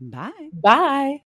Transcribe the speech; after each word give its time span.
Bye. 0.00 0.48
Bye. 0.52 1.22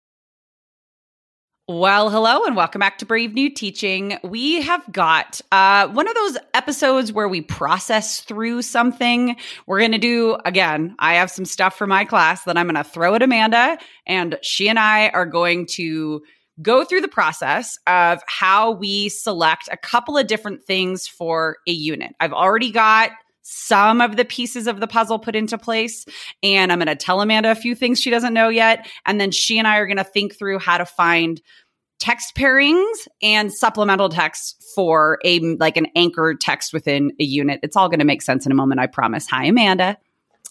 Well, 1.66 2.10
hello 2.10 2.44
and 2.44 2.56
welcome 2.56 2.80
back 2.80 2.98
to 2.98 3.06
Brave 3.06 3.32
New 3.32 3.48
Teaching. 3.48 4.18
We 4.22 4.60
have 4.60 4.82
got 4.92 5.40
uh, 5.50 5.88
one 5.88 6.08
of 6.08 6.14
those 6.14 6.36
episodes 6.52 7.10
where 7.10 7.28
we 7.28 7.40
process 7.40 8.20
through 8.20 8.62
something. 8.62 9.36
We're 9.66 9.78
going 9.78 9.92
to 9.92 9.98
do, 9.98 10.36
again, 10.44 10.94
I 10.98 11.14
have 11.14 11.30
some 11.30 11.46
stuff 11.46 11.78
for 11.78 11.86
my 11.86 12.04
class 12.04 12.44
that 12.44 12.58
I'm 12.58 12.66
going 12.66 12.74
to 12.74 12.84
throw 12.84 13.14
at 13.14 13.22
Amanda, 13.22 13.78
and 14.06 14.38
she 14.42 14.68
and 14.68 14.78
I 14.78 15.08
are 15.10 15.24
going 15.24 15.66
to 15.72 16.22
go 16.60 16.84
through 16.84 17.00
the 17.00 17.08
process 17.08 17.78
of 17.86 18.22
how 18.26 18.72
we 18.72 19.08
select 19.08 19.68
a 19.72 19.76
couple 19.76 20.18
of 20.18 20.26
different 20.26 20.64
things 20.64 21.06
for 21.06 21.56
a 21.66 21.72
unit. 21.72 22.14
I've 22.20 22.32
already 22.34 22.70
got 22.70 23.10
some 23.44 24.00
of 24.00 24.16
the 24.16 24.24
pieces 24.24 24.66
of 24.66 24.80
the 24.80 24.86
puzzle 24.86 25.18
put 25.18 25.36
into 25.36 25.58
place. 25.58 26.06
And 26.42 26.72
I'm 26.72 26.78
going 26.78 26.88
to 26.88 26.96
tell 26.96 27.20
Amanda 27.20 27.50
a 27.50 27.54
few 27.54 27.74
things 27.74 28.00
she 28.00 28.10
doesn't 28.10 28.34
know 28.34 28.48
yet. 28.48 28.88
And 29.06 29.20
then 29.20 29.30
she 29.30 29.58
and 29.58 29.68
I 29.68 29.76
are 29.76 29.86
going 29.86 29.98
to 29.98 30.04
think 30.04 30.36
through 30.36 30.58
how 30.58 30.78
to 30.78 30.86
find 30.86 31.40
text 32.00 32.34
pairings 32.34 33.06
and 33.22 33.52
supplemental 33.52 34.08
text 34.08 34.62
for 34.74 35.18
a 35.24 35.38
like 35.56 35.76
an 35.76 35.86
anchor 35.94 36.34
text 36.34 36.72
within 36.72 37.12
a 37.20 37.24
unit. 37.24 37.60
It's 37.62 37.76
all 37.76 37.88
going 37.88 38.00
to 38.00 38.04
make 38.04 38.22
sense 38.22 38.46
in 38.46 38.52
a 38.52 38.54
moment, 38.54 38.80
I 38.80 38.86
promise. 38.86 39.28
Hi, 39.28 39.44
Amanda. 39.44 39.96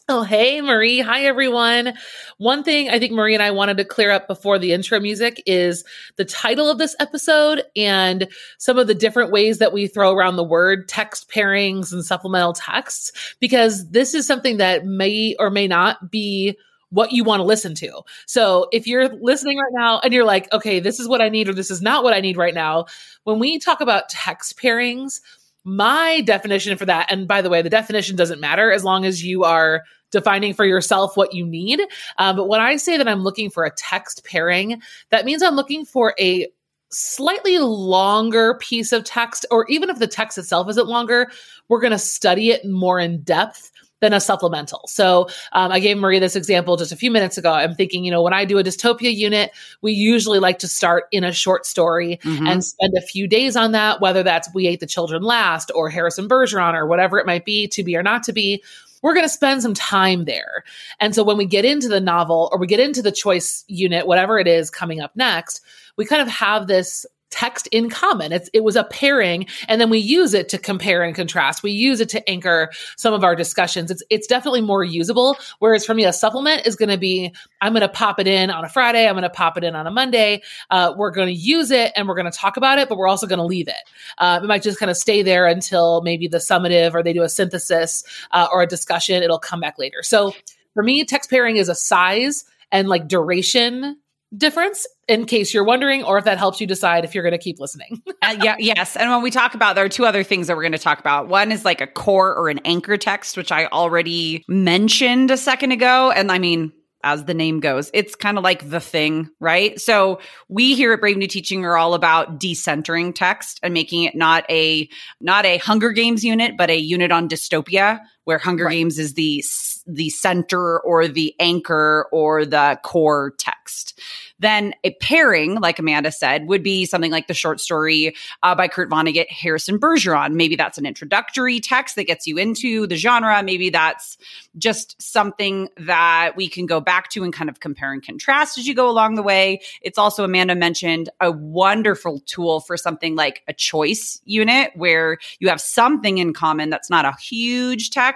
Oh, 0.10 0.24
hey, 0.24 0.60
Marie. 0.60 1.00
Hi, 1.00 1.22
everyone. 1.22 1.94
One 2.38 2.62
thing 2.66 2.90
I 2.90 3.00
think 3.00 3.14
Marie 3.14 3.36
and 3.36 3.42
I 3.42 3.52
wanted 3.52 3.78
to 3.78 3.86
clear 3.86 4.12
up 4.12 4.28
before 4.28 4.60
the 4.60 4.74
intro 4.74 5.00
music 5.00 5.42
is 5.46 5.86
the 6.18 6.26
title 6.26 6.70
of 6.70 6.78
this 6.78 6.94
episode 7.00 7.64
and 7.78 8.28
some 8.58 8.78
of 8.78 8.88
the 8.88 8.96
different 8.96 9.32
ways 9.32 9.60
that 9.60 9.72
we 9.72 9.88
throw 9.88 10.12
around 10.12 10.36
the 10.36 10.44
word 10.44 10.90
text 10.90 11.32
pairings 11.32 11.94
and 11.94 12.04
supplemental 12.04 12.52
texts, 12.52 13.14
because 13.40 13.92
this 13.92 14.14
is 14.14 14.28
something 14.28 14.58
that 14.58 14.86
may 14.86 15.38
or 15.40 15.50
may 15.50 15.70
not 15.70 16.12
be 16.12 16.58
what 16.90 17.14
you 17.14 17.24
want 17.24 17.40
to 17.40 17.46
listen 17.46 17.74
to. 17.76 18.02
So 18.26 18.68
if 18.74 18.86
you're 18.86 19.08
listening 19.08 19.58
right 19.58 19.72
now 19.74 20.02
and 20.04 20.14
you're 20.14 20.26
like, 20.26 20.52
okay, 20.52 20.82
this 20.82 21.00
is 21.00 21.08
what 21.08 21.22
I 21.22 21.30
need 21.30 21.48
or 21.48 21.54
this 21.54 21.72
is 21.72 21.82
not 21.82 22.04
what 22.04 22.14
I 22.14 22.20
need 22.20 22.36
right 22.36 22.54
now, 22.54 22.88
when 23.24 23.40
we 23.40 23.58
talk 23.58 23.80
about 23.80 24.10
text 24.10 24.60
pairings, 24.60 25.22
my 25.64 26.22
definition 26.22 26.78
for 26.78 26.86
that, 26.86 27.12
and 27.12 27.28
by 27.28 27.42
the 27.42 27.50
way, 27.50 27.62
the 27.62 27.70
definition 27.70 28.16
doesn't 28.16 28.40
matter 28.40 28.72
as 28.72 28.84
long 28.84 29.06
as 29.06 29.24
you 29.24 29.44
are 29.44 29.84
defining 30.12 30.54
for 30.54 30.66
yourself 30.66 31.18
what 31.18 31.34
you 31.34 31.46
need. 31.46 31.82
Um, 32.18 32.36
but 32.36 32.48
when 32.48 32.62
I 32.62 32.76
say 32.76 32.98
that 32.98 33.08
I'm 33.08 33.24
looking 33.24 33.50
for 33.50 33.66
a 33.66 33.72
text 33.72 34.24
pairing, 34.26 34.82
that 35.10 35.26
means 35.26 35.42
I'm 35.42 35.56
looking 35.56 35.86
for 35.86 36.14
a 36.20 36.48
slightly 36.92 37.58
longer 37.58 38.56
piece 38.56 38.92
of 38.92 39.04
text, 39.04 39.46
or 39.50 39.66
even 39.68 39.90
if 39.90 40.00
the 40.00 40.08
text 40.08 40.38
itself 40.38 40.70
isn't 40.70 40.88
longer, 40.88 41.32
we're 41.68 41.82
going 41.82 41.92
to 41.92 41.98
study 42.00 42.52
it 42.52 42.66
more 42.66 43.00
in 43.00 43.22
depth 43.24 43.72
than 44.04 44.12
a 44.12 44.20
supplemental. 44.20 44.82
So 44.86 45.30
um, 45.54 45.72
I 45.72 45.80
gave 45.80 45.98
Marie 45.98 46.20
this 46.20 46.36
example 46.36 46.76
just 46.76 46.92
a 46.92 46.98
few 46.98 47.10
minutes 47.10 47.38
ago. 47.38 47.54
I'm 47.54 47.74
thinking, 47.74 48.04
you 48.04 48.12
know, 48.12 48.22
when 48.22 48.34
I 48.34 48.44
do 48.44 48.58
a 48.58 48.64
dystopia 48.64 49.16
unit, 49.16 49.52
we 49.82 49.94
usually 49.94 50.40
like 50.40 50.60
to 50.60 50.68
start 50.68 51.06
in 51.12 51.24
a 51.24 51.32
short 51.32 51.66
story 51.66 52.20
mm-hmm. 52.22 52.46
and 52.46 52.62
spend 52.62 52.98
a 52.98 53.02
few 53.02 53.30
days 53.30 53.56
on 53.56 53.72
that, 53.72 54.02
whether 54.02 54.22
that's 54.22 54.54
We 54.54 54.68
Ate 54.68 54.82
the 54.82 54.88
Children 54.88 55.24
Last 55.24 55.72
or 55.74 55.90
Harrison 55.90 56.28
Bergeron 56.28 56.74
or 56.74 56.86
whatever 56.86 57.18
it 57.18 57.26
might 57.26 57.46
be, 57.46 57.66
to 57.70 57.82
be 57.82 57.96
or 57.96 58.04
not 58.04 58.24
to 58.24 58.34
be 58.34 58.62
we're 59.02 59.14
going 59.14 59.26
to 59.26 59.30
spend 59.30 59.62
some 59.62 59.74
time 59.74 60.24
there. 60.24 60.64
And 61.02 61.14
so 61.14 61.24
when 61.26 61.36
we 61.36 61.46
get 61.46 61.66
into 61.66 61.90
the 61.90 62.00
novel 62.00 62.48
or 62.54 62.58
we 62.58 62.68
get 62.68 62.80
into 62.80 63.02
the 63.02 63.12
choice 63.12 63.66
unit, 63.68 64.08
whatever 64.08 64.40
it 64.40 64.48
is 64.48 64.70
coming 64.70 65.02
up 65.02 65.14
next, 65.14 65.60
we 65.98 66.06
kind 66.06 66.22
of 66.22 66.30
have 66.30 66.68
this 66.68 67.06
text 67.34 67.68
in 67.72 67.90
common. 67.90 68.32
It's, 68.32 68.48
it 68.54 68.64
was 68.64 68.76
a 68.76 68.84
pairing, 68.84 69.48
and 69.68 69.82
then 69.82 69.90
we 69.90 69.98
use 69.98 70.36
it 70.36 70.50
to 70.50 70.60
compare 70.60 71.02
and 71.02 71.16
contrast. 71.16 71.64
We 71.64 71.72
use 71.72 72.00
it 72.00 72.10
to 72.10 72.30
anchor 72.30 72.70
some 72.96 73.12
of 73.12 73.24
our 73.24 73.36
discussions. 73.36 73.90
It's 73.90 74.04
it's 74.12 74.28
definitely 74.28 74.62
more 74.62 74.84
usable. 74.84 75.38
Whereas 75.58 75.84
for 75.84 75.96
me, 75.96 76.06
a 76.06 76.14
supplement 76.14 76.68
is 76.68 76.76
going 76.76 76.90
to 76.90 76.98
be 76.98 77.34
I'm 77.60 77.74
going 77.74 77.82
to 77.82 77.90
pop 77.90 78.20
it 78.20 78.28
in 78.28 78.52
on 78.52 78.64
a 78.64 78.70
Friday. 78.70 79.08
I'm 79.08 79.16
going 79.16 79.24
to 79.24 79.32
pop 79.32 79.58
it 79.58 79.64
in 79.64 79.76
on 79.76 79.88
a 79.88 79.92
Monday. 79.92 80.44
Uh, 80.70 80.94
we're 80.96 81.10
going 81.10 81.28
to 81.28 81.34
use 81.34 81.72
it 81.72 81.92
and 81.96 82.08
we're 82.08 82.16
going 82.16 82.32
to 82.32 82.38
talk 82.38 82.56
about 82.56 82.78
it, 82.78 82.88
but 82.88 83.00
we're 83.00 83.08
also 83.08 83.26
going 83.26 83.40
to 83.40 83.46
leave 83.46 83.68
it. 83.68 83.90
Uh, 84.20 84.40
it 84.44 84.46
might 84.46 84.62
just 84.62 84.78
kind 84.78 84.92
of 84.92 84.98
stay 84.98 85.24
there 85.24 85.48
until 85.48 86.02
maybe 86.02 86.28
the 86.28 86.38
summative 86.38 86.94
or 86.94 87.02
they 87.02 87.14
do 87.14 87.24
a 87.24 87.30
synthesis 87.30 88.04
uh, 88.32 88.48
or 88.54 88.62
a 88.62 88.68
discussion. 88.68 89.24
It'll 89.24 89.40
come 89.40 89.60
back 89.60 89.80
later. 89.80 90.04
So 90.04 90.34
for 90.76 90.84
me, 90.84 91.04
text 91.04 91.32
pairing 91.32 91.58
is 91.58 91.70
a 91.70 91.76
size 91.76 92.46
and 92.72 92.88
like 92.88 93.08
duration 93.08 93.98
difference 94.38 94.88
in 95.08 95.26
case 95.26 95.54
you're 95.54 95.64
wondering 95.64 96.04
or 96.04 96.18
if 96.18 96.26
that 96.26 96.38
helps 96.38 96.60
you 96.62 96.68
decide 96.68 97.04
if 97.06 97.14
you're 97.14 97.24
going 97.24 97.34
to 97.34 97.38
keep 97.38 97.60
listening. 97.60 98.02
uh, 98.22 98.36
yeah, 98.42 98.56
yes. 98.60 98.96
And 98.96 99.10
when 99.10 99.22
we 99.22 99.32
talk 99.32 99.54
about 99.54 99.76
there 99.76 99.86
are 99.86 99.90
two 99.90 100.06
other 100.06 100.24
things 100.24 100.48
that 100.48 100.56
we're 100.56 100.64
going 100.64 100.72
to 100.74 100.78
talk 100.78 101.00
about. 101.00 101.28
One 101.28 101.52
is 101.52 101.66
like 101.66 101.82
a 101.82 101.88
core 101.88 102.34
or 102.36 102.50
an 102.50 102.60
anchor 102.66 102.98
text 102.98 103.38
which 103.38 103.52
I 103.52 103.68
already 103.68 104.44
mentioned 104.48 105.32
a 105.32 105.38
second 105.38 105.72
ago 105.72 106.12
and 106.12 106.32
I 106.32 106.40
mean 106.40 106.72
as 107.04 107.26
the 107.26 107.34
name 107.34 107.60
goes. 107.60 107.92
It's 107.94 108.16
kind 108.16 108.38
of 108.38 108.44
like 108.44 108.70
the 108.70 108.80
thing, 108.80 109.30
right? 109.40 109.80
So 109.80 110.20
we 110.48 110.74
here 110.74 110.94
at 110.94 111.02
Brave 111.02 111.18
New 111.18 111.28
Teaching 111.28 111.66
are 111.66 111.78
all 111.78 111.94
about 111.94 112.40
decentering 112.40 113.14
text 113.14 113.60
and 113.62 113.74
making 113.74 114.04
it 114.04 114.16
not 114.16 114.46
a 114.50 114.90
not 115.20 115.46
a 115.46 115.58
Hunger 115.58 115.92
Games 115.92 116.24
unit, 116.24 116.56
but 116.58 116.70
a 116.70 116.78
unit 116.78 117.12
on 117.12 117.28
dystopia 117.28 118.00
where 118.26 118.38
Hunger 118.38 118.66
right. 118.66 118.74
Games 118.74 119.00
is 119.00 119.14
the 119.14 119.44
the 119.86 120.10
center 120.10 120.80
or 120.80 121.08
the 121.08 121.36
anchor 121.40 122.08
or 122.12 122.46
the 122.46 122.80
core 122.84 123.34
text. 123.38 124.00
Then 124.40 124.74
a 124.84 124.92
pairing, 124.96 125.60
like 125.60 125.80
Amanda 125.80 126.12
said, 126.12 126.48
would 126.48 126.64
be 126.64 126.86
something 126.86 127.12
like 127.12 127.28
the 127.28 127.34
short 127.34 127.62
story 127.62 128.16
uh, 128.42 128.56
by 128.56 128.68
Kurt 128.68 128.90
Vonnegut, 128.90 129.30
Harrison 129.30 129.80
Bergeron. 129.80 130.34
Maybe 130.34 130.56
that's 130.56 130.78
an 130.78 130.86
introductory 130.86 131.60
text 131.60 131.96
that 131.96 132.06
gets 132.06 132.28
you 132.28 132.38
into 132.38 132.88
the 132.88 132.96
genre. 132.96 133.42
Maybe 133.44 133.70
that's 133.70 134.18
just 134.58 135.02
something 135.02 135.70
that 135.78 136.34
we 136.36 136.50
can 136.50 136.66
go 136.66 136.82
back 136.82 137.10
to 137.12 137.24
and 137.24 137.32
kind 137.32 137.50
of 137.50 137.60
compare 137.60 137.94
and 137.94 138.04
contrast 138.04 138.58
as 138.58 138.68
you 138.68 138.74
go 138.74 138.90
along 138.90 139.16
the 139.16 139.24
way. 139.24 139.62
It's 139.82 139.98
also, 139.98 140.24
Amanda 140.24 140.56
mentioned, 140.56 141.10
a 141.22 141.32
wonderful 141.32 142.20
tool 142.26 142.60
for 142.60 142.76
something 142.76 143.16
like 143.16 143.44
a 143.48 143.54
choice 143.54 144.22
unit 144.26 144.72
where 144.76 145.20
you 145.40 145.48
have 145.50 145.62
something 145.62 146.18
in 146.18 146.34
common 146.34 146.70
that's 146.70 146.90
not 146.90 147.06
a 147.06 147.14
huge 147.22 147.92
text. 147.92 148.13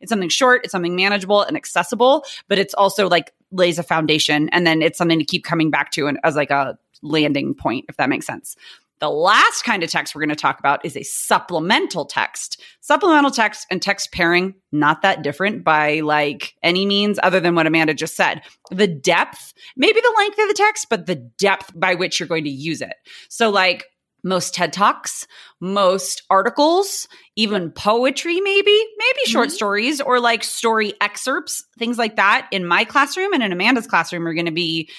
It's 0.00 0.10
something 0.10 0.28
short, 0.28 0.62
it's 0.64 0.72
something 0.72 0.96
manageable 0.96 1.42
and 1.42 1.56
accessible, 1.56 2.24
but 2.48 2.58
it's 2.58 2.74
also 2.74 3.08
like 3.08 3.32
lays 3.52 3.78
a 3.78 3.82
foundation 3.82 4.48
and 4.50 4.66
then 4.66 4.82
it's 4.82 4.98
something 4.98 5.18
to 5.18 5.24
keep 5.24 5.44
coming 5.44 5.70
back 5.70 5.92
to 5.92 6.06
and 6.06 6.18
as 6.24 6.36
like 6.36 6.50
a 6.50 6.78
landing 7.02 7.54
point, 7.54 7.84
if 7.88 7.96
that 7.96 8.08
makes 8.08 8.26
sense. 8.26 8.56
The 8.98 9.10
last 9.10 9.62
kind 9.62 9.82
of 9.82 9.90
text 9.90 10.14
we're 10.14 10.22
going 10.22 10.30
to 10.30 10.36
talk 10.36 10.58
about 10.58 10.82
is 10.82 10.96
a 10.96 11.02
supplemental 11.02 12.06
text. 12.06 12.62
Supplemental 12.80 13.30
text 13.30 13.66
and 13.70 13.82
text 13.82 14.10
pairing, 14.10 14.54
not 14.72 15.02
that 15.02 15.22
different 15.22 15.64
by 15.64 16.00
like 16.00 16.54
any 16.62 16.86
means 16.86 17.18
other 17.22 17.38
than 17.38 17.54
what 17.54 17.66
Amanda 17.66 17.92
just 17.92 18.16
said. 18.16 18.40
The 18.70 18.86
depth, 18.86 19.52
maybe 19.76 20.00
the 20.00 20.14
length 20.16 20.38
of 20.38 20.48
the 20.48 20.54
text, 20.54 20.86
but 20.88 21.04
the 21.04 21.16
depth 21.16 21.78
by 21.78 21.94
which 21.94 22.18
you're 22.18 22.26
going 22.26 22.44
to 22.44 22.50
use 22.50 22.80
it. 22.80 22.94
So, 23.28 23.50
like, 23.50 23.84
most 24.26 24.54
TED 24.54 24.72
Talks, 24.72 25.26
most 25.60 26.22
articles, 26.28 27.06
even 27.36 27.70
poetry, 27.70 28.40
maybe, 28.40 28.86
maybe 28.98 29.20
mm-hmm. 29.24 29.30
short 29.30 29.52
stories 29.52 30.00
or 30.00 30.20
like 30.20 30.42
story 30.42 30.94
excerpts, 31.00 31.64
things 31.78 31.96
like 31.96 32.16
that 32.16 32.48
in 32.50 32.66
my 32.66 32.84
classroom 32.84 33.32
and 33.32 33.42
in 33.42 33.52
Amanda's 33.52 33.86
classroom 33.86 34.26
are 34.26 34.34
going 34.34 34.46
to 34.46 34.52
be 34.52 34.90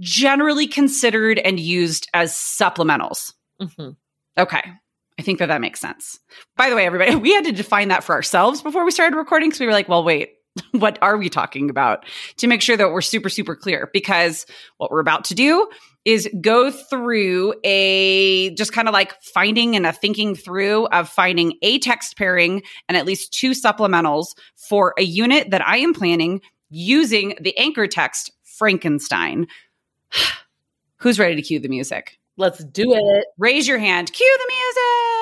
generally 0.00 0.66
considered 0.66 1.38
and 1.38 1.60
used 1.60 2.08
as 2.14 2.32
supplementals. 2.32 3.34
Mm-hmm. 3.60 3.90
Okay. 4.38 4.62
I 5.18 5.22
think 5.22 5.38
that 5.38 5.46
that 5.46 5.60
makes 5.60 5.80
sense. 5.80 6.18
By 6.56 6.70
the 6.70 6.76
way, 6.76 6.86
everybody, 6.86 7.14
we 7.16 7.34
had 7.34 7.44
to 7.44 7.52
define 7.52 7.88
that 7.88 8.02
for 8.02 8.14
ourselves 8.14 8.62
before 8.62 8.84
we 8.84 8.90
started 8.90 9.16
recording. 9.16 9.52
So 9.52 9.60
we 9.60 9.66
were 9.66 9.72
like, 9.72 9.90
well, 9.90 10.02
wait, 10.02 10.30
what 10.72 10.98
are 11.02 11.18
we 11.18 11.28
talking 11.28 11.68
about 11.68 12.06
to 12.38 12.46
make 12.46 12.62
sure 12.62 12.78
that 12.78 12.90
we're 12.90 13.02
super, 13.02 13.28
super 13.28 13.54
clear? 13.54 13.90
Because 13.92 14.46
what 14.78 14.90
we're 14.90 15.00
about 15.00 15.24
to 15.24 15.34
do 15.34 15.68
is 16.04 16.28
go 16.40 16.70
through 16.70 17.54
a 17.64 18.50
just 18.54 18.72
kind 18.72 18.88
of 18.88 18.92
like 18.92 19.20
finding 19.22 19.74
and 19.74 19.86
a 19.86 19.92
thinking 19.92 20.34
through 20.34 20.86
of 20.86 21.08
finding 21.08 21.54
a 21.62 21.78
text 21.78 22.16
pairing 22.16 22.62
and 22.88 22.96
at 22.96 23.06
least 23.06 23.32
two 23.32 23.52
supplementals 23.52 24.34
for 24.56 24.94
a 24.98 25.02
unit 25.02 25.50
that 25.50 25.66
I 25.66 25.78
am 25.78 25.94
planning 25.94 26.40
using 26.70 27.36
the 27.40 27.56
anchor 27.56 27.86
text 27.86 28.30
Frankenstein. 28.42 29.46
Who's 30.96 31.18
ready 31.18 31.36
to 31.36 31.42
cue 31.42 31.58
the 31.58 31.68
music? 31.68 32.18
Let's 32.36 32.64
do 32.64 32.94
it. 32.94 33.26
Raise 33.38 33.68
your 33.68 33.78
hand. 33.78 34.12
Cue 34.12 34.38
the 34.38 34.52
music. 34.52 35.13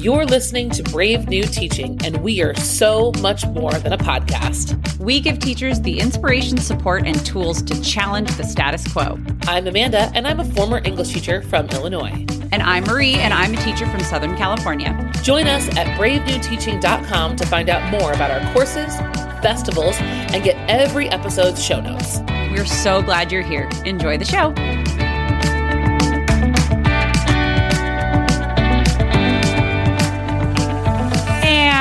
You're 0.00 0.26
listening 0.26 0.70
to 0.70 0.84
Brave 0.84 1.28
New 1.28 1.42
Teaching, 1.42 1.98
and 2.04 2.18
we 2.18 2.40
are 2.40 2.54
so 2.54 3.10
much 3.20 3.44
more 3.46 3.72
than 3.72 3.92
a 3.92 3.98
podcast. 3.98 4.96
We 5.00 5.18
give 5.18 5.40
teachers 5.40 5.80
the 5.80 5.98
inspiration, 5.98 6.56
support, 6.58 7.04
and 7.04 7.26
tools 7.26 7.62
to 7.62 7.82
challenge 7.82 8.30
the 8.36 8.44
status 8.44 8.86
quo. 8.92 9.18
I'm 9.48 9.66
Amanda, 9.66 10.12
and 10.14 10.28
I'm 10.28 10.38
a 10.38 10.44
former 10.44 10.80
English 10.84 11.12
teacher 11.12 11.42
from 11.42 11.66
Illinois. 11.70 12.24
And 12.52 12.62
I'm 12.62 12.84
Marie, 12.84 13.14
and 13.14 13.34
I'm 13.34 13.52
a 13.54 13.56
teacher 13.56 13.86
from 13.86 13.98
Southern 14.00 14.36
California. 14.36 15.10
Join 15.24 15.48
us 15.48 15.66
at 15.76 15.88
bravenewteaching.com 15.98 17.34
to 17.34 17.46
find 17.46 17.68
out 17.68 17.90
more 17.90 18.12
about 18.12 18.30
our 18.30 18.52
courses, 18.52 18.96
festivals, 19.42 19.96
and 19.98 20.44
get 20.44 20.54
every 20.70 21.08
episode's 21.08 21.60
show 21.60 21.80
notes. 21.80 22.20
We're 22.52 22.66
so 22.66 23.02
glad 23.02 23.32
you're 23.32 23.42
here. 23.42 23.68
Enjoy 23.84 24.16
the 24.16 24.24
show. 24.24 24.54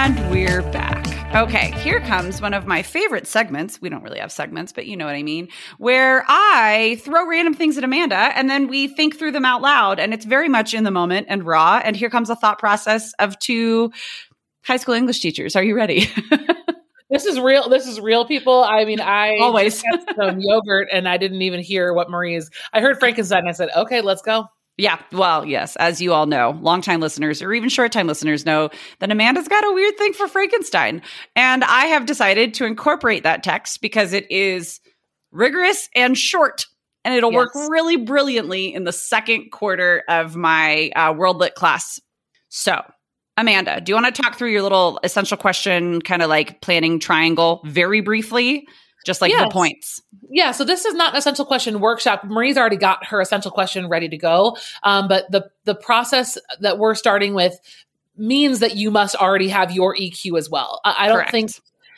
And 0.07 0.31
we're 0.31 0.61
back. 0.71 1.35
Okay, 1.35 1.71
here 1.81 1.99
comes 1.99 2.41
one 2.41 2.53
of 2.53 2.65
my 2.65 2.81
favorite 2.81 3.27
segments. 3.27 3.81
We 3.81 3.89
don't 3.89 4.01
really 4.03 4.19
have 4.19 4.31
segments, 4.31 4.71
but 4.71 4.85
you 4.85 4.95
know 4.95 5.03
what 5.03 5.15
I 5.15 5.21
mean, 5.21 5.49
where 5.79 6.23
I 6.29 7.01
throw 7.03 7.27
random 7.27 7.53
things 7.53 7.77
at 7.77 7.83
Amanda 7.83 8.15
and 8.15 8.49
then 8.49 8.69
we 8.69 8.87
think 8.87 9.19
through 9.19 9.33
them 9.33 9.43
out 9.43 9.61
loud. 9.61 9.99
And 9.99 10.13
it's 10.13 10.23
very 10.23 10.47
much 10.47 10.73
in 10.73 10.85
the 10.85 10.91
moment 10.91 11.27
and 11.29 11.45
raw. 11.45 11.81
And 11.83 11.93
here 11.93 12.09
comes 12.09 12.29
a 12.29 12.37
thought 12.37 12.57
process 12.57 13.11
of 13.19 13.37
two 13.39 13.91
high 14.63 14.77
school 14.77 14.93
English 14.93 15.19
teachers. 15.19 15.57
Are 15.57 15.63
you 15.63 15.75
ready? 15.75 16.09
this 17.09 17.25
is 17.25 17.37
real. 17.37 17.67
This 17.67 17.85
is 17.85 17.99
real, 17.99 18.23
people. 18.23 18.63
I 18.63 18.85
mean, 18.85 19.01
I 19.01 19.35
always 19.41 19.83
had 19.83 20.05
some 20.15 20.39
yogurt 20.39 20.87
and 20.89 21.09
I 21.09 21.17
didn't 21.17 21.41
even 21.41 21.59
hear 21.59 21.93
what 21.93 22.09
Marie's. 22.09 22.49
I 22.71 22.79
heard 22.79 22.97
Frankenstein. 22.97 23.45
I 23.45 23.51
said, 23.51 23.71
okay, 23.75 23.99
let's 23.99 24.21
go. 24.21 24.45
Yeah, 24.77 24.99
well, 25.11 25.43
yes, 25.43 25.75
as 25.77 26.01
you 26.01 26.13
all 26.13 26.27
know, 26.27 26.51
longtime 26.61 26.99
listeners 26.99 27.41
or 27.41 27.51
even 27.51 27.67
short 27.67 27.91
time 27.91 28.05
listeners 28.05 28.45
know 28.45 28.69
that 28.99 29.11
Amanda's 29.11 29.47
got 29.47 29.65
a 29.65 29.73
weird 29.73 29.97
thing 29.97 30.13
for 30.13 30.27
Frankenstein. 30.27 31.01
And 31.35 31.63
I 31.63 31.85
have 31.87 32.05
decided 32.05 32.53
to 32.55 32.65
incorporate 32.65 33.23
that 33.23 33.41
text 33.41 33.81
because 33.81 34.13
it 34.13 34.29
is 34.31 34.79
rigorous 35.31 35.89
and 35.95 36.15
short. 36.15 36.67
And 37.03 37.15
it'll 37.15 37.31
yes. 37.31 37.37
work 37.37 37.69
really 37.69 37.95
brilliantly 37.95 38.71
in 38.71 38.83
the 38.83 38.91
second 38.91 39.49
quarter 39.51 40.03
of 40.07 40.35
my 40.35 40.91
uh, 40.95 41.13
World 41.13 41.37
Lit 41.37 41.55
class. 41.55 41.99
So, 42.49 42.79
Amanda, 43.35 43.81
do 43.81 43.91
you 43.91 43.95
want 43.95 44.13
to 44.13 44.21
talk 44.21 44.35
through 44.37 44.51
your 44.51 44.61
little 44.61 44.99
essential 45.03 45.37
question, 45.37 46.01
kind 46.01 46.21
of 46.21 46.29
like 46.29 46.61
planning 46.61 46.99
triangle 46.99 47.61
very 47.65 48.01
briefly? 48.01 48.67
Just 49.05 49.21
like 49.21 49.31
yes. 49.31 49.43
the 49.43 49.49
points. 49.49 50.01
Yeah. 50.29 50.51
So 50.51 50.63
this 50.63 50.85
is 50.85 50.93
not 50.93 51.13
an 51.13 51.17
essential 51.17 51.45
question 51.45 51.79
workshop. 51.79 52.23
Marie's 52.25 52.57
already 52.57 52.77
got 52.77 53.05
her 53.05 53.21
essential 53.21 53.51
question 53.51 53.87
ready 53.87 54.09
to 54.09 54.17
go. 54.17 54.57
Um, 54.83 55.07
but 55.07 55.31
the 55.31 55.49
the 55.63 55.75
process 55.75 56.37
that 56.59 56.77
we're 56.77 56.95
starting 56.95 57.33
with 57.33 57.59
means 58.17 58.59
that 58.59 58.75
you 58.75 58.91
must 58.91 59.15
already 59.15 59.47
have 59.49 59.71
your 59.71 59.95
EQ 59.95 60.37
as 60.37 60.49
well. 60.49 60.81
I, 60.83 61.05
I 61.05 61.07
don't 61.07 61.17
Correct. 61.17 61.31
think 61.31 61.51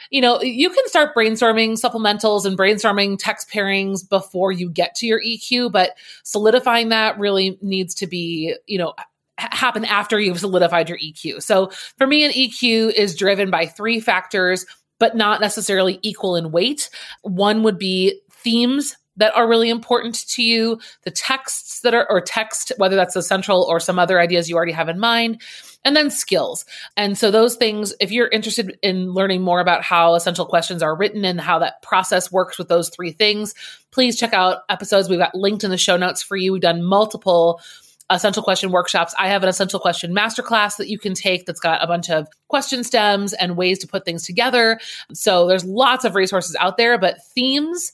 you 0.10 0.22
know, 0.22 0.42
you 0.42 0.70
can 0.70 0.88
start 0.88 1.16
brainstorming 1.16 1.74
supplementals 1.74 2.46
and 2.46 2.58
brainstorming 2.58 3.18
text 3.20 3.50
pairings 3.52 4.08
before 4.08 4.52
you 4.52 4.70
get 4.70 4.96
to 4.96 5.06
your 5.06 5.22
EQ, 5.22 5.72
but 5.72 5.92
solidifying 6.24 6.90
that 6.90 7.20
really 7.20 7.60
needs 7.62 7.94
to 7.96 8.08
be, 8.08 8.56
you 8.66 8.80
know, 8.80 8.94
happen 9.38 9.86
after 9.86 10.20
you've 10.20 10.40
solidified 10.40 10.90
your 10.90 10.98
EQ. 10.98 11.42
So 11.42 11.70
for 11.98 12.08
me, 12.08 12.26
an 12.26 12.32
EQ 12.32 12.94
is 12.94 13.16
driven 13.16 13.50
by 13.50 13.68
three 13.68 14.00
factors 14.00 14.66
but 15.00 15.16
not 15.16 15.42
necessarily 15.42 16.00
equal 16.02 16.36
in 16.36 16.52
weight. 16.52 16.90
One 17.24 17.64
would 17.64 17.80
be 17.80 18.22
themes 18.32 18.96
that 19.20 19.36
are 19.36 19.50
really 19.50 19.70
important 19.70 20.28
to 20.30 20.42
you, 20.42 20.80
the 21.04 21.12
texts 21.12 21.82
that 21.82 21.94
are, 21.94 22.10
or 22.10 22.22
text, 22.22 22.72
whether 22.78 22.96
that's 22.96 23.14
the 23.14 23.22
central 23.22 23.64
or 23.64 23.80
some 23.80 24.00
other 24.00 24.20
ideas 24.20 24.50
you 24.50 24.56
already 24.56 24.72
have 24.72 24.88
in 24.88 24.98
mind, 24.98 25.42
and 25.84 25.96
then 25.96 26.10
skills. 26.10 26.66
And 26.96 27.18
so 27.18 27.30
those 27.30 27.56
things, 27.56 27.94
if 28.00 28.12
you're 28.12 28.30
interested 28.30 28.78
in 28.82 29.14
learning 29.14 29.42
more 29.42 29.60
about 29.60 29.84
how 29.84 30.16
essential 30.16 30.46
questions 30.46 30.82
are 30.82 30.96
written 30.96 31.26
and 31.26 31.40
how 31.40 31.60
that 31.60 31.82
process 31.82 32.32
works 32.32 32.58
with 32.58 32.70
those 32.70 32.90
three 32.90 33.12
things, 33.12 33.54
please 33.92 34.18
check 34.18 34.34
out 34.34 34.60
episodes 34.70 35.10
we've 35.10 35.20
got 35.20 35.36
linked 35.36 35.66
in 35.66 35.72
the 35.72 35.78
show 35.78 35.98
notes 35.98 36.22
for 36.22 36.38
you. 36.38 36.54
We've 36.54 36.62
done 36.62 36.84
multiple 36.84 37.62
essential 38.10 38.44
question 38.44 38.72
workshops. 38.72 39.14
I 39.18 39.28
have 39.28 39.44
an 39.44 39.50
essential 39.50 39.80
question 39.80 40.14
masterclass 40.14 40.78
that 40.78 40.90
you 40.90 40.98
can 40.98 41.14
take 41.14 41.46
that's 41.46 41.60
got 41.60 41.84
a 41.84 41.88
bunch 41.88 42.10
of 42.10 42.28
question 42.48 42.84
stems 42.84 43.34
and 43.34 43.56
ways 43.56 43.80
to 43.80 43.88
put 43.88 44.06
things 44.06 44.24
together. 44.26 44.80
So 45.14 45.48
there's 45.48 45.66
lots 45.66 46.06
of 46.06 46.16
resources 46.16 46.56
out 46.60 46.78
there, 46.78 46.98
but 46.98 47.24
themes, 47.36 47.92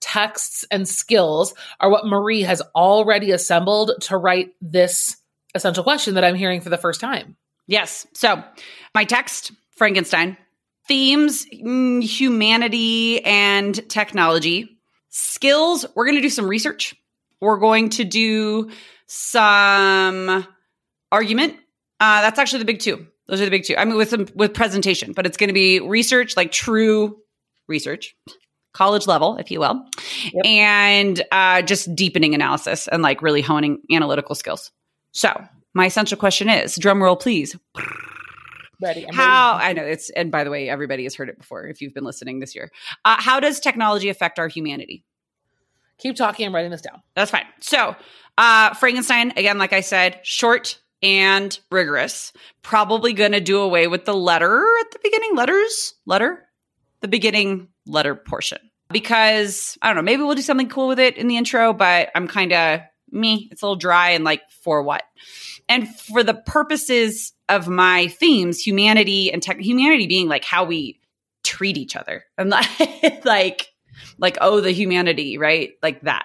texts, 0.00 0.64
and 0.70 0.88
skills 0.88 1.54
are 1.80 1.90
what 1.90 2.06
Marie 2.06 2.42
has 2.42 2.62
already 2.74 3.32
assembled 3.32 3.92
to 4.02 4.16
write 4.16 4.54
this 4.60 5.16
essential 5.54 5.82
question 5.82 6.14
that 6.14 6.24
I'm 6.24 6.36
hearing 6.36 6.60
for 6.60 6.68
the 6.68 6.78
first 6.78 7.00
time. 7.00 7.36
Yes. 7.66 8.06
So 8.14 8.42
my 8.94 9.04
text, 9.04 9.52
Frankenstein, 9.70 10.36
themes, 10.86 11.46
mm, 11.46 12.02
humanity 12.02 13.24
and 13.24 13.88
technology, 13.88 14.78
skills. 15.08 15.84
We're 15.94 16.04
going 16.04 16.16
to 16.16 16.22
do 16.22 16.30
some 16.30 16.46
research. 16.46 16.94
We're 17.40 17.58
going 17.58 17.90
to 17.90 18.04
do 18.04 18.70
some 19.06 20.46
argument. 21.12 21.54
Uh, 22.00 22.20
that's 22.22 22.38
actually 22.38 22.58
the 22.60 22.64
big 22.66 22.80
two. 22.80 23.06
Those 23.28 23.40
are 23.40 23.44
the 23.44 23.50
big 23.50 23.64
two. 23.64 23.76
I 23.76 23.84
mean, 23.84 23.96
with 23.96 24.10
some 24.10 24.26
with 24.34 24.54
presentation, 24.54 25.12
but 25.12 25.26
it's 25.26 25.36
going 25.36 25.48
to 25.48 25.54
be 25.54 25.80
research, 25.80 26.36
like 26.36 26.52
true 26.52 27.16
research, 27.66 28.14
college 28.72 29.06
level, 29.06 29.36
if 29.36 29.50
you 29.50 29.58
will, 29.60 29.82
yep. 30.32 30.44
and 30.44 31.22
uh, 31.32 31.62
just 31.62 31.94
deepening 31.94 32.34
analysis 32.34 32.86
and 32.88 33.02
like 33.02 33.22
really 33.22 33.42
honing 33.42 33.80
analytical 33.90 34.34
skills. 34.34 34.70
So, 35.12 35.32
my 35.74 35.86
essential 35.86 36.18
question 36.18 36.48
is: 36.48 36.76
drum 36.76 37.02
roll, 37.02 37.16
please. 37.16 37.56
Ready. 38.80 39.06
How 39.10 39.56
ready. 39.56 39.64
I 39.64 39.72
know 39.72 39.84
it's, 39.84 40.10
and 40.10 40.30
by 40.30 40.44
the 40.44 40.50
way, 40.50 40.68
everybody 40.68 41.04
has 41.04 41.14
heard 41.14 41.28
it 41.28 41.38
before 41.38 41.66
if 41.66 41.80
you've 41.80 41.94
been 41.94 42.04
listening 42.04 42.40
this 42.40 42.54
year. 42.54 42.70
Uh, 43.04 43.16
how 43.18 43.40
does 43.40 43.58
technology 43.58 44.08
affect 44.10 44.38
our 44.38 44.48
humanity? 44.48 45.04
Keep 45.98 46.16
talking. 46.16 46.46
I'm 46.46 46.54
writing 46.54 46.70
this 46.70 46.82
down. 46.82 47.02
That's 47.14 47.30
fine. 47.30 47.46
So, 47.60 47.96
uh, 48.38 48.74
Frankenstein, 48.74 49.32
again, 49.36 49.58
like 49.58 49.72
I 49.72 49.80
said, 49.80 50.20
short 50.22 50.78
and 51.02 51.58
rigorous. 51.70 52.32
Probably 52.62 53.12
going 53.12 53.32
to 53.32 53.40
do 53.40 53.60
away 53.60 53.86
with 53.86 54.04
the 54.04 54.14
letter 54.14 54.64
at 54.80 54.90
the 54.90 54.98
beginning. 55.02 55.34
Letters? 55.34 55.94
Letter? 56.04 56.46
the 57.00 57.08
beginning 57.08 57.68
letter 57.86 58.14
portion 58.14 58.58
because 58.90 59.78
I 59.82 59.88
don't 59.88 59.96
know, 59.96 60.02
maybe 60.02 60.22
we'll 60.22 60.34
do 60.34 60.42
something 60.42 60.68
cool 60.68 60.88
with 60.88 60.98
it 60.98 61.16
in 61.16 61.28
the 61.28 61.36
intro, 61.36 61.72
but 61.72 62.10
I'm 62.14 62.28
kind 62.28 62.52
of 62.52 62.80
me. 63.10 63.48
It's 63.50 63.62
a 63.62 63.64
little 63.64 63.76
dry 63.76 64.10
and 64.10 64.24
like 64.24 64.42
for 64.62 64.82
what? 64.82 65.04
And 65.68 65.88
for 65.88 66.22
the 66.22 66.34
purposes 66.34 67.32
of 67.48 67.68
my 67.68 68.08
themes, 68.08 68.60
humanity 68.60 69.32
and 69.32 69.42
tech, 69.42 69.60
humanity 69.60 70.06
being 70.06 70.28
like 70.28 70.44
how 70.44 70.64
we 70.64 71.00
treat 71.44 71.76
each 71.76 71.96
other 71.96 72.24
and 72.38 72.50
like, 72.50 73.24
like, 73.24 73.72
like, 74.18 74.38
oh, 74.40 74.60
the 74.60 74.72
humanity, 74.72 75.38
right? 75.38 75.74
Like 75.82 76.02
that. 76.02 76.24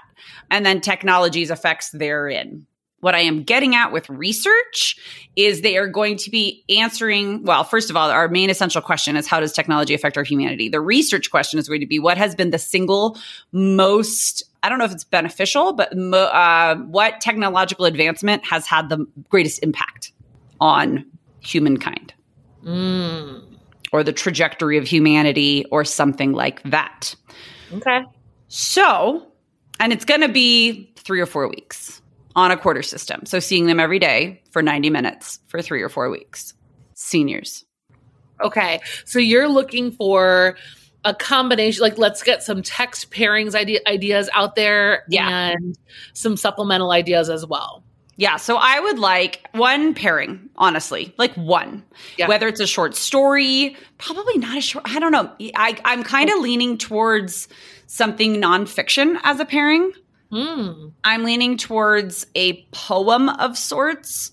And 0.50 0.66
then 0.66 0.82
technology's 0.82 1.52
effects 1.52 1.90
therein 1.92 2.66
what 3.02 3.16
I 3.16 3.20
am 3.20 3.44
getting 3.44 3.76
at 3.76 3.92
with 3.92 4.10
research 4.10 4.98
is 5.36 5.62
they 5.62 5.78
are 5.78 5.88
going 5.88 6.18
to 6.18 6.30
be 6.30 6.64
answering, 6.70 7.44
well, 7.44 7.64
first 7.64 7.90
of 7.90 7.98
all, 7.98 8.10
our 8.10 8.28
main 8.28 8.50
essential 8.50 8.82
question 8.82 9.16
is 9.16 9.28
how 9.28 9.40
does 9.40 9.52
technology 9.52 9.94
affect 9.94 10.18
our 10.18 10.24
humanity? 10.24 10.70
The 10.70 10.80
research 10.80 11.30
question 11.30 11.60
is 11.60 11.68
going 11.68 11.82
to 11.82 11.88
be 11.88 12.00
what 12.00 12.18
has 12.18 12.36
been 12.36 12.52
the 12.52 12.60
single 12.60 13.18
most, 13.52 14.44
I 14.64 14.70
don't 14.70 14.78
know 14.78 14.86
if 14.86 14.92
it's 14.92 15.04
beneficial, 15.04 15.74
but 15.74 15.98
uh, 15.98 16.76
what 16.76 17.20
technological 17.20 17.86
advancement 17.86 18.46
has 18.46 18.68
had 18.68 18.90
the 18.90 19.06
greatest 19.30 19.62
impact 19.64 20.14
on 20.60 21.06
humankind? 21.40 22.14
Mm. 22.64 23.58
Or 23.92 24.04
the 24.04 24.14
trajectory 24.14 24.78
of 24.78 24.88
humanity 24.88 25.66
or 25.72 25.84
something 25.84 26.34
like 26.34 26.62
that. 26.64 27.16
Okay. 27.74 28.04
So, 28.48 29.28
and 29.80 29.94
it's 29.94 30.06
going 30.06 30.22
to 30.22 30.30
be 30.30 30.94
three 30.98 31.20
or 31.20 31.26
four 31.26 31.48
weeks 31.48 32.02
on 32.36 32.52
a 32.52 32.58
quarter 32.58 32.82
system. 32.82 33.26
So 33.26 33.40
seeing 33.40 33.68
them 33.68 33.80
every 33.80 34.00
day 34.00 34.42
for 34.52 34.62
90 34.62 34.90
minutes 34.90 35.40
for 35.48 35.62
three 35.62 35.82
or 35.82 35.90
four 35.90 36.10
weeks. 36.10 36.54
Seniors. 36.94 37.66
Okay. 38.42 38.82
So 39.06 39.20
you're 39.20 39.48
looking 39.48 39.92
for 39.92 40.58
a 41.04 41.14
combination, 41.14 41.82
like 41.82 41.98
let's 41.98 42.22
get 42.22 42.44
some 42.44 42.62
text 42.62 43.12
pairings 43.12 43.56
idea, 43.56 43.80
ideas 43.88 44.30
out 44.34 44.56
there 44.56 45.04
yeah. 45.10 45.50
and 45.50 45.78
some 46.14 46.38
supplemental 46.38 46.92
ideas 46.92 47.30
as 47.30 47.46
well. 47.46 47.84
Yeah, 48.18 48.38
so 48.38 48.58
I 48.58 48.80
would 48.80 49.00
like 49.00 49.48
one 49.54 49.94
pairing, 49.94 50.50
honestly, 50.58 51.14
like 51.18 51.34
one. 51.36 51.84
Yeah. 52.18 52.28
Whether 52.28 52.48
it's 52.48 52.60
a 52.60 52.68
short 52.68 52.96
story, 52.96 53.76
probably 53.98 54.38
not 54.38 54.58
a 54.58 54.62
short. 54.62 54.86
I 54.88 55.00
don't 55.00 55.12
know. 55.12 55.32
I, 55.56 55.80
I'm 55.86 56.04
kind 56.04 56.30
of 56.30 56.40
leaning 56.40 56.78
towards 56.78 57.48
something 57.88 58.36
nonfiction 58.36 59.20
as 59.24 59.40
a 59.40 59.46
pairing. 59.46 59.92
Mm. 60.32 60.94
I'm 61.04 61.24
leaning 61.24 61.58
towards 61.58 62.26
a 62.36 62.64
poem 62.72 63.28
of 63.28 63.58
sorts 63.58 64.32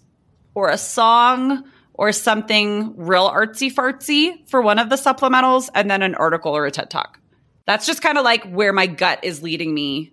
or 0.55 0.69
a 0.69 0.79
song 0.79 1.65
or 1.95 2.13
something 2.13 2.95
real 2.97 3.29
artsy 3.29 3.73
fartsy 3.73 4.49
for 4.49 4.63
one 4.63 4.79
of 4.79 4.89
the 4.89 4.97
supplementals, 4.97 5.69
and 5.75 5.91
then 5.91 6.03
an 6.03 6.15
article 6.15 6.57
or 6.57 6.65
a 6.65 6.71
TED 6.71 6.91
talk. 6.91 7.19
That's 7.67 7.87
just 7.87 8.03
kind 8.03 8.17
of 8.17 8.25
like 8.25 8.45
where 8.45 8.73
my 8.73 8.87
gut 8.87 9.19
is 9.25 9.43
leading 9.43 9.75
me. 9.75 10.13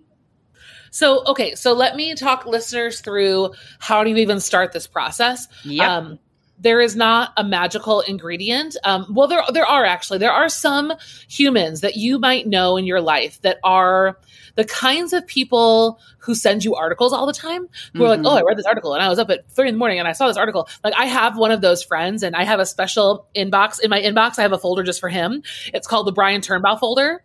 So, 0.90 1.24
okay, 1.26 1.54
so 1.54 1.72
let 1.72 1.96
me 1.96 2.14
talk 2.14 2.46
listeners 2.46 3.00
through 3.00 3.52
how 3.78 4.04
do 4.04 4.10
you 4.10 4.16
even 4.16 4.40
start 4.40 4.72
this 4.72 4.86
process? 4.86 5.48
Yep. 5.64 5.88
Um, 5.88 6.18
there 6.58 6.80
is 6.80 6.96
not 6.96 7.32
a 7.36 7.44
magical 7.44 8.00
ingredient. 8.00 8.76
Um, 8.84 9.06
well, 9.10 9.28
there 9.28 9.42
there 9.52 9.66
are 9.66 9.84
actually 9.84 10.18
there 10.18 10.32
are 10.32 10.48
some 10.48 10.92
humans 11.28 11.80
that 11.82 11.96
you 11.96 12.18
might 12.18 12.46
know 12.46 12.76
in 12.76 12.86
your 12.86 13.00
life 13.00 13.40
that 13.42 13.58
are 13.62 14.18
the 14.54 14.64
kinds 14.64 15.12
of 15.12 15.26
people 15.26 16.00
who 16.18 16.34
send 16.34 16.64
you 16.64 16.74
articles 16.74 17.12
all 17.12 17.26
the 17.26 17.32
time 17.32 17.62
who 17.62 17.66
mm-hmm. 17.66 18.02
are 18.02 18.08
like, 18.08 18.18
mm-hmm. 18.20 18.26
oh, 18.26 18.36
I 18.36 18.42
read 18.42 18.56
this 18.56 18.66
article 18.66 18.94
and 18.94 19.02
I 19.02 19.08
was 19.08 19.18
up 19.18 19.30
at 19.30 19.48
three 19.50 19.68
in 19.68 19.74
the 19.74 19.78
morning 19.78 19.98
and 19.98 20.08
I 20.08 20.12
saw 20.12 20.28
this 20.28 20.36
article. 20.36 20.68
Like 20.82 20.94
I 20.96 21.04
have 21.04 21.36
one 21.36 21.50
of 21.50 21.60
those 21.60 21.82
friends 21.82 22.22
and 22.22 22.34
I 22.34 22.44
have 22.44 22.58
a 22.58 22.66
special 22.66 23.28
inbox 23.36 23.78
in 23.80 23.90
my 23.90 24.00
inbox. 24.00 24.38
I 24.38 24.42
have 24.42 24.52
a 24.52 24.58
folder 24.58 24.82
just 24.82 24.98
for 24.98 25.08
him. 25.08 25.42
It's 25.74 25.86
called 25.86 26.06
the 26.06 26.12
Brian 26.12 26.40
Turnbow 26.40 26.80
folder. 26.80 27.22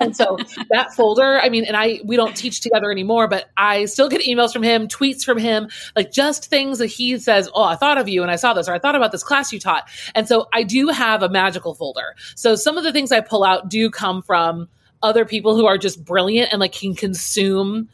And 0.00 0.16
so 0.16 0.36
that 0.70 0.94
folder, 0.94 1.40
I 1.40 1.48
mean, 1.48 1.64
and 1.64 1.76
I, 1.76 2.00
we 2.04 2.16
don't 2.16 2.36
teach 2.36 2.60
together 2.60 2.90
anymore, 2.90 3.28
but 3.28 3.50
I 3.56 3.86
still 3.86 4.08
get 4.08 4.22
emails 4.22 4.52
from 4.52 4.62
him, 4.62 4.88
tweets 4.88 5.24
from 5.24 5.38
him, 5.38 5.68
like 5.96 6.12
just 6.12 6.46
things 6.46 6.78
that 6.78 6.86
he 6.86 7.18
says, 7.18 7.48
Oh, 7.54 7.64
I 7.64 7.76
thought 7.76 7.98
of 7.98 8.08
you 8.08 8.22
and 8.22 8.30
I 8.30 8.36
saw 8.36 8.54
this, 8.54 8.68
or 8.68 8.74
I 8.74 8.78
thought 8.78 8.94
about 8.94 9.12
this 9.12 9.22
class 9.22 9.52
you 9.52 9.60
taught. 9.60 9.88
And 10.14 10.28
so 10.28 10.48
I 10.52 10.62
do 10.62 10.88
have 10.88 11.22
a 11.22 11.28
magical 11.28 11.74
folder. 11.74 12.14
So 12.34 12.56
some 12.56 12.78
of 12.78 12.84
the 12.84 12.92
things 12.92 13.12
I 13.12 13.20
pull 13.20 13.44
out 13.44 13.68
do 13.68 13.90
come 13.90 14.22
from 14.22 14.68
other 15.02 15.24
people 15.24 15.54
who 15.54 15.66
are 15.66 15.78
just 15.78 16.04
brilliant 16.04 16.50
and 16.52 16.60
like 16.60 16.72
can 16.72 16.94
consume 16.94 17.88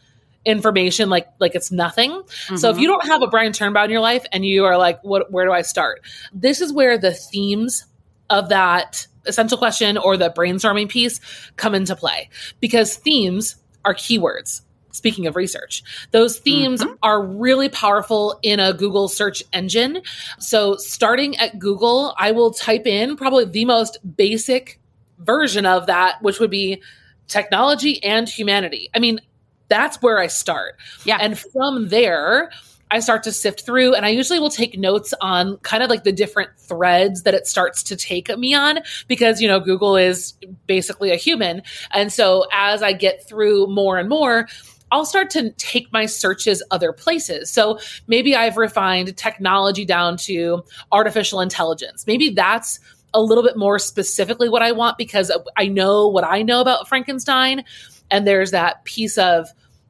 information 0.45 1.11
like 1.11 1.29
like 1.39 1.55
it's 1.55 1.71
nothing. 1.71 2.11
Mm-hmm. 2.11 2.57
So 2.57 2.71
if 2.71 2.75
mm-hmm. 2.75 2.83
you 2.83 2.89
don't 2.89 3.07
have 3.07 3.23
a 3.23 3.27
Brian 3.27 3.53
Turnbow 3.53 3.85
in 3.85 3.91
your 3.91 4.01
life 4.01 4.25
and 4.33 4.45
you 4.45 4.65
are 4.65 4.79
like, 4.79 5.03
what 5.03 5.31
where 5.31 5.45
do 5.45 5.53
I 5.53 5.63
start? 5.63 6.01
This 6.33 6.61
is 6.61 6.73
where 6.73 6.97
the 6.97 7.13
themes 7.13 7.85
of 8.31 8.49
that 8.49 9.07
essential 9.27 9.59
question 9.59 9.99
or 9.99 10.17
the 10.17 10.31
brainstorming 10.31 10.89
piece 10.89 11.21
come 11.57 11.75
into 11.75 11.95
play 11.95 12.31
because 12.61 12.97
themes 12.97 13.57
are 13.85 13.95
keywords. 13.95 14.63
Speaking 14.93 15.29
of 15.29 15.37
research, 15.37 15.85
those 16.11 16.41
themes 16.41 16.83
mm-hmm. 16.83 16.95
are 17.03 17.25
really 17.25 17.69
powerful 17.69 18.41
in 18.43 18.59
a 18.59 18.73
Google 18.73 19.07
search 19.07 19.41
engine. 19.53 20.03
So, 20.41 20.77
starting 20.77 21.37
at 21.37 21.61
Google, 21.61 22.13
I 22.19 22.33
will 22.33 22.53
type 22.53 22.89
in 22.89 23.17
probably 23.17 23.45
the 23.45 23.65
most 23.67 23.99
basic 24.17 24.81
version 25.19 25.65
of 25.65 25.87
that, 25.87 26.21
which 26.23 26.41
would 26.41 26.51
be 26.51 26.83
technology 27.29 28.03
and 28.03 28.29
humanity. 28.29 28.91
I 28.93 28.99
mean, 28.99 29.21
that's 29.69 30.03
where 30.03 30.19
I 30.19 30.27
start. 30.27 30.75
Yeah. 31.05 31.19
And 31.21 31.39
from 31.39 31.89
there, 31.89 32.51
I 32.91 33.01
start 33.01 33.23
to 33.25 33.33
sift 33.33 33.65
through 33.65 33.95
and 33.95 34.05
I 34.05 34.09
usually 34.09 34.41
will 34.41 34.51
take 34.51 34.79
notes 34.79 35.15
on 35.21 35.59
kind 35.59 35.83
of 35.83 35.91
like 35.91 36.05
the 36.05 36.13
different 36.13 36.51
threads 36.59 37.23
that 37.23 37.35
it 37.35 37.47
starts 37.47 37.83
to 37.85 37.97
take 37.97 38.37
me 38.37 38.55
on 38.55 38.81
because, 39.07 39.41
you 39.41 39.49
know, 39.49 39.61
Google 39.61 39.97
is 39.97 40.35
basically 40.67 41.13
a 41.13 41.17
human. 41.17 41.63
And 41.93 42.13
so 42.13 42.47
as 42.53 42.83
I 42.83 42.93
get 42.93 43.27
through 43.27 43.69
more 43.69 43.99
and 43.99 44.09
more, 44.09 44.49
I'll 44.93 45.07
start 45.07 45.31
to 45.31 45.51
take 45.53 45.93
my 45.93 46.07
searches 46.07 46.63
other 46.71 46.93
places. 46.93 47.51
So 47.51 47.79
maybe 48.09 48.35
I've 48.35 48.57
refined 48.57 49.17
technology 49.17 49.85
down 49.85 50.17
to 50.19 50.65
artificial 50.91 51.41
intelligence. 51.41 52.07
Maybe 52.07 52.31
that's 52.31 52.81
a 53.15 53.23
little 53.23 53.45
bit 53.45 53.57
more 53.57 53.79
specifically 53.79 54.49
what 54.49 54.63
I 54.63 54.73
want 54.73 54.99
because 54.99 55.31
I 55.57 55.67
know 55.67 56.09
what 56.09 56.25
I 56.25 56.43
know 56.43 56.61
about 56.61 56.89
Frankenstein. 56.89 57.65
And 58.11 58.27
there's 58.27 58.51
that 58.51 58.85
piece 58.85 59.17
of, 59.19 59.49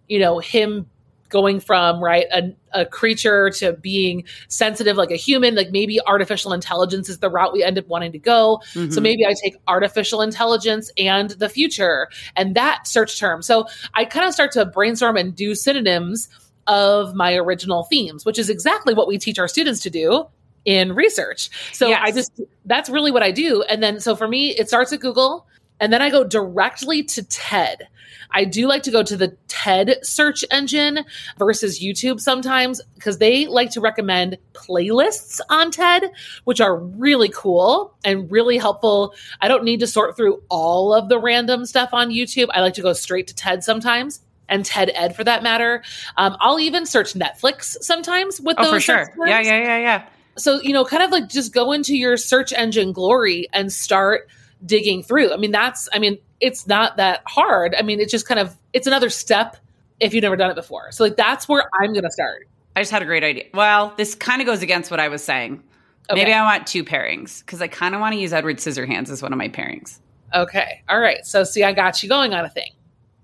you 0.09 0.19
know, 0.19 0.38
him 0.38 0.87
going 1.30 1.60
from 1.60 2.02
right 2.02 2.26
a, 2.32 2.54
a, 2.72 2.84
creature 2.84 3.49
to 3.50 3.72
being 3.72 4.25
sensitive 4.49 4.96
like 4.96 5.10
a 5.10 5.16
human 5.16 5.54
like 5.54 5.70
maybe 5.70 5.99
artificial 6.06 6.52
intelligence 6.52 7.08
is 7.08 7.20
the 7.20 7.30
route 7.30 7.52
we 7.52 7.62
end 7.62 7.78
up 7.78 7.87
wanting 7.88 8.12
to 8.12 8.18
go 8.18 8.60
mm-hmm. 8.75 8.90
so 8.90 9.00
maybe 9.00 9.25
i 9.25 9.32
take 9.42 9.56
artificial 9.66 10.20
intelligence 10.20 10.90
and 10.99 11.30
the 11.30 11.49
future 11.49 12.08
and 12.37 12.54
that 12.54 12.87
search 12.87 13.18
term 13.18 13.40
so 13.40 13.66
i 13.94 14.04
kind 14.04 14.26
of 14.26 14.34
start 14.34 14.52
to 14.52 14.64
brainstorm 14.66 15.16
and 15.16 15.34
do 15.34 15.54
synonyms 15.54 16.28
of 16.66 17.14
my 17.14 17.34
original 17.34 17.84
themes 17.84 18.26
which 18.26 18.38
is 18.38 18.50
exactly 18.50 18.92
what 18.92 19.08
we 19.08 19.16
teach 19.16 19.38
our 19.38 19.49
students 19.49 19.80
to 19.80 19.88
do 19.88 20.26
in 20.64 20.94
research. 20.94 21.50
So 21.72 21.88
yes. 21.88 22.00
I 22.02 22.12
just, 22.12 22.40
that's 22.66 22.90
really 22.90 23.10
what 23.10 23.22
I 23.22 23.30
do. 23.30 23.62
And 23.62 23.82
then, 23.82 23.99
so 23.99 24.14
for 24.14 24.28
me, 24.28 24.50
it 24.50 24.68
starts 24.68 24.92
at 24.92 25.00
Google 25.00 25.46
and 25.80 25.92
then 25.92 26.02
I 26.02 26.10
go 26.10 26.25
directly 26.25 27.02
to 27.04 27.22
TED. 27.25 27.88
I 28.32 28.44
do 28.44 28.66
like 28.66 28.82
to 28.84 28.90
go 28.90 29.02
to 29.02 29.16
the 29.16 29.37
TED 29.49 29.99
search 30.02 30.44
engine 30.50 31.04
versus 31.38 31.82
YouTube 31.82 32.20
sometimes 32.20 32.80
because 32.94 33.18
they 33.18 33.46
like 33.46 33.70
to 33.72 33.80
recommend 33.80 34.38
playlists 34.52 35.40
on 35.49 35.70
TED, 35.70 36.10
which 36.44 36.60
are 36.60 36.76
really 36.76 37.28
cool 37.28 37.94
and 38.04 38.30
really 38.30 38.58
helpful. 38.58 39.14
I 39.40 39.49
don't 39.49 39.64
need 39.64 39.80
to 39.80 39.87
sort 39.87 40.16
through 40.16 40.42
all 40.49 40.94
of 40.94 41.08
the 41.08 41.18
random 41.18 41.66
stuff 41.66 41.90
on 41.92 42.10
YouTube. 42.10 42.49
I 42.52 42.60
like 42.60 42.75
to 42.75 42.82
go 42.82 42.92
straight 42.92 43.26
to 43.28 43.34
TED 43.34 43.64
sometimes 43.64 44.20
and 44.49 44.64
TED 44.64 44.90
Ed 44.94 45.14
for 45.14 45.25
that 45.25 45.42
matter. 45.42 45.82
Um, 46.16 46.37
I'll 46.40 46.60
even 46.60 46.87
search 46.87 47.14
Netflix 47.14 47.76
sometimes 47.82 48.40
with 48.40 48.56
oh, 48.58 48.64
those. 48.64 48.72
for 48.72 48.80
sure. 48.80 49.14
Yeah, 49.26 49.40
yeah, 49.40 49.62
yeah, 49.62 49.78
yeah 49.78 50.04
so 50.40 50.60
you 50.62 50.72
know 50.72 50.84
kind 50.84 51.02
of 51.02 51.10
like 51.10 51.28
just 51.28 51.52
go 51.52 51.72
into 51.72 51.96
your 51.96 52.16
search 52.16 52.52
engine 52.52 52.92
glory 52.92 53.46
and 53.52 53.72
start 53.72 54.28
digging 54.64 55.02
through 55.02 55.32
i 55.32 55.37
mean 55.37 55.50
that's 55.50 55.88
i 55.92 55.99
mean 55.99 56.18
it's 56.40 56.66
not 56.66 56.97
that 56.97 57.23
hard. 57.26 57.75
I 57.78 57.82
mean 57.82 58.00
it's 58.00 58.11
just 58.11 58.26
kind 58.26 58.40
of 58.40 58.56
it's 58.73 58.87
another 58.87 59.11
step 59.11 59.56
if 60.00 60.14
you've 60.14 60.23
never 60.23 60.37
done 60.37 60.50
it 60.50 60.54
before. 60.54 60.92
So 60.92 61.04
like 61.04 61.16
that's 61.16 61.49
where 61.49 61.64
i'm 61.80 61.92
gonna 61.92 62.11
start. 62.11 62.49
I 62.76 62.80
just 62.80 62.90
had 62.90 63.02
a 63.02 63.06
great 63.06 63.25
idea. 63.25 63.44
Well 63.54 63.94
this 63.97 64.14
kind 64.14 64.40
of 64.40 64.47
goes 64.47 64.62
against 64.62 64.90
what 64.90 65.00
i 65.00 65.09
was 65.09 65.23
saying. 65.23 65.62
Okay. 66.11 66.23
maybe 66.23 66.32
i 66.32 66.42
want 66.42 66.66
two 66.66 66.85
pairings 66.85 67.40
because 67.40 67.62
i 67.62 67.68
kind 67.68 67.94
of 67.94 68.00
want 68.00 68.14
to 68.14 68.18
use 68.18 68.32
edward 68.32 68.56
scissorhands 68.56 69.11
as 69.11 69.23
one 69.23 69.32
of 69.32 69.38
my 69.38 69.49
pairings. 69.49 69.99
Okay. 70.35 70.82
All 70.88 71.00
right. 71.00 71.25
So 71.25 71.44
see 71.44 71.62
i 71.62 71.73
got 71.73 72.02
you 72.02 72.09
going 72.09 72.35
on 72.35 72.44
a 72.44 72.50
thing. 72.50 72.73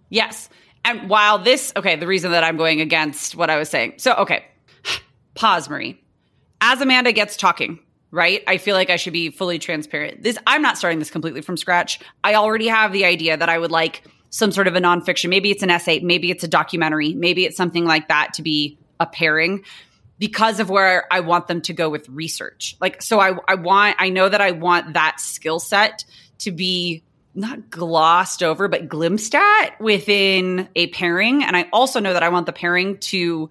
Yes. 0.08 0.49
And 0.85 1.08
while 1.08 1.38
this 1.38 1.73
okay 1.76 1.96
the 1.96 2.06
reason 2.06 2.30
that 2.32 2.44
i'm 2.44 2.56
going 2.56 2.80
against 2.80 3.35
what 3.35 3.50
i 3.50 3.56
was 3.56 3.68
saying. 3.68 3.94
So 3.99 4.14
okay. 4.14 4.44
Pause 5.35 5.70
marie. 5.70 6.02
As 6.61 6.80
Amanda 6.80 7.12
gets 7.12 7.37
talking, 7.37 7.78
right? 8.16 8.42
I 8.49 8.56
feel 8.56 8.75
like 8.75 8.88
I 8.88 8.96
should 8.96 9.12
be 9.12 9.28
fully 9.28 9.58
transparent. 9.58 10.23
This 10.23 10.38
I'm 10.46 10.62
not 10.62 10.78
starting 10.78 10.99
this 10.99 11.11
completely 11.11 11.42
from 11.42 11.58
scratch. 11.58 12.00
I 12.25 12.35
already 12.35 12.66
have 12.66 12.90
the 12.92 13.04
idea 13.04 13.37
that 13.37 13.50
I 13.50 13.58
would 13.58 13.70
like 13.70 14.04
some 14.30 14.50
sort 14.50 14.66
of 14.66 14.75
a 14.75 14.80
nonfiction. 14.80 15.28
Maybe 15.28 15.50
it's 15.50 15.62
an 15.62 15.70
essay, 15.70 16.00
maybe 16.00 16.30
it's 16.30 16.42
a 16.42 16.49
documentary, 16.49 17.12
maybe 17.12 17.44
it's 17.44 17.58
something 17.58 17.85
like 17.85 18.08
that 18.08 18.32
to 18.35 18.42
be 18.42 18.78
a 18.99 19.06
pairing 19.06 19.64
because 20.18 20.61
of 20.61 20.70
where 20.70 21.04
I 21.12 21.20
want 21.20 21.46
them 21.46 21.61
to 21.61 21.75
go 21.75 21.90
with 21.90 22.08
research. 22.08 22.76
Like 22.80 23.02
so 23.02 23.20
I 23.20 23.37
I 23.46 23.54
want 23.54 23.96
I 23.99 24.08
know 24.08 24.28
that 24.28 24.40
I 24.40 24.52
want 24.52 24.94
that 24.94 25.20
skill 25.20 25.61
set 25.61 26.06
to 26.38 26.52
be 26.52 27.02
not 27.35 27.68
glossed 27.68 28.42
over, 28.42 28.66
but 28.66 28.88
glimpsed 28.88 29.35
at 29.35 29.78
within 29.78 30.70
a 30.75 30.87
pairing. 30.87 31.44
And 31.44 31.54
I 31.54 31.68
also 31.70 32.00
know 32.00 32.14
that 32.14 32.23
I 32.23 32.30
want 32.30 32.46
the 32.46 32.52
pairing 32.54 32.96
to 32.99 33.50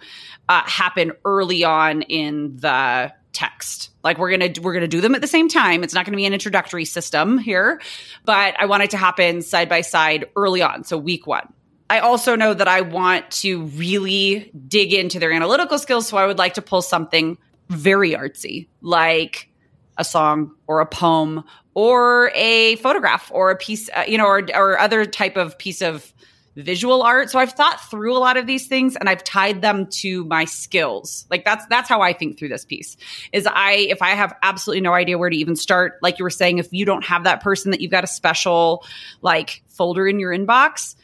uh, 0.50 0.64
happen 0.66 1.12
early 1.24 1.64
on 1.64 2.02
in 2.02 2.58
the 2.58 3.14
text. 3.36 3.92
Like 4.04 4.18
we're 4.18 4.32
gonna 4.32 4.50
we're 4.62 4.74
gonna 4.74 4.88
do 4.88 5.02
them 5.02 5.14
at 5.14 5.22
the 5.22 5.28
same 5.28 5.50
time. 5.50 5.84
It's 5.84 5.94
not 5.94 6.06
gonna 6.06 6.18
be 6.18 6.26
an 6.26 6.34
introductory 6.34 6.86
system 6.86 7.38
here, 7.38 7.82
but 8.24 8.56
I 8.60 8.66
want 8.66 8.84
it 8.84 8.92
to 8.92 8.98
happen 8.98 9.42
side 9.42 9.70
by 9.70 9.82
side 9.82 10.26
early 10.36 10.62
on. 10.62 10.84
So 10.84 10.98
week 10.98 11.28
one. 11.28 11.54
I 11.90 12.00
also 12.00 12.36
know 12.36 12.54
that 12.54 12.68
I 12.68 12.82
want 12.82 13.30
to 13.42 13.64
really 13.64 14.52
dig 14.68 14.94
into 14.94 15.20
their 15.20 15.32
analytical 15.32 15.78
skills. 15.78 16.08
So 16.08 16.18
I 16.18 16.26
would 16.26 16.40
like 16.40 16.56
to 16.56 16.62
pull 16.62 16.82
something 16.82 17.38
very 17.70 18.12
artsy, 18.12 18.68
like 18.82 19.50
a 19.98 20.04
song 20.04 20.52
or 20.68 20.80
a 20.80 20.86
poem 20.86 21.44
or 21.76 22.32
a 22.34 22.78
photograph 22.78 23.30
or 23.34 23.52
a 23.52 23.56
piece, 23.56 23.90
uh, 23.96 24.04
you 24.08 24.18
know, 24.18 24.26
or, 24.26 24.48
or 24.56 24.80
other 24.80 25.06
type 25.06 25.38
of 25.38 25.58
piece 25.58 25.82
of 25.82 26.12
visual 26.56 27.02
art. 27.02 27.30
So 27.30 27.40
I've 27.40 27.52
thought 27.52 27.82
through 27.90 28.16
a 28.16 28.20
lot 28.20 28.38
of 28.38 28.48
these 28.48 28.68
things 28.68 28.96
and 28.96 29.10
I've 29.10 29.24
tied 29.24 29.62
them 29.62 29.88
to 29.88 30.24
my 30.26 30.46
skills. 30.46 31.26
Like 31.30 31.44
that's 31.44 31.66
that's 31.68 31.90
how 31.90 32.02
I 32.02 32.14
think 32.14 32.38
through 32.38 32.50
this 32.50 32.66
piece. 32.66 32.98
Is 33.34 33.48
I 33.48 33.74
if 33.74 34.02
I 34.02 34.10
have 34.10 34.34
absolutely 34.42 34.82
no 34.82 34.94
idea 34.94 35.18
where 35.18 35.30
to 35.30 35.36
even 35.36 35.56
start, 35.56 35.98
like 36.02 36.20
you 36.20 36.24
were 36.24 36.30
saying, 36.30 36.58
if 36.58 36.72
you 36.72 36.86
don't 36.86 37.04
have 37.04 37.26
that 37.26 37.42
person 37.42 37.72
that 37.72 37.82
you've 37.82 37.92
got 37.92 38.04
a 38.04 38.08
special 38.08 38.86
like 39.22 39.64
folder 39.68 40.08
in 40.08 40.20
your 40.20 40.32
inbox, 40.32 40.96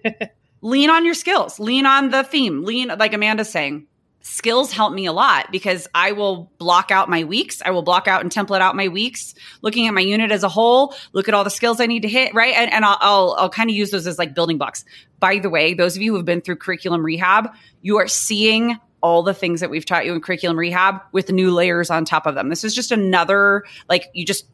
lean 0.60 0.90
on 0.90 1.04
your 1.04 1.14
skills, 1.14 1.60
lean 1.60 1.86
on 1.86 2.10
the 2.10 2.24
theme, 2.24 2.64
lean 2.64 2.88
like 2.98 3.12
Amanda's 3.12 3.50
saying 3.50 3.86
skills 4.20 4.72
help 4.72 4.92
me 4.92 5.06
a 5.06 5.12
lot 5.12 5.50
because 5.50 5.88
I 5.94 6.12
will 6.12 6.50
block 6.58 6.90
out 6.90 7.08
my 7.08 7.24
weeks. 7.24 7.62
I 7.64 7.70
will 7.70 7.82
block 7.82 8.08
out 8.08 8.20
and 8.22 8.30
template 8.30 8.60
out 8.60 8.76
my 8.76 8.88
weeks, 8.88 9.34
looking 9.62 9.86
at 9.86 9.94
my 9.94 10.00
unit 10.00 10.30
as 10.30 10.42
a 10.42 10.48
whole, 10.48 10.94
look 11.12 11.28
at 11.28 11.34
all 11.34 11.44
the 11.44 11.50
skills 11.50 11.80
I 11.80 11.86
need 11.86 12.02
to 12.02 12.08
hit, 12.08 12.34
right? 12.34 12.54
And, 12.54 12.72
and 12.72 12.84
I'll, 12.84 12.98
I'll, 13.00 13.36
I'll 13.38 13.50
kind 13.50 13.70
of 13.70 13.76
use 13.76 13.90
those 13.90 14.06
as 14.06 14.18
like 14.18 14.34
building 14.34 14.58
blocks. 14.58 14.84
By 15.18 15.38
the 15.38 15.50
way, 15.50 15.74
those 15.74 15.96
of 15.96 16.02
you 16.02 16.12
who 16.12 16.16
have 16.16 16.26
been 16.26 16.40
through 16.40 16.56
curriculum 16.56 17.04
rehab, 17.04 17.48
you 17.80 17.98
are 17.98 18.08
seeing 18.08 18.76
all 19.00 19.22
the 19.22 19.34
things 19.34 19.60
that 19.60 19.70
we've 19.70 19.84
taught 19.84 20.04
you 20.04 20.12
in 20.12 20.20
curriculum 20.20 20.58
rehab 20.58 21.00
with 21.12 21.30
new 21.30 21.52
layers 21.52 21.90
on 21.90 22.04
top 22.04 22.26
of 22.26 22.34
them. 22.34 22.48
This 22.48 22.64
is 22.64 22.74
just 22.74 22.90
another, 22.90 23.64
like, 23.88 24.08
you 24.12 24.26
just 24.26 24.46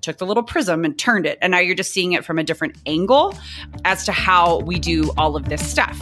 took 0.00 0.18
the 0.18 0.26
little 0.26 0.42
prism 0.42 0.84
and 0.84 0.98
turned 0.98 1.26
it. 1.26 1.38
And 1.40 1.52
now 1.52 1.60
you're 1.60 1.76
just 1.76 1.92
seeing 1.92 2.12
it 2.12 2.24
from 2.24 2.38
a 2.38 2.44
different 2.44 2.76
angle 2.86 3.34
as 3.84 4.04
to 4.06 4.12
how 4.12 4.58
we 4.58 4.78
do 4.78 5.12
all 5.16 5.36
of 5.36 5.48
this 5.48 5.64
stuff. 5.64 6.00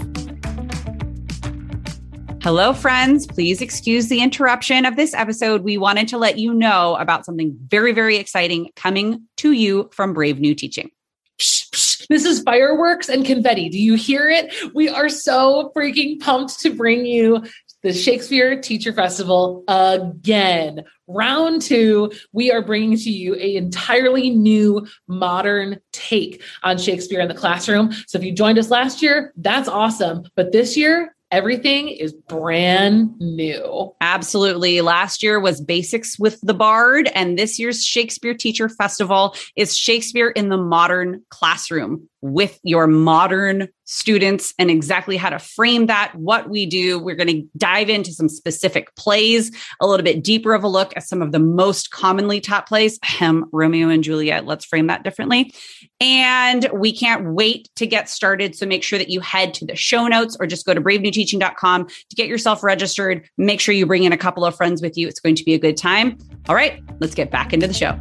Hello, 2.43 2.73
friends. 2.73 3.27
Please 3.27 3.61
excuse 3.61 4.09
the 4.09 4.23
interruption 4.23 4.87
of 4.87 4.97
this 4.97 5.13
episode. 5.13 5.63
We 5.63 5.77
wanted 5.77 6.09
to 6.09 6.17
let 6.17 6.39
you 6.39 6.55
know 6.55 6.97
about 6.97 7.27
something 7.27 7.55
very, 7.69 7.93
very 7.93 8.17
exciting 8.17 8.71
coming 8.77 9.29
to 9.37 9.53
you 9.53 9.91
from 9.93 10.15
Brave 10.15 10.41
New 10.41 10.55
Teaching. 10.55 10.91
This 11.37 12.25
is 12.25 12.41
fireworks 12.41 13.11
and 13.11 13.27
confetti. 13.27 13.69
Do 13.69 13.79
you 13.79 13.95
hear 13.95 14.31
it? 14.31 14.55
We 14.75 14.89
are 14.89 15.11
so 15.11 15.71
freaking 15.77 16.19
pumped 16.19 16.59
to 16.61 16.75
bring 16.75 17.05
you 17.05 17.45
the 17.83 17.93
Shakespeare 17.93 18.59
Teacher 18.59 18.95
Festival 18.95 19.63
again. 19.69 20.85
Round 21.09 21.61
two, 21.61 22.11
we 22.33 22.51
are 22.51 22.63
bringing 22.63 22.97
to 22.97 23.11
you 23.11 23.35
a 23.35 23.57
entirely 23.57 24.31
new 24.31 24.87
modern 25.07 25.79
take 25.93 26.43
on 26.63 26.79
Shakespeare 26.79 27.21
in 27.21 27.29
the 27.29 27.35
classroom. 27.35 27.93
So 28.07 28.17
if 28.17 28.25
you 28.25 28.33
joined 28.33 28.59
us 28.59 28.71
last 28.71 29.03
year, 29.03 29.35
that's 29.37 29.69
awesome. 29.69 30.25
But 30.37 30.53
this 30.53 30.75
year, 30.75 31.15
everything 31.31 31.89
is 31.89 32.13
brand 32.13 33.19
new. 33.19 33.95
Absolutely. 34.01 34.81
Last 34.81 35.23
year 35.23 35.41
was 35.41 35.61
Basics 35.61 36.19
with 36.19 36.41
the 36.43 36.55
Bard, 36.55 37.11
and 37.15 37.39
this 37.39 37.59
year's 37.59 37.85
Shakespeare 37.85 38.35
Teacher 38.35 38.69
Festival 38.69 39.35
is 39.57 39.77
Shakespeare 39.77 40.29
in 40.29 40.49
the 40.51 40.59
Modern 40.59 41.23
Classroom 41.31 42.10
with 42.23 42.59
your 42.63 42.87
modern 42.87 43.69
students 43.85 44.55
and 44.59 44.71
exactly 44.71 45.17
how 45.17 45.31
to 45.31 45.39
frame 45.39 45.87
that, 45.87 46.15
what 46.15 46.49
we 46.49 46.65
do. 46.65 46.99
We're 46.99 47.17
going 47.17 47.29
to 47.29 47.49
dive 47.57 47.89
into 47.89 48.13
some 48.13 48.29
specific 48.29 48.95
plays, 48.95 49.51
a 49.81 49.87
little 49.87 50.05
bit 50.05 50.23
deeper 50.23 50.55
of 50.55 50.63
a 50.63 50.69
look 50.69 50.93
at 50.97 51.03
some 51.03 51.23
of 51.23 51.33
the 51.33 51.41
most 51.41 51.91
commonly 51.91 52.41
taught 52.41 52.69
plays, 52.69 52.99
Hem, 53.03 53.47
Romeo 53.53 53.89
and 53.89 54.05
Juliet. 54.05 54.47
Let's 54.47 54.65
frame 54.65 54.87
that 54.87 55.03
differently. 55.03 55.53
And 56.01 56.69
we 56.73 56.93
can't 56.93 57.35
wait 57.35 57.69
to 57.77 57.87
get 57.87 58.09
started. 58.09 58.55
So 58.55 58.65
make 58.65 58.85
sure 58.85 58.99
that 58.99 59.11
you 59.11 59.21
head 59.21 59.55
to 59.55 59.67
the 59.67 59.77
show 59.77 60.07
notes 60.07 60.37
or 60.39 60.47
just 60.47 60.67
go 60.67 60.75
to 60.75 60.81
bravenewteaching.com 60.81 61.87
to 61.87 62.17
get 62.17 62.29
yourself 62.29 62.63
registered. 62.63 63.29
Make 63.39 63.61
sure 63.61 63.75
you 63.75 63.87
bring 63.87 64.05
in 64.05 64.13
a 64.13 64.19
couple 64.19 64.45
of 64.45 64.55
friends 64.57 64.81
with 64.81 64.97
you. 64.97 65.09
It's 65.09 65.21
going 65.21 65.35
to 65.35 65.45
be 65.45 65.55
a 65.55 65.59
good 65.59 65.77
time. 65.77 66.17
All 66.49 66.55
right, 66.55 66.83
let's 67.01 67.15
get 67.15 67.31
back 67.31 67.53
into 67.53 67.67
the 67.67 67.75
show. 67.75 67.99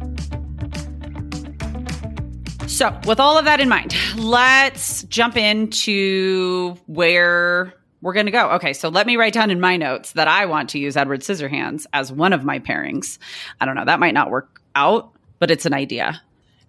So, 2.80 2.98
with 3.04 3.20
all 3.20 3.36
of 3.36 3.44
that 3.44 3.60
in 3.60 3.68
mind, 3.68 3.94
let's 4.16 5.02
jump 5.02 5.36
into 5.36 6.78
where 6.86 7.74
we're 8.00 8.14
going 8.14 8.24
to 8.24 8.32
go. 8.32 8.52
Okay, 8.52 8.72
so 8.72 8.88
let 8.88 9.06
me 9.06 9.18
write 9.18 9.34
down 9.34 9.50
in 9.50 9.60
my 9.60 9.76
notes 9.76 10.12
that 10.12 10.28
I 10.28 10.46
want 10.46 10.70
to 10.70 10.78
use 10.78 10.96
Edward 10.96 11.20
Scissorhands 11.20 11.84
as 11.92 12.10
one 12.10 12.32
of 12.32 12.42
my 12.42 12.58
pairings. 12.58 13.18
I 13.60 13.66
don't 13.66 13.74
know, 13.74 13.84
that 13.84 14.00
might 14.00 14.14
not 14.14 14.30
work 14.30 14.62
out, 14.74 15.12
but 15.40 15.50
it's 15.50 15.66
an 15.66 15.74
idea. 15.74 16.22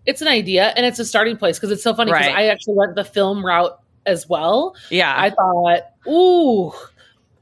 It's 0.06 0.22
an 0.22 0.28
idea 0.28 0.74
and 0.76 0.86
it's 0.86 1.00
a 1.00 1.06
starting 1.06 1.38
place 1.38 1.58
because 1.58 1.72
it's 1.72 1.82
so 1.82 1.94
funny 1.94 2.12
because 2.12 2.28
right. 2.28 2.36
I 2.36 2.48
actually 2.48 2.76
went 2.76 2.96
the 2.96 3.06
film 3.06 3.46
route 3.46 3.80
as 4.06 4.28
well. 4.28 4.76
Yeah. 4.90 5.16
I 5.18 5.30
thought, 5.30 5.92
ooh, 6.10 6.74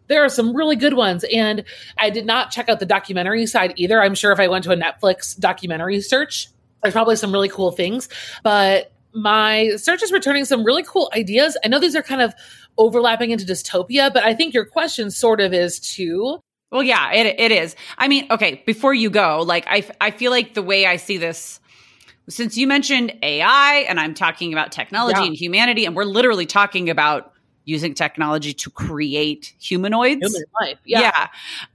there 0.09 0.23
are 0.23 0.29
some 0.29 0.55
really 0.55 0.75
good 0.75 0.93
ones. 0.93 1.25
And 1.33 1.63
I 1.97 2.11
did 2.11 2.27
not 2.27 2.51
check 2.51 2.69
out 2.69 2.79
the 2.79 2.85
documentary 2.85 3.47
side 3.47 3.73
either. 3.77 3.99
I'm 3.99 4.13
sure 4.13 4.31
if 4.31 4.39
I 4.39 4.47
went 4.47 4.63
to 4.65 4.71
a 4.71 4.77
Netflix 4.77 5.35
documentary 5.39 6.01
search, 6.01 6.49
there's 6.81 6.93
probably 6.93 7.15
some 7.15 7.31
really 7.31 7.49
cool 7.49 7.71
things, 7.71 8.09
but 8.43 8.91
my 9.13 9.71
search 9.75 10.03
is 10.03 10.11
returning 10.11 10.45
some 10.45 10.63
really 10.63 10.83
cool 10.83 11.09
ideas. 11.15 11.57
I 11.63 11.67
know 11.67 11.79
these 11.79 11.95
are 11.95 12.03
kind 12.03 12.21
of 12.21 12.33
overlapping 12.77 13.31
into 13.31 13.45
dystopia, 13.45 14.13
but 14.13 14.23
I 14.23 14.33
think 14.33 14.53
your 14.53 14.65
question 14.65 15.11
sort 15.11 15.41
of 15.41 15.53
is 15.53 15.79
too. 15.79 16.39
Well, 16.71 16.83
yeah, 16.83 17.11
it 17.11 17.39
it 17.39 17.51
is. 17.51 17.75
I 17.97 18.07
mean, 18.07 18.27
okay, 18.29 18.61
before 18.65 18.93
you 18.93 19.09
go, 19.09 19.41
like 19.41 19.65
I 19.67 19.83
I 19.99 20.11
feel 20.11 20.31
like 20.31 20.53
the 20.53 20.61
way 20.61 20.85
I 20.85 20.97
see 20.97 21.17
this 21.17 21.59
since 22.29 22.57
you 22.57 22.67
mentioned 22.67 23.11
AI 23.23 23.85
and 23.89 23.99
I'm 23.99 24.13
talking 24.13 24.53
about 24.53 24.71
technology 24.71 25.19
yeah. 25.19 25.27
and 25.27 25.35
humanity 25.35 25.85
and 25.85 25.95
we're 25.95 26.03
literally 26.03 26.45
talking 26.45 26.89
about 26.89 27.33
using 27.65 27.93
technology 27.93 28.53
to 28.53 28.69
create 28.71 29.53
humanoids. 29.59 30.25
Human 30.25 30.43
life. 30.61 30.79
Yeah. 30.85 31.01
yeah. 31.01 31.27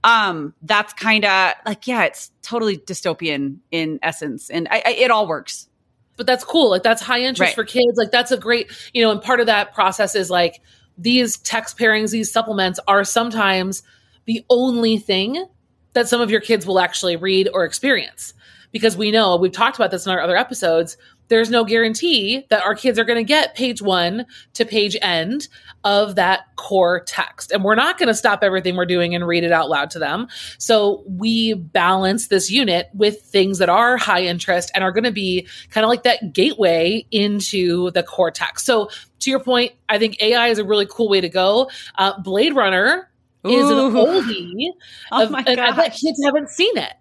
Um, 0.03 0.53
that's 0.63 0.93
kind 0.93 1.23
of 1.23 1.53
like, 1.65 1.87
yeah, 1.87 2.03
it's 2.03 2.31
totally 2.41 2.77
dystopian 2.77 3.57
in 3.71 3.99
essence. 4.03 4.49
And 4.49 4.67
I, 4.69 4.83
I, 4.85 4.89
it 4.91 5.11
all 5.11 5.27
works. 5.27 5.69
But 6.17 6.27
that's 6.27 6.43
cool. 6.43 6.69
Like 6.69 6.83
that's 6.83 7.01
high 7.01 7.21
interest 7.21 7.49
right. 7.49 7.55
for 7.55 7.63
kids. 7.63 7.97
Like 7.97 8.11
that's 8.11 8.31
a 8.31 8.37
great, 8.37 8.71
you 8.93 9.03
know, 9.03 9.11
and 9.11 9.21
part 9.21 9.39
of 9.39 9.45
that 9.45 9.73
process 9.73 10.15
is 10.15 10.29
like 10.29 10.61
these 10.97 11.37
text 11.37 11.77
pairings, 11.77 12.11
these 12.11 12.31
supplements 12.31 12.79
are 12.87 13.03
sometimes 13.03 13.83
the 14.25 14.43
only 14.49 14.97
thing 14.97 15.45
that 15.93 16.07
some 16.07 16.21
of 16.21 16.31
your 16.31 16.41
kids 16.41 16.65
will 16.65 16.79
actually 16.79 17.15
read 17.15 17.49
or 17.53 17.65
experience. 17.65 18.33
Because 18.71 18.97
we 18.97 19.11
know, 19.11 19.37
we've 19.37 19.51
talked 19.51 19.77
about 19.77 19.91
this 19.91 20.05
in 20.05 20.11
our 20.11 20.19
other 20.19 20.35
episodes, 20.35 20.97
there's 21.27 21.49
no 21.49 21.63
guarantee 21.63 22.45
that 22.49 22.63
our 22.63 22.75
kids 22.75 22.99
are 22.99 23.03
going 23.03 23.17
to 23.17 23.23
get 23.23 23.55
page 23.55 23.81
one 23.81 24.25
to 24.53 24.65
page 24.65 24.95
end 25.01 25.47
of 25.83 26.15
that 26.15 26.55
core 26.55 27.01
text. 27.01 27.51
And 27.51 27.63
we're 27.63 27.75
not 27.75 27.97
going 27.97 28.07
to 28.07 28.13
stop 28.13 28.43
everything 28.43 28.75
we're 28.75 28.85
doing 28.85 29.15
and 29.15 29.25
read 29.25 29.43
it 29.43 29.51
out 29.51 29.69
loud 29.69 29.89
to 29.91 29.99
them. 29.99 30.27
So 30.57 31.03
we 31.07 31.53
balance 31.53 32.27
this 32.27 32.49
unit 32.51 32.89
with 32.93 33.21
things 33.21 33.59
that 33.59 33.69
are 33.69 33.97
high 33.97 34.23
interest 34.23 34.71
and 34.75 34.83
are 34.83 34.91
going 34.91 35.03
to 35.03 35.11
be 35.11 35.47
kind 35.69 35.83
of 35.83 35.89
like 35.89 36.03
that 36.03 36.33
gateway 36.33 37.05
into 37.11 37.91
the 37.91 38.03
core 38.03 38.31
text. 38.31 38.65
So 38.65 38.89
to 39.19 39.29
your 39.29 39.39
point, 39.39 39.73
I 39.89 39.97
think 39.97 40.21
AI 40.21 40.47
is 40.47 40.59
a 40.59 40.65
really 40.65 40.87
cool 40.87 41.09
way 41.09 41.21
to 41.21 41.29
go. 41.29 41.69
Uh, 41.95 42.19
Blade 42.21 42.55
Runner 42.55 43.09
Ooh. 43.45 43.49
is 43.49 43.69
an 43.69 43.77
oldie. 43.77 44.69
Oh 45.11 45.23
of, 45.23 45.31
my 45.31 45.43
God. 45.43 45.59
I 45.59 45.75
bet 45.75 45.93
kids 45.93 46.19
haven't 46.23 46.49
seen 46.49 46.77
it. 46.77 46.93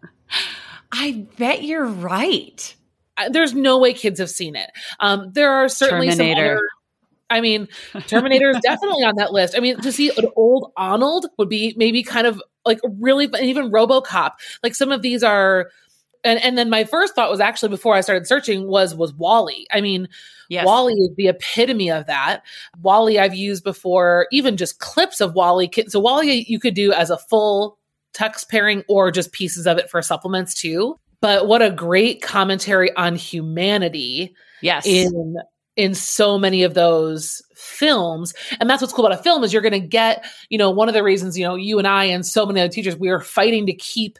I 0.92 1.26
bet 1.36 1.64
you're 1.64 1.86
right 1.86 2.74
there's 3.30 3.54
no 3.54 3.78
way 3.78 3.94
kids 3.94 4.18
have 4.20 4.30
seen 4.30 4.56
it. 4.56 4.70
Um, 5.00 5.30
there 5.32 5.52
are 5.52 5.68
certainly 5.68 6.08
Terminator. 6.08 6.40
some 6.40 6.56
other. 6.56 6.60
I 7.30 7.40
mean, 7.40 7.68
Terminator 8.06 8.50
is 8.50 8.60
definitely 8.62 9.04
on 9.04 9.16
that 9.16 9.32
list. 9.32 9.56
I 9.56 9.60
mean, 9.60 9.80
to 9.80 9.92
see 9.92 10.10
an 10.16 10.26
old 10.36 10.72
Arnold 10.76 11.26
would 11.38 11.48
be 11.48 11.74
maybe 11.76 12.02
kind 12.02 12.26
of 12.26 12.42
like 12.64 12.80
really, 13.00 13.28
even 13.40 13.70
RoboCop. 13.70 14.32
Like 14.62 14.74
some 14.74 14.92
of 14.92 15.02
these 15.02 15.22
are, 15.22 15.70
and 16.22 16.42
and 16.42 16.56
then 16.56 16.70
my 16.70 16.84
first 16.84 17.14
thought 17.14 17.30
was 17.30 17.40
actually 17.40 17.68
before 17.68 17.94
I 17.94 18.00
started 18.00 18.26
searching 18.26 18.66
was 18.66 18.94
was 18.94 19.12
WALL-E. 19.12 19.66
I 19.70 19.80
mean, 19.80 20.08
yes. 20.48 20.64
WALL-E 20.64 20.94
is 20.94 21.16
the 21.16 21.28
epitome 21.28 21.90
of 21.90 22.06
that. 22.06 22.42
WALL-E 22.80 23.18
I've 23.18 23.34
used 23.34 23.62
before, 23.62 24.26
even 24.32 24.56
just 24.56 24.78
clips 24.78 25.20
of 25.20 25.34
WALL-E. 25.34 25.70
So 25.88 26.00
WALL-E 26.00 26.46
you 26.48 26.58
could 26.58 26.74
do 26.74 26.92
as 26.92 27.10
a 27.10 27.18
full 27.18 27.78
text 28.14 28.48
pairing 28.48 28.84
or 28.88 29.10
just 29.10 29.32
pieces 29.32 29.66
of 29.66 29.76
it 29.76 29.90
for 29.90 30.00
supplements 30.00 30.54
too 30.54 30.98
but 31.24 31.46
what 31.46 31.62
a 31.62 31.70
great 31.70 32.20
commentary 32.20 32.94
on 32.96 33.16
humanity. 33.16 34.34
Yes. 34.60 34.84
In 34.84 35.38
in 35.74 35.94
so 35.94 36.38
many 36.38 36.64
of 36.64 36.74
those 36.74 37.42
films. 37.54 38.34
And 38.60 38.68
that's 38.68 38.82
what's 38.82 38.92
cool 38.92 39.06
about 39.06 39.18
a 39.18 39.22
film 39.22 39.42
is 39.42 39.50
you're 39.50 39.62
going 39.62 39.72
to 39.72 39.80
get, 39.80 40.26
you 40.50 40.58
know, 40.58 40.70
one 40.70 40.86
of 40.86 40.92
the 40.92 41.02
reasons, 41.02 41.38
you 41.38 41.44
know, 41.44 41.54
you 41.54 41.78
and 41.78 41.88
I 41.88 42.04
and 42.04 42.26
so 42.26 42.44
many 42.44 42.60
other 42.60 42.70
teachers, 42.70 42.94
we 42.94 43.08
are 43.08 43.20
fighting 43.20 43.64
to 43.66 43.72
keep 43.72 44.18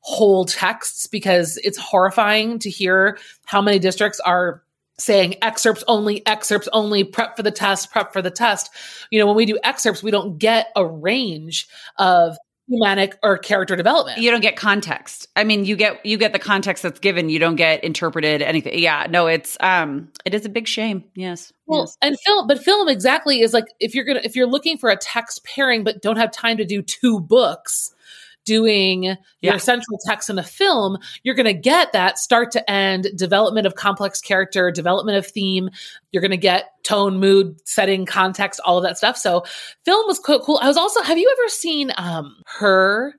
whole 0.00 0.44
texts 0.44 1.06
because 1.06 1.56
it's 1.58 1.78
horrifying 1.78 2.58
to 2.58 2.68
hear 2.68 3.16
how 3.46 3.62
many 3.62 3.78
districts 3.78 4.18
are 4.18 4.62
saying 4.98 5.36
excerpts 5.42 5.84
only, 5.86 6.26
excerpts 6.26 6.68
only, 6.72 7.04
prep 7.04 7.36
for 7.36 7.44
the 7.44 7.52
test, 7.52 7.92
prep 7.92 8.12
for 8.12 8.22
the 8.22 8.30
test. 8.30 8.70
You 9.10 9.20
know, 9.20 9.26
when 9.28 9.36
we 9.36 9.46
do 9.46 9.58
excerpts, 9.62 10.02
we 10.02 10.10
don't 10.10 10.36
get 10.36 10.72
a 10.74 10.84
range 10.84 11.68
of 11.96 12.36
thematic 12.70 13.18
or 13.22 13.38
character 13.38 13.76
development. 13.76 14.18
You 14.18 14.30
don't 14.30 14.40
get 14.40 14.56
context. 14.56 15.28
I 15.36 15.44
mean, 15.44 15.64
you 15.64 15.76
get 15.76 16.04
you 16.04 16.16
get 16.16 16.32
the 16.32 16.38
context 16.38 16.82
that's 16.82 17.00
given. 17.00 17.28
You 17.28 17.38
don't 17.38 17.56
get 17.56 17.82
interpreted 17.84 18.42
anything. 18.42 18.78
Yeah, 18.78 19.06
no, 19.10 19.26
it's 19.26 19.56
um, 19.60 20.08
it 20.24 20.34
is 20.34 20.44
a 20.44 20.48
big 20.48 20.68
shame. 20.68 21.04
Yes. 21.14 21.52
Well, 21.66 21.80
yes. 21.80 21.96
and 22.02 22.16
film, 22.24 22.46
but 22.46 22.62
film 22.62 22.88
exactly 22.88 23.40
is 23.40 23.52
like 23.52 23.66
if 23.80 23.94
you're 23.94 24.04
gonna 24.04 24.20
if 24.24 24.36
you're 24.36 24.46
looking 24.46 24.78
for 24.78 24.90
a 24.90 24.96
text 24.96 25.44
pairing 25.44 25.84
but 25.84 26.02
don't 26.02 26.16
have 26.16 26.32
time 26.32 26.56
to 26.58 26.64
do 26.64 26.82
two 26.82 27.20
books, 27.20 27.94
doing 28.44 29.04
Yeah. 29.04 29.16
your 29.40 29.58
central 29.58 29.98
text 30.06 30.30
in 30.30 30.38
a 30.38 30.42
film, 30.42 30.98
you're 31.22 31.34
going 31.34 31.46
to 31.46 31.52
get 31.52 31.92
that 31.92 32.18
start 32.18 32.50
to 32.52 32.70
end 32.70 33.06
development 33.16 33.66
of 33.66 33.74
complex 33.74 34.20
character, 34.20 34.70
development 34.70 35.18
of 35.18 35.26
theme. 35.26 35.70
You're 36.12 36.22
going 36.22 36.30
to 36.30 36.36
get 36.36 36.70
tone, 36.82 37.18
mood, 37.18 37.56
setting, 37.68 38.06
context, 38.06 38.60
all 38.64 38.78
of 38.78 38.82
that 38.84 38.98
stuff. 38.98 39.16
So, 39.16 39.44
film 39.84 40.06
was 40.06 40.18
co- 40.18 40.40
cool. 40.40 40.58
I 40.62 40.66
was 40.68 40.76
also, 40.76 41.02
have 41.02 41.18
you 41.18 41.32
ever 41.38 41.48
seen 41.48 41.92
um 41.98 42.36
her, 42.58 43.14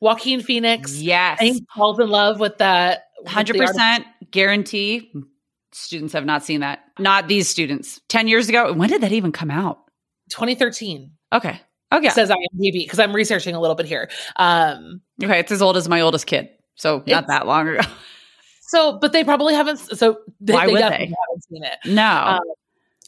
Joaquin 0.00 0.40
Phoenix? 0.42 1.00
yes, 1.00 1.38
And 1.40 1.48
he 1.48 1.66
falls 1.74 1.98
in 1.98 2.08
love 2.10 2.38
with 2.40 2.58
that. 2.58 3.04
hundred 3.26 3.54
the 3.56 3.60
art- 3.60 3.68
percent 3.68 4.06
guarantee. 4.30 5.10
Students 5.72 6.12
have 6.12 6.24
not 6.24 6.44
seen 6.44 6.60
that. 6.60 6.80
Not 6.98 7.28
these 7.28 7.48
students. 7.48 8.00
Ten 8.08 8.28
years 8.28 8.48
ago. 8.48 8.72
When 8.72 8.88
did 8.88 9.00
that 9.02 9.12
even 9.12 9.30
come 9.32 9.50
out? 9.50 9.80
2013 10.30 11.12
Okay. 11.32 11.60
Oh 11.92 12.00
yeah. 12.00 12.10
says 12.10 12.30
IMDb 12.30 12.72
because 12.84 12.98
I'm 12.98 13.14
researching 13.14 13.54
a 13.54 13.60
little 13.60 13.76
bit 13.76 13.86
here. 13.86 14.10
Um, 14.36 15.00
Okay. 15.22 15.38
It's 15.40 15.52
as 15.52 15.62
old 15.62 15.76
as 15.76 15.88
my 15.88 16.00
oldest 16.00 16.26
kid. 16.26 16.48
So 16.74 17.02
not 17.06 17.26
that 17.28 17.46
long 17.46 17.68
ago. 17.68 17.80
so, 18.62 18.98
but 18.98 19.12
they 19.12 19.24
probably 19.24 19.54
haven't. 19.54 19.78
So 19.78 20.18
they, 20.40 20.52
Why 20.52 20.66
they 20.66 20.72
would 20.72 20.78
definitely 20.80 21.06
they? 21.06 21.14
haven't 21.28 21.44
seen 21.48 21.64
it. 21.64 21.78
No. 21.94 22.06
Um, 22.26 22.40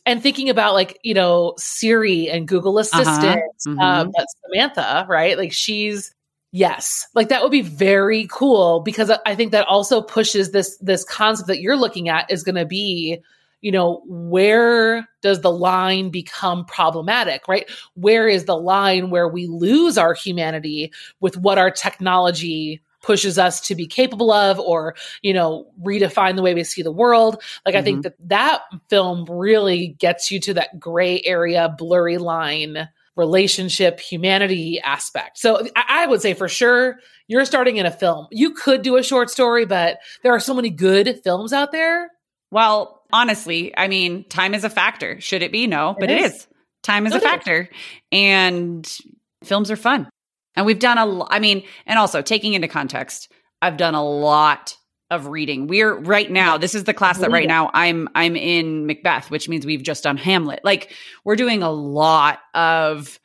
and 0.06 0.22
thinking 0.22 0.48
about 0.48 0.72
like 0.74 0.98
you 1.02 1.12
know 1.12 1.52
Siri 1.58 2.30
and 2.30 2.48
Google 2.48 2.78
Assistant, 2.78 3.42
Mhm. 3.66 3.80
um, 3.82 4.10
that's 4.16 4.34
Samantha, 4.46 5.04
right? 5.08 5.36
Like 5.36 5.52
she's 5.52 6.14
yes, 6.52 7.06
like 7.14 7.28
that 7.28 7.42
would 7.42 7.50
be 7.52 7.60
very 7.60 8.26
cool 8.30 8.80
because 8.80 9.10
I- 9.10 9.18
I 9.26 9.34
think 9.34 9.52
that 9.52 9.66
also 9.66 10.00
pushes 10.00 10.52
this 10.52 10.78
this 10.78 11.04
concept 11.04 11.48
that 11.48 11.60
you're 11.60 11.76
looking 11.76 12.08
at 12.08 12.30
is 12.30 12.42
going 12.42 12.54
to 12.54 12.64
be, 12.64 13.18
you 13.61 13.73
know, 13.73 14.03
where 14.07 15.09
does 15.21 15.40
the 15.40 15.51
line 15.51 16.11
become 16.11 16.64
problematic, 16.64 17.49
right? 17.49 17.68
Where 17.94 18.29
is 18.29 18.44
the 18.44 18.57
line 18.57 19.11
where 19.11 19.29
we 19.29 19.47
lose 19.47 19.99
our 19.99 20.14
humanity 20.14 20.92
with 21.21 21.37
what 21.37 21.59
our 21.59 21.71
technology 21.71 22.81
pushes 23.03 23.38
us 23.38 23.61
to 23.61 23.75
be 23.75 23.87
capable 23.87 24.33
of 24.33 24.59
or 24.59 24.94
you 25.23 25.33
know 25.33 25.66
redefine 25.83 26.35
the 26.35 26.42
way 26.42 26.55
we 26.55 26.64
see 26.64 26.83
the 26.83 26.92
world? 26.92 27.42
Like 27.64 27.75
i 27.75 27.83
think 27.83 27.99
mm-hmm. 27.99 28.25
that 28.29 28.62
that 28.71 28.81
film 28.88 29.25
really 29.29 29.88
gets 29.99 30.31
you 30.31 30.40
to 30.40 30.55
that 30.55 30.79
gray 30.79 31.21
area 31.25 31.75
blurry 31.77 32.18
line 32.18 32.88
relationship 33.16 33.99
humanity 33.99 34.81
aspect. 34.81 35.38
So 35.38 35.66
I, 35.75 36.05
I 36.05 36.07
would 36.07 36.23
say 36.23 36.35
for 36.35 36.49
sure 36.49 37.01
you're 37.27 37.44
starting 37.44 37.77
in 37.77 37.85
a 37.85 37.90
film. 37.90 38.29
You 38.31 38.53
could 38.53 38.83
do 38.83 38.97
a 38.97 39.03
short 39.03 39.31
story 39.31 39.64
but 39.64 39.99
there 40.23 40.33
are 40.33 40.40
so 40.40 40.55
many 40.55 40.71
good 40.71 41.21
films 41.25 41.53
out 41.53 41.73
there 41.73 42.11
Well, 42.50 43.02
honestly, 43.12 43.76
I 43.76 43.88
mean, 43.88 44.24
time 44.28 44.54
is 44.54 44.64
a 44.64 44.70
factor. 44.70 45.20
Should 45.20 45.42
it 45.42 45.52
be? 45.52 45.66
No, 45.66 45.96
but 45.98 46.11
It 46.11 46.18
it 46.18 46.24
is. 46.24 46.34
is. 46.34 46.46
Time 46.82 47.06
is 47.06 47.12
It 47.14 47.22
a 47.22 47.24
is. 47.24 47.30
factor. 47.30 47.68
And 48.12 48.98
films 49.44 49.70
are 49.70 49.76
fun. 49.76 50.08
And 50.56 50.66
we've 50.66 50.78
done 50.78 50.98
a 50.98 51.06
lot. 51.06 51.28
I 51.30 51.38
mean, 51.38 51.62
and 51.87 51.98
also 51.98 52.22
taking 52.22 52.54
into 52.54 52.68
context, 52.68 53.30
I've 53.62 53.76
done 53.76 53.94
a 53.94 54.04
lot 54.04 54.76
of 55.11 55.26
reading. 55.26 55.66
We're 55.68 55.94
right 55.94 56.30
now, 56.30 56.58
this 56.58 56.74
is 56.74 56.84
the 56.84 56.92
class 56.94 57.18
that 57.18 57.30
right 57.30 57.48
now 57.48 57.70
I'm 57.72 58.08
I'm 58.14 58.37
in 58.37 58.87
Macbeth, 58.87 59.30
which 59.30 59.48
means 59.48 59.64
we've 59.64 59.82
just 59.82 60.04
done 60.04 60.16
Hamlet. 60.16 60.61
Like 60.64 60.92
we're 61.24 61.37
doing 61.37 61.62
a 61.62 61.70
lot 61.70 62.40
of 62.54 63.18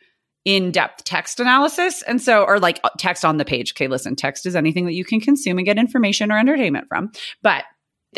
in-depth 0.45 1.05
text 1.05 1.39
analysis 1.39 2.01
and 2.01 2.21
so 2.21 2.43
or 2.43 2.59
like 2.59 2.77
uh, 2.83 2.89
text 2.97 3.23
on 3.23 3.37
the 3.37 3.45
page 3.45 3.71
okay 3.71 3.87
listen 3.87 4.13
text 4.13 4.45
is 4.45 4.57
anything 4.57 4.83
that 4.85 4.91
you 4.91 5.05
can 5.05 5.21
consume 5.21 5.57
and 5.57 5.63
get 5.65 5.77
information 5.77 6.33
or 6.33 6.37
entertainment 6.37 6.85
from 6.89 7.09
but 7.41 7.63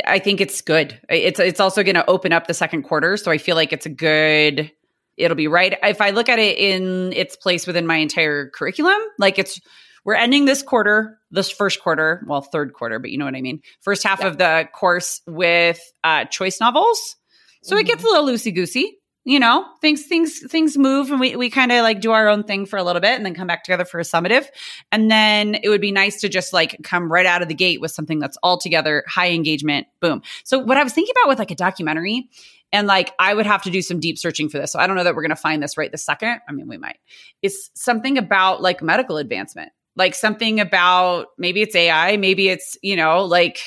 I 0.06 0.20
think 0.20 0.42
it's 0.42 0.62
good. 0.62 1.00
It's 1.10 1.40
it's 1.40 1.60
also 1.60 1.84
going 1.84 1.96
to 1.96 2.10
open 2.10 2.34
up 2.34 2.48
the 2.48 2.54
second 2.54 2.84
quarter, 2.84 3.18
so 3.18 3.32
I 3.32 3.38
feel 3.38 3.56
like 3.56 3.72
it's 3.74 3.86
a 3.86 3.90
good. 3.90 4.72
It'll 5.18 5.36
be 5.36 5.48
right 5.48 5.78
if 5.84 6.02
I 6.02 6.10
look 6.10 6.28
at 6.28 6.40
it 6.40 6.58
in 6.58 7.14
its 7.14 7.36
place 7.38 7.66
within 7.66 7.88
my 7.88 7.96
entire 7.98 8.50
curriculum. 8.50 8.98
Like 9.18 9.40
it's 9.40 9.60
we're 10.04 10.16
ending 10.16 10.46
this 10.46 10.62
quarter, 10.62 11.18
this 11.32 11.50
first 11.50 11.82
quarter, 11.82 12.24
well, 12.28 12.42
third 12.42 12.74
quarter, 12.74 13.00
but 13.00 13.10
you 13.12 13.18
know 13.18 13.26
what 13.26 13.36
I 13.36 13.42
mean. 13.42 13.62
First 13.82 14.04
half 14.04 14.20
Yeah. 14.20 14.28
of 14.28 14.38
the 14.38 14.68
course 14.74 15.22
with 15.26 15.80
uh, 16.04 16.26
choice 16.26 16.60
novels, 16.60 17.16
so 17.64 17.78
it 17.78 17.84
Mhm. 17.84 17.88
gets 17.88 18.04
a 18.04 18.08
little 18.08 18.26
loosey 18.28 18.54
goosey. 18.54 19.00
You 19.28 19.40
know, 19.40 19.66
things 19.82 20.06
things 20.06 20.40
things 20.40 20.78
move, 20.78 21.10
and 21.10 21.20
we 21.20 21.36
we 21.36 21.50
kind 21.50 21.72
of 21.72 21.82
like 21.82 22.00
do 22.00 22.12
our 22.12 22.28
own 22.28 22.44
thing 22.44 22.68
for 22.68 22.78
a 22.78 22.84
little 22.84 23.02
bit, 23.02 23.16
and 23.16 23.26
then 23.26 23.34
come 23.34 23.48
back 23.48 23.64
together 23.64 23.84
for 23.84 24.00
a 24.00 24.04
summative. 24.04 24.46
And 24.92 25.10
then 25.10 25.56
it 25.64 25.70
would 25.70 25.82
be 25.82 25.92
nice 25.92 26.22
to 26.22 26.30
just 26.30 26.54
like 26.54 26.78
come 26.84 27.12
right 27.12 27.26
out 27.26 27.42
of 27.42 27.48
the 27.48 27.56
gate 27.56 27.82
with 27.82 27.90
something 27.90 28.20
that's 28.20 28.38
all 28.44 28.60
together, 28.60 29.04
high 29.08 29.32
engagement, 29.32 29.88
boom. 30.00 30.22
So 30.44 30.60
what 30.60 30.78
I 30.78 30.84
was 30.84 30.94
thinking 30.94 31.14
about 31.18 31.30
with 31.30 31.40
like 31.40 31.50
a 31.50 31.56
documentary, 31.56 32.30
and 32.72 32.86
like 32.86 33.14
I 33.18 33.34
would 33.34 33.48
have 33.48 33.64
to 33.64 33.72
do 33.72 33.82
some 33.82 34.00
deep 34.00 34.20
searching 34.20 34.48
for 34.48 34.60
this. 34.60 34.72
So 34.72 34.78
I 34.78 34.86
don't 34.86 34.96
know 34.96 35.04
that 35.04 35.16
we're 35.16 35.24
gonna 35.24 35.36
find 35.36 35.64
this 35.64 35.76
right 35.76 35.92
this 35.92 36.04
second. 36.04 36.42
I 36.48 36.52
mean, 36.52 36.68
we 36.68 36.78
might. 36.78 37.00
It's 37.42 37.72
something 37.74 38.20
about 38.20 38.62
like 38.62 38.84
medical 38.84 39.18
advancement, 39.18 39.72
like 39.96 40.14
something 40.14 40.60
about 40.60 41.30
maybe 41.40 41.64
it's 41.64 41.76
AI, 41.76 42.18
maybe 42.18 42.48
it's, 42.50 42.78
you 42.84 42.96
know, 42.96 43.26
like 43.26 43.60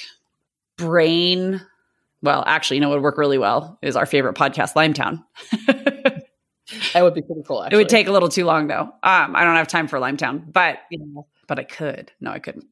brain. 0.77 1.61
Well, 2.23 2.43
actually, 2.47 2.79
you 2.79 2.81
know 2.81 2.89
what 2.89 2.97
would 2.97 3.05
work 3.05 3.19
really 3.19 3.39
well 3.39 3.79
is 3.83 3.97
our 3.97 4.07
favorite 4.07 4.35
podcast, 4.35 4.75
Limetown. 4.75 5.25
that 6.93 7.03
would 7.03 7.15
be 7.15 7.23
pretty 7.23 7.43
cool 7.47 7.63
It 7.63 7.77
would 7.77 7.89
take 7.89 8.09
a 8.09 8.13
little 8.13 8.29
too 8.29 8.45
long 8.45 8.67
though. 8.67 8.83
Um, 8.83 9.37
I 9.37 9.45
don't 9.45 9.57
have 9.57 9.69
time 9.69 9.89
for 9.89 9.99
Limetown, 9.99 10.53
but 10.53 10.79
you 10.91 10.99
know, 10.99 11.27
but 11.47 11.59
I 11.59 11.65
could. 11.65 12.13
No, 12.21 12.31
I 12.31 12.39
couldn't. 12.39 12.67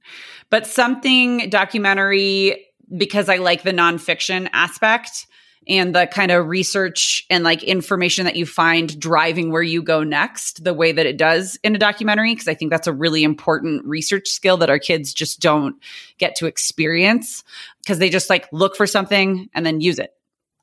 But 0.51 0.67
something 0.67 1.49
documentary 1.49 2.67
because 2.97 3.29
I 3.29 3.37
like 3.37 3.63
the 3.63 3.73
nonfiction 3.73 4.49
aspect 4.53 5.27
and 5.69 5.95
the 5.95 6.07
kind 6.07 6.31
of 6.31 6.47
research 6.47 7.25
and 7.31 7.43
like 7.45 7.63
information 7.63 8.25
that 8.25 8.37
you 8.37 8.47
find 8.47 8.99
driving 9.01 9.51
where 9.51 9.63
you 9.63 9.83
go 9.83 10.03
next, 10.03 10.63
the 10.65 10.75
way 10.75 10.93
that 10.93 11.07
it 11.07 11.17
does 11.17 11.59
in 11.63 11.75
a 11.75 11.79
documentary. 11.79 12.33
Because 12.33 12.49
I 12.49 12.55
think 12.55 12.71
that's 12.71 12.87
a 12.87 12.93
really 12.93 13.25
important 13.25 13.85
research 13.85 14.29
skill 14.29 14.59
that 14.59 14.71
our 14.71 14.79
kids 14.79 15.13
just 15.13 15.41
don't 15.41 15.77
get 16.19 16.37
to 16.37 16.47
experience 16.47 17.43
because 17.83 17.99
they 17.99 18.11
just 18.11 18.31
like 18.31 18.49
look 18.53 18.77
for 18.77 18.87
something 18.87 19.49
and 19.55 19.65
then 19.65 19.81
use 19.81 19.99
it. 19.99 20.11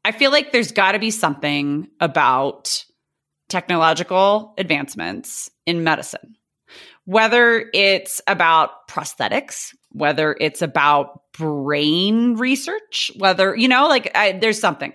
I 0.06 0.12
feel 0.12 0.32
like 0.32 0.52
there's 0.52 0.72
got 0.72 0.94
to 0.94 1.00
be 1.00 1.12
something 1.12 1.88
about 2.00 2.86
technological 3.50 4.54
advancements 4.58 5.50
in 5.66 5.84
medicine 5.84 6.38
whether 7.06 7.70
it's 7.74 8.22
about 8.28 8.88
prosthetics, 8.88 9.76
whether 9.92 10.36
it's 10.40 10.62
about 10.62 11.22
brain 11.34 12.36
research, 12.36 13.12
whether, 13.18 13.56
you 13.56 13.68
know, 13.68 13.88
like 13.88 14.12
I, 14.16 14.34
there's 14.34 14.60
something. 14.60 14.94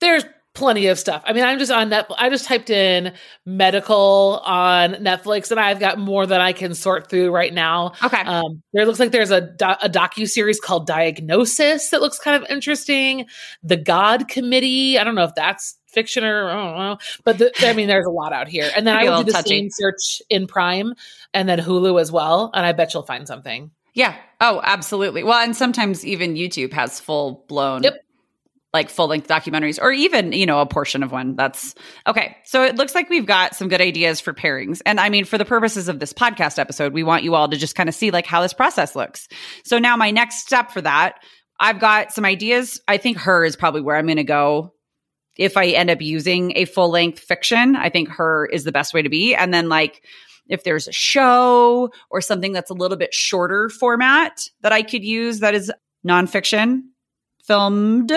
there's 0.00 0.24
plenty 0.54 0.88
of 0.88 0.98
stuff. 0.98 1.22
I 1.24 1.32
mean, 1.32 1.44
I'm 1.44 1.58
just 1.60 1.70
on 1.70 1.88
Netflix. 1.88 2.16
I 2.18 2.30
just 2.30 2.46
typed 2.46 2.68
in 2.68 3.12
medical 3.46 4.42
on 4.44 4.94
Netflix, 4.94 5.52
and 5.52 5.60
I've 5.60 5.78
got 5.78 5.98
more 5.98 6.26
than 6.26 6.40
I 6.40 6.52
can 6.52 6.74
sort 6.74 7.08
through 7.08 7.30
right 7.30 7.54
now. 7.54 7.92
Okay. 8.02 8.20
Um, 8.22 8.60
there 8.72 8.84
looks 8.84 8.98
like 8.98 9.12
there's 9.12 9.30
a, 9.30 9.40
do- 9.40 9.66
a 9.66 9.88
docu 9.88 10.28
series 10.28 10.58
called 10.58 10.86
Diagnosis 10.86 11.90
that 11.90 12.00
looks 12.00 12.18
kind 12.18 12.42
of 12.42 12.50
interesting. 12.50 13.26
The 13.62 13.76
God 13.76 14.26
Committee. 14.26 14.98
I 14.98 15.04
don't 15.04 15.14
know 15.14 15.24
if 15.24 15.34
that's 15.36 15.77
fiction 15.88 16.24
or 16.24 16.50
I 16.50 16.54
don't 16.54 16.78
know, 16.78 16.98
but 17.24 17.38
the, 17.38 17.52
I 17.60 17.72
mean, 17.72 17.88
there's 17.88 18.06
a 18.06 18.10
lot 18.10 18.32
out 18.32 18.48
here. 18.48 18.70
And 18.76 18.86
then 18.86 18.96
I 18.96 19.04
will 19.04 19.18
do 19.18 19.24
the 19.24 19.32
touchy. 19.32 19.48
same 19.48 19.68
search 19.70 20.22
in 20.30 20.46
Prime 20.46 20.94
and 21.34 21.48
then 21.48 21.58
Hulu 21.58 22.00
as 22.00 22.12
well, 22.12 22.50
and 22.54 22.64
I 22.64 22.72
bet 22.72 22.94
you'll 22.94 23.02
find 23.02 23.26
something. 23.26 23.70
yeah. 23.94 24.16
Oh, 24.40 24.60
absolutely. 24.62 25.24
Well, 25.24 25.42
and 25.42 25.56
sometimes 25.56 26.06
even 26.06 26.34
YouTube 26.34 26.72
has 26.72 27.00
full 27.00 27.44
blown. 27.48 27.82
Yep. 27.82 27.94
Like 28.74 28.90
full 28.90 29.06
length 29.06 29.26
documentaries, 29.28 29.80
or 29.80 29.90
even, 29.90 30.32
you 30.32 30.44
know, 30.44 30.60
a 30.60 30.66
portion 30.66 31.02
of 31.02 31.10
one. 31.10 31.36
That's 31.36 31.74
okay. 32.06 32.36
So 32.44 32.64
it 32.64 32.76
looks 32.76 32.94
like 32.94 33.08
we've 33.08 33.24
got 33.24 33.56
some 33.56 33.68
good 33.68 33.80
ideas 33.80 34.20
for 34.20 34.34
pairings. 34.34 34.82
And 34.84 35.00
I 35.00 35.08
mean, 35.08 35.24
for 35.24 35.38
the 35.38 35.46
purposes 35.46 35.88
of 35.88 36.00
this 36.00 36.12
podcast 36.12 36.58
episode, 36.58 36.92
we 36.92 37.02
want 37.02 37.24
you 37.24 37.34
all 37.34 37.48
to 37.48 37.56
just 37.56 37.74
kind 37.74 37.88
of 37.88 37.94
see 37.94 38.10
like 38.10 38.26
how 38.26 38.42
this 38.42 38.52
process 38.52 38.94
looks. 38.94 39.26
So 39.64 39.78
now 39.78 39.96
my 39.96 40.10
next 40.10 40.40
step 40.40 40.70
for 40.70 40.82
that, 40.82 41.14
I've 41.58 41.80
got 41.80 42.12
some 42.12 42.26
ideas. 42.26 42.78
I 42.86 42.98
think 42.98 43.16
her 43.16 43.42
is 43.42 43.56
probably 43.56 43.80
where 43.80 43.96
I'm 43.96 44.04
going 44.04 44.18
to 44.18 44.24
go 44.24 44.74
if 45.38 45.56
I 45.56 45.66
end 45.68 45.88
up 45.88 46.02
using 46.02 46.52
a 46.56 46.64
full 46.64 46.90
length 46.90 47.20
fiction, 47.20 47.76
I 47.76 47.88
think 47.88 48.08
her 48.10 48.46
is 48.46 48.64
the 48.64 48.72
best 48.72 48.92
way 48.92 49.02
to 49.02 49.08
be. 49.08 49.34
And 49.34 49.54
then 49.54 49.68
like 49.68 50.04
if 50.48 50.64
there's 50.64 50.88
a 50.88 50.92
show 50.92 51.90
or 52.10 52.20
something 52.20 52.52
that's 52.52 52.70
a 52.70 52.74
little 52.74 52.96
bit 52.96 53.14
shorter 53.14 53.68
format 53.68 54.48
that 54.62 54.72
I 54.72 54.82
could 54.82 55.04
use 55.04 55.40
that 55.40 55.54
is 55.54 55.72
nonfiction 56.06 56.82
filmed, 57.44 58.12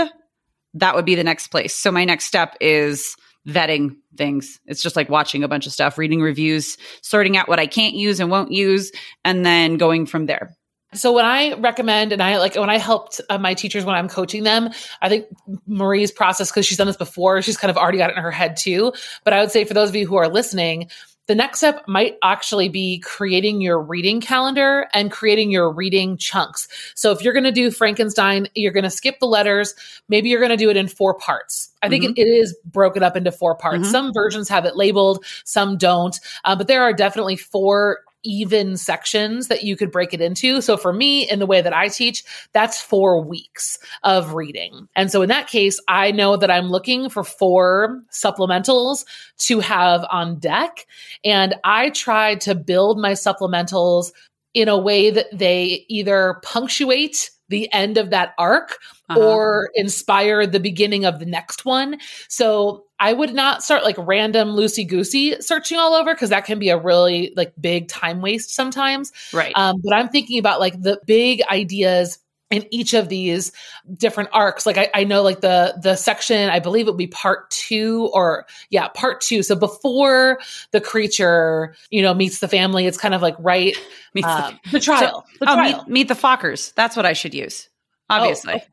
that 0.73 0.95
would 0.95 1.05
be 1.05 1.15
the 1.15 1.23
next 1.23 1.47
place. 1.47 1.75
So 1.75 1.91
my 1.91 2.05
next 2.05 2.25
step 2.25 2.55
is 2.59 3.15
vetting 3.47 3.95
things. 4.17 4.59
It's 4.65 4.83
just 4.83 4.95
like 4.95 5.09
watching 5.09 5.43
a 5.43 5.47
bunch 5.47 5.65
of 5.65 5.73
stuff, 5.73 5.97
reading 5.97 6.21
reviews, 6.21 6.77
sorting 7.01 7.37
out 7.37 7.47
what 7.47 7.59
I 7.59 7.67
can't 7.67 7.95
use 7.95 8.19
and 8.19 8.29
won't 8.29 8.51
use, 8.51 8.91
and 9.25 9.45
then 9.45 9.77
going 9.77 10.05
from 10.05 10.25
there. 10.25 10.55
So 10.93 11.13
when 11.13 11.25
I 11.25 11.53
recommend 11.53 12.11
and 12.11 12.21
I 12.21 12.37
like 12.37 12.55
when 12.55 12.69
I 12.69 12.77
helped 12.77 13.21
uh, 13.29 13.37
my 13.37 13.53
teachers 13.53 13.85
when 13.85 13.95
I'm 13.95 14.09
coaching 14.09 14.43
them, 14.43 14.69
I 15.01 15.07
think 15.07 15.27
Marie's 15.65 16.11
process 16.11 16.51
because 16.51 16.65
she's 16.65 16.77
done 16.77 16.87
this 16.87 16.97
before, 16.97 17.41
she's 17.41 17.57
kind 17.57 17.71
of 17.71 17.77
already 17.77 17.97
got 17.97 18.09
it 18.09 18.17
in 18.17 18.23
her 18.23 18.31
head 18.31 18.57
too. 18.57 18.91
But 19.23 19.33
I 19.33 19.39
would 19.39 19.51
say 19.51 19.63
for 19.63 19.73
those 19.73 19.89
of 19.89 19.95
you 19.95 20.05
who 20.05 20.17
are 20.17 20.27
listening, 20.27 20.89
the 21.27 21.35
next 21.35 21.59
step 21.59 21.87
might 21.87 22.17
actually 22.23 22.67
be 22.67 22.99
creating 22.99 23.61
your 23.61 23.79
reading 23.81 24.19
calendar 24.19 24.87
and 24.93 25.11
creating 25.11 25.49
your 25.49 25.71
reading 25.71 26.17
chunks. 26.17 26.67
So 26.95 27.11
if 27.11 27.21
you're 27.21 27.31
going 27.31 27.45
to 27.45 27.53
do 27.53 27.71
Frankenstein, 27.71 28.47
you're 28.53 28.73
going 28.73 28.83
to 28.83 28.89
skip 28.89 29.19
the 29.19 29.27
letters. 29.27 29.73
Maybe 30.09 30.27
you're 30.27 30.41
going 30.41 30.51
to 30.51 30.57
do 30.57 30.69
it 30.69 30.75
in 30.75 30.89
four 30.89 31.13
parts. 31.13 31.69
I 31.81 31.87
think 31.87 32.03
mm-hmm. 32.03 32.13
it, 32.17 32.27
it 32.27 32.29
is 32.29 32.57
broken 32.65 33.01
up 33.01 33.15
into 33.15 33.31
four 33.31 33.55
parts. 33.55 33.83
Mm-hmm. 33.83 33.91
Some 33.91 34.13
versions 34.13 34.49
have 34.49 34.65
it 34.65 34.75
labeled, 34.75 35.23
some 35.45 35.77
don't. 35.77 36.19
Uh, 36.43 36.55
but 36.55 36.67
there 36.67 36.83
are 36.83 36.91
definitely 36.91 37.37
four 37.37 37.99
even 38.23 38.77
sections 38.77 39.47
that 39.47 39.63
you 39.63 39.75
could 39.75 39.91
break 39.91 40.13
it 40.13 40.21
into. 40.21 40.61
So 40.61 40.77
for 40.77 40.93
me, 40.93 41.29
in 41.29 41.39
the 41.39 41.45
way 41.45 41.61
that 41.61 41.73
I 41.73 41.87
teach, 41.87 42.23
that's 42.53 42.81
four 42.81 43.23
weeks 43.23 43.79
of 44.03 44.33
reading. 44.33 44.87
And 44.95 45.11
so 45.11 45.21
in 45.21 45.29
that 45.29 45.47
case, 45.47 45.79
I 45.87 46.11
know 46.11 46.37
that 46.37 46.51
I'm 46.51 46.69
looking 46.69 47.09
for 47.09 47.23
four 47.23 48.01
supplementals 48.11 49.05
to 49.39 49.59
have 49.59 50.05
on 50.11 50.39
deck. 50.39 50.85
And 51.23 51.55
I 51.63 51.89
try 51.89 52.35
to 52.35 52.55
build 52.55 52.99
my 52.99 53.13
supplementals 53.13 54.11
in 54.53 54.67
a 54.67 54.77
way 54.77 55.09
that 55.09 55.27
they 55.31 55.85
either 55.87 56.39
punctuate 56.43 57.31
the 57.51 57.71
end 57.71 57.97
of 57.97 58.09
that 58.09 58.33
arc 58.39 58.79
uh-huh. 59.09 59.19
or 59.19 59.69
inspire 59.75 60.47
the 60.47 60.59
beginning 60.59 61.05
of 61.05 61.19
the 61.19 61.25
next 61.25 61.65
one. 61.65 61.99
So 62.27 62.85
I 62.99 63.13
would 63.13 63.33
not 63.33 63.63
start 63.63 63.83
like 63.83 63.95
random 63.99 64.49
loosey 64.49 64.87
goosey 64.87 65.39
searching 65.41 65.77
all 65.77 65.93
over 65.93 66.13
because 66.13 66.29
that 66.29 66.45
can 66.45 66.57
be 66.57 66.69
a 66.69 66.77
really 66.77 67.33
like 67.35 67.53
big 67.59 67.87
time 67.87 68.21
waste 68.21 68.55
sometimes. 68.55 69.11
Right. 69.31 69.53
Um, 69.55 69.81
but 69.83 69.93
I'm 69.93 70.09
thinking 70.09 70.39
about 70.39 70.59
like 70.59 70.81
the 70.81 70.99
big 71.05 71.43
ideas 71.51 72.17
in 72.51 72.65
each 72.69 72.93
of 72.93 73.09
these 73.09 73.51
different 73.93 74.29
arcs. 74.33 74.65
Like 74.65 74.77
I, 74.77 74.89
I, 74.93 75.03
know 75.05 75.23
like 75.23 75.41
the 75.41 75.79
the 75.81 75.95
section 75.95 76.49
i 76.49 76.59
believe 76.59 76.87
it 76.87 76.91
would 76.91 76.97
be 76.97 77.07
part 77.07 77.49
two 77.49 78.09
or 78.13 78.45
yeah 78.69 78.89
part 78.89 79.21
two. 79.21 79.41
So 79.41 79.55
before 79.55 80.39
the 80.71 80.81
creature 80.81 81.75
you 81.89 82.01
know 82.01 82.13
meets 82.13 82.39
the 82.39 82.47
family 82.47 82.85
it's 82.85 82.97
kind 82.97 83.15
of 83.15 83.21
like 83.21 83.35
right 83.39 83.75
meets 84.13 84.27
um, 84.27 84.59
the, 84.65 84.71
the, 84.71 84.79
trial, 84.79 85.25
so, 85.25 85.37
the 85.39 85.51
oh, 85.51 85.55
trial. 85.55 85.77
Meet, 85.79 85.87
meet, 85.87 86.07
the 86.09 86.13
fockers. 86.13 86.73
That's 86.75 86.95
what 86.95 87.05
i 87.05 87.13
should 87.13 87.33
use 87.33 87.69
obviously. 88.09 88.53
oh, 88.53 88.57
okay. 88.57 88.67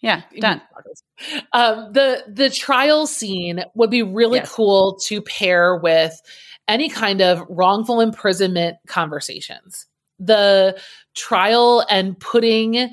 yeah 0.00 0.22
done. 0.38 0.60
Um, 1.52 1.92
the 1.92 2.24
the 2.28 2.50
trial 2.50 3.06
scene 3.06 3.64
would 3.74 3.90
be 3.90 4.02
really 4.02 4.38
yes. 4.38 4.52
cool 4.52 4.98
to 5.06 5.22
pair 5.22 5.76
with 5.76 6.20
any 6.68 6.88
kind 6.88 7.20
of 7.20 7.44
wrongful 7.48 8.00
imprisonment 8.00 8.76
conversations 8.86 9.86
the 10.18 10.78
trial 11.14 11.84
and 11.88 12.18
putting 12.18 12.90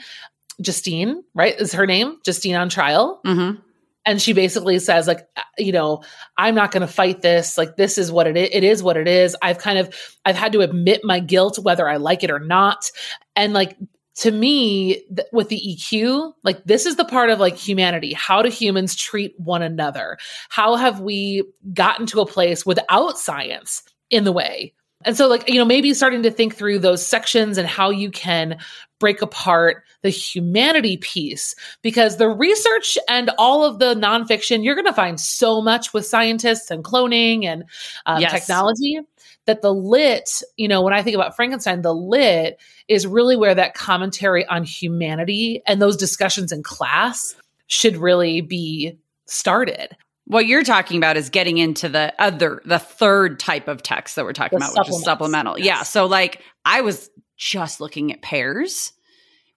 Justine, 0.62 1.24
right, 1.34 1.60
is 1.60 1.74
her 1.74 1.86
name, 1.86 2.18
Justine 2.24 2.56
on 2.56 2.70
trial. 2.70 3.22
Mm-hmm. 3.26 3.60
And 4.04 4.22
she 4.22 4.34
basically 4.34 4.80
says, 4.80 5.08
like, 5.08 5.28
uh, 5.38 5.42
you 5.60 5.72
know, 5.72 6.04
I'm 6.38 6.56
not 6.56 6.72
going 6.72 6.82
to 6.82 6.92
fight 6.92 7.22
this. 7.22 7.58
Like, 7.58 7.76
this 7.78 7.98
is 7.98 8.12
what 8.12 8.26
it 8.26 8.36
is. 8.36 8.50
It 8.52 8.64
is 8.64 8.82
what 8.82 8.98
it 8.98 9.08
is. 9.08 9.36
I've 9.44 9.60
kind 9.60 9.78
of, 9.78 9.94
I've 10.26 10.36
had 10.36 10.52
to 10.54 10.62
admit 10.62 11.02
my 11.04 11.20
guilt, 11.20 11.60
whether 11.60 11.88
I 11.88 11.98
like 11.98 12.24
it 12.24 12.32
or 12.32 12.40
not. 12.40 12.90
And 13.36 13.54
like, 13.54 13.78
to 14.16 14.32
me, 14.32 15.04
th- 15.16 15.28
with 15.32 15.50
the 15.50 15.62
EQ, 15.62 16.34
like, 16.44 16.64
this 16.66 16.86
is 16.86 16.96
the 16.96 17.06
part 17.06 17.30
of 17.30 17.40
like 17.40 17.56
humanity. 17.56 18.14
How 18.14 18.42
do 18.42 18.50
humans 18.50 18.96
treat 18.96 19.40
one 19.40 19.62
another? 19.62 20.18
How 20.50 20.76
have 20.76 21.00
we 21.00 21.44
gotten 21.74 22.08
to 22.08 22.22
a 22.22 22.26
place 22.26 22.66
without 22.66 23.20
science 23.20 23.84
in 24.10 24.24
the 24.24 24.32
way 24.32 24.74
and 25.06 25.18
so, 25.18 25.28
like, 25.28 25.50
you 25.50 25.56
know, 25.56 25.66
maybe 25.66 25.94
starting 25.94 26.24
to 26.24 26.32
think 26.32 26.56
through 26.56 26.80
those 26.80 27.06
sections 27.06 27.58
and 27.58 27.68
how 27.68 27.90
you 27.90 28.12
can 28.12 28.58
break 29.00 29.22
apart 29.22 29.84
the 30.04 30.10
humanity 30.10 30.98
piece 30.98 31.56
because 31.82 32.18
the 32.18 32.30
research 32.30 32.98
and 33.10 33.32
all 33.38 33.66
of 33.66 33.80
the 33.80 33.96
nonfiction, 33.96 34.64
you're 34.64 34.76
going 34.76 34.86
to 34.86 34.94
find 34.94 35.20
so 35.20 35.62
much 35.62 35.94
with 35.94 36.06
scientists 36.06 36.70
and 36.72 36.84
cloning 36.84 37.46
and 37.46 37.64
um, 38.06 38.22
yes. 38.22 38.32
technology 38.32 39.00
that 39.46 39.62
the 39.62 39.74
lit, 39.74 40.44
you 40.56 40.68
know, 40.68 40.82
when 40.82 40.94
I 40.94 41.02
think 41.02 41.16
about 41.16 41.36
Frankenstein, 41.36 41.82
the 41.82 41.96
lit 41.96 42.60
is 42.88 43.08
really 43.08 43.36
where 43.36 43.56
that 43.56 43.74
commentary 43.74 44.46
on 44.46 44.64
humanity 44.64 45.62
and 45.66 45.82
those 45.82 45.98
discussions 45.98 46.52
in 46.52 46.62
class 46.62 47.36
should 47.68 47.98
really 47.98 48.42
be 48.42 48.98
started. 49.26 49.96
What 50.32 50.46
you're 50.46 50.64
talking 50.64 50.96
about 50.96 51.18
is 51.18 51.30
getting 51.30 51.58
into 51.58 51.90
the 51.90 52.14
other, 52.18 52.62
the 52.64 52.80
third 52.80 53.38
type 53.38 53.68
of 53.68 53.84
text 53.84 54.16
that 54.16 54.24
we're 54.24 54.32
talking 54.32 54.60
the 54.60 54.66
about, 54.66 54.88
which 54.88 54.96
is 54.96 55.04
supplemental. 55.04 55.60
Yes. 55.60 55.66
Yeah. 55.66 55.84
So, 55.84 56.06
like, 56.06 56.42
I 56.64 56.80
was 56.80 57.10
just 57.36 57.82
looking 57.82 58.14
at 58.14 58.22
pairs, 58.22 58.94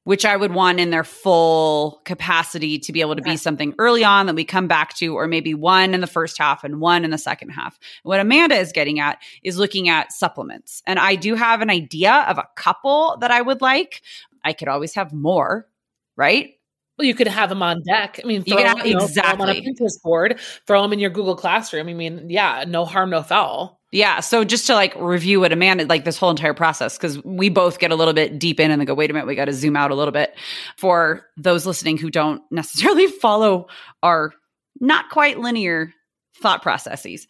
which 0.03 0.25
I 0.25 0.35
would 0.35 0.53
want 0.53 0.81
in 0.81 0.91
their 0.91 1.05
full 1.05 2.03
capacity 2.05 2.81
to 2.81 2.93
be 2.93 3.03
able 3.03 3.15
to 3.15 3.23
be 3.23 3.37
something 3.37 3.73
early 3.79 4.03
on 4.03 4.27
that 4.27 4.35
we 4.35 4.45
come 4.45 4.67
back 4.67 4.97
to, 4.97 5.15
or 5.15 5.29
maybe 5.29 5.55
one 5.55 5.95
in 5.95 6.01
the 6.01 6.09
first 6.09 6.39
half 6.39 6.65
and 6.65 6.81
one 6.81 7.05
in 7.05 7.13
the 7.13 7.19
second 7.19 7.51
half. 7.51 7.79
What 8.03 8.19
Amanda 8.19 8.57
is 8.57 8.73
getting 8.73 8.99
at 8.99 9.19
is 9.45 9.57
looking 9.57 9.89
at 9.89 10.11
supplements. 10.11 10.83
And 10.89 10.99
I 10.99 11.15
do 11.15 11.37
have 11.37 11.61
an 11.61 11.71
idea 11.71 12.27
of 12.29 12.37
a 12.37 12.49
couple 12.57 13.17
that 13.21 13.31
I 13.31 13.41
would 13.41 13.61
like. 13.61 14.03
I 14.43 14.53
could 14.53 14.67
always 14.67 14.97
have 14.97 15.13
more, 15.13 15.69
right? 16.17 16.55
Well, 16.96 17.07
you 17.07 17.14
could 17.14 17.26
have 17.26 17.48
them 17.48 17.62
on 17.62 17.83
deck. 17.83 18.20
I 18.22 18.26
mean, 18.26 18.44
throw, 18.44 18.59
you 18.59 18.64
have, 18.64 18.87
you 18.87 18.94
know, 18.94 19.04
exactly. 19.04 19.42
on 19.42 19.57
a 19.57 19.61
Pinterest 19.61 20.00
board, 20.02 20.38
throw 20.66 20.80
them 20.83 20.92
in 20.92 21.00
your 21.00 21.11
Google 21.11 21.35
Classroom. 21.35 21.88
I 21.88 21.94
mean, 21.94 22.30
yeah, 22.30 22.64
no 22.68 22.85
harm, 22.85 23.11
no 23.11 23.22
foul. 23.22 23.80
Yeah. 23.90 24.20
So 24.20 24.44
just 24.44 24.66
to 24.68 24.74
like 24.74 24.94
review 24.96 25.40
what 25.40 25.52
Amanda, 25.52 25.87
like 25.87 26.04
this 26.04 26.18
whole 26.18 26.30
entire 26.30 26.54
process, 26.54 26.96
because 26.96 27.22
we 27.24 27.48
both 27.48 27.78
get 27.78 27.90
a 27.90 27.96
little 27.96 28.14
bit 28.14 28.38
deep 28.38 28.61
in 28.61 28.70
and 28.70 28.80
then 28.80 28.87
go, 28.87 28.94
wait 28.94 29.11
a 29.11 29.12
minute, 29.12 29.26
we 29.26 29.35
got 29.35 29.44
to 29.46 29.52
zoom 29.52 29.76
out 29.76 29.90
a 29.90 29.94
little 29.94 30.12
bit 30.12 30.37
for 30.76 31.26
those 31.37 31.66
listening 31.66 31.96
who 31.96 32.11
don't 32.11 32.42
necessarily 32.50 33.07
follow 33.07 33.66
our 34.02 34.33
not 34.80 35.11
quite 35.11 35.38
linear 35.38 35.92
thought 36.37 36.62
processes. 36.62 37.26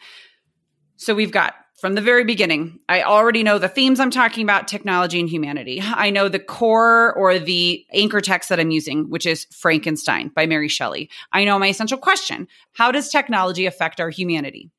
So 0.96 1.14
we've 1.14 1.32
got 1.32 1.54
from 1.76 1.94
the 1.94 2.00
very 2.00 2.24
beginning. 2.24 2.78
I 2.88 3.02
already 3.02 3.42
know 3.42 3.58
the 3.58 3.68
themes 3.68 4.00
I'm 4.00 4.10
talking 4.10 4.42
about 4.42 4.68
technology 4.68 5.18
and 5.20 5.28
humanity. 5.28 5.82
I 5.82 6.10
know 6.10 6.28
the 6.28 6.38
core 6.38 7.12
or 7.14 7.38
the 7.38 7.84
anchor 7.92 8.20
text 8.20 8.48
that 8.48 8.60
I'm 8.60 8.70
using, 8.70 9.10
which 9.10 9.26
is 9.26 9.46
Frankenstein 9.50 10.28
by 10.28 10.46
Mary 10.46 10.68
Shelley. 10.68 11.10
I 11.32 11.44
know 11.44 11.58
my 11.58 11.68
essential 11.68 11.98
question 11.98 12.48
How 12.72 12.92
does 12.92 13.08
technology 13.08 13.66
affect 13.66 14.00
our 14.00 14.10
humanity? 14.10 14.70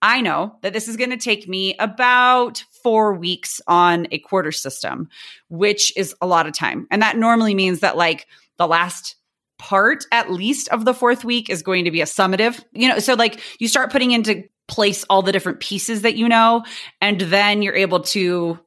I 0.00 0.20
know 0.20 0.56
that 0.62 0.72
this 0.72 0.86
is 0.86 0.96
going 0.96 1.10
to 1.10 1.16
take 1.16 1.48
me 1.48 1.76
about 1.78 2.62
four 2.82 3.14
weeks 3.14 3.60
on 3.66 4.06
a 4.12 4.18
quarter 4.18 4.52
system, 4.52 5.08
which 5.48 5.96
is 5.96 6.14
a 6.20 6.26
lot 6.26 6.46
of 6.46 6.52
time. 6.52 6.86
And 6.90 7.02
that 7.02 7.16
normally 7.16 7.54
means 7.54 7.80
that, 7.80 7.96
like, 7.96 8.28
the 8.58 8.68
last 8.68 9.16
part 9.58 10.04
at 10.12 10.30
least 10.30 10.68
of 10.68 10.84
the 10.84 10.94
fourth 10.94 11.24
week 11.24 11.50
is 11.50 11.62
going 11.62 11.84
to 11.84 11.90
be 11.90 12.00
a 12.00 12.04
summative 12.04 12.62
you 12.72 12.86
know 12.86 13.00
so 13.00 13.14
like 13.14 13.40
you 13.58 13.66
start 13.66 13.90
putting 13.90 14.12
into 14.12 14.44
place 14.68 15.04
all 15.10 15.22
the 15.22 15.32
different 15.32 15.60
pieces 15.60 16.02
that 16.02 16.16
you 16.16 16.28
know, 16.28 16.64
and 17.00 17.20
then 17.20 17.62
you're 17.62 17.74
able 17.74 18.00
to 18.00 18.58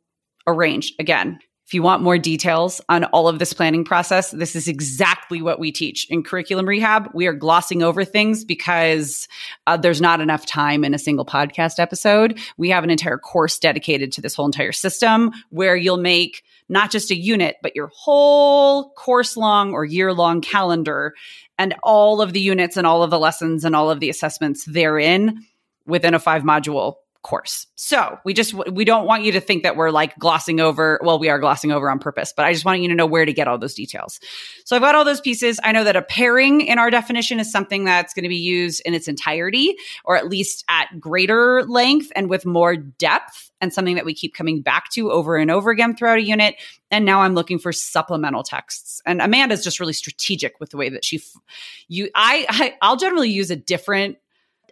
arrange 0.47 0.93
again. 0.99 1.39
If 1.71 1.73
you 1.73 1.83
want 1.83 2.03
more 2.03 2.17
details 2.17 2.81
on 2.89 3.05
all 3.05 3.29
of 3.29 3.39
this 3.39 3.53
planning 3.53 3.85
process, 3.85 4.31
this 4.31 4.57
is 4.57 4.67
exactly 4.67 5.41
what 5.41 5.57
we 5.57 5.71
teach 5.71 6.05
in 6.09 6.21
curriculum 6.21 6.67
rehab. 6.67 7.09
We 7.13 7.27
are 7.27 7.33
glossing 7.33 7.81
over 7.81 8.03
things 8.03 8.43
because 8.43 9.25
uh, 9.67 9.77
there's 9.77 10.01
not 10.01 10.19
enough 10.19 10.45
time 10.45 10.83
in 10.83 10.93
a 10.93 10.99
single 10.99 11.25
podcast 11.25 11.79
episode. 11.79 12.37
We 12.57 12.71
have 12.71 12.83
an 12.83 12.89
entire 12.89 13.17
course 13.17 13.57
dedicated 13.57 14.11
to 14.11 14.21
this 14.21 14.35
whole 14.35 14.47
entire 14.47 14.73
system 14.73 15.31
where 15.49 15.77
you'll 15.77 15.95
make 15.95 16.43
not 16.67 16.91
just 16.91 17.09
a 17.09 17.15
unit, 17.15 17.55
but 17.63 17.73
your 17.73 17.89
whole 17.95 18.89
course 18.95 19.37
long 19.37 19.71
or 19.71 19.85
year 19.85 20.11
long 20.11 20.41
calendar 20.41 21.13
and 21.57 21.73
all 21.83 22.21
of 22.21 22.33
the 22.33 22.41
units 22.41 22.75
and 22.75 22.85
all 22.85 23.01
of 23.01 23.11
the 23.11 23.19
lessons 23.19 23.63
and 23.63 23.77
all 23.77 23.89
of 23.89 24.01
the 24.01 24.09
assessments 24.09 24.65
therein 24.65 25.45
within 25.85 26.13
a 26.13 26.19
five 26.19 26.43
module 26.43 26.95
course. 27.23 27.67
So 27.75 28.17
we 28.25 28.33
just, 28.33 28.53
we 28.53 28.83
don't 28.83 29.05
want 29.05 29.23
you 29.23 29.33
to 29.33 29.39
think 29.39 29.61
that 29.61 29.75
we're 29.75 29.91
like 29.91 30.17
glossing 30.17 30.59
over. 30.59 30.99
Well, 31.03 31.19
we 31.19 31.29
are 31.29 31.37
glossing 31.37 31.71
over 31.71 31.87
on 31.87 31.99
purpose, 31.99 32.33
but 32.35 32.45
I 32.45 32.53
just 32.53 32.65
want 32.65 32.81
you 32.81 32.89
to 32.89 32.95
know 32.95 33.05
where 33.05 33.25
to 33.25 33.33
get 33.33 33.47
all 33.47 33.59
those 33.59 33.75
details. 33.75 34.19
So 34.65 34.75
I've 34.75 34.81
got 34.81 34.95
all 34.95 35.05
those 35.05 35.21
pieces. 35.21 35.59
I 35.63 35.71
know 35.71 35.83
that 35.83 35.95
a 35.95 36.01
pairing 36.01 36.61
in 36.61 36.79
our 36.79 36.89
definition 36.89 37.39
is 37.39 37.51
something 37.51 37.85
that's 37.85 38.15
going 38.15 38.23
to 38.23 38.29
be 38.29 38.37
used 38.37 38.81
in 38.85 38.95
its 38.95 39.07
entirety, 39.07 39.75
or 40.03 40.15
at 40.15 40.29
least 40.29 40.65
at 40.67 40.99
greater 40.99 41.63
length 41.65 42.11
and 42.15 42.27
with 42.27 42.43
more 42.43 42.75
depth 42.75 43.51
and 43.61 43.71
something 43.71 43.93
that 43.93 44.05
we 44.05 44.15
keep 44.15 44.33
coming 44.33 44.63
back 44.63 44.89
to 44.89 45.11
over 45.11 45.37
and 45.37 45.51
over 45.51 45.69
again 45.69 45.95
throughout 45.95 46.17
a 46.17 46.23
unit. 46.23 46.55
And 46.89 47.05
now 47.05 47.21
I'm 47.21 47.35
looking 47.35 47.59
for 47.59 47.71
supplemental 47.71 48.41
texts. 48.41 48.99
And 49.05 49.21
Amanda's 49.21 49.63
just 49.63 49.79
really 49.79 49.93
strategic 49.93 50.59
with 50.59 50.71
the 50.71 50.77
way 50.77 50.89
that 50.89 51.05
she, 51.05 51.17
f- 51.17 51.39
you, 51.87 52.09
I, 52.15 52.47
I, 52.49 52.73
I'll 52.81 52.97
generally 52.97 53.29
use 53.29 53.51
a 53.51 53.55
different 53.55 54.17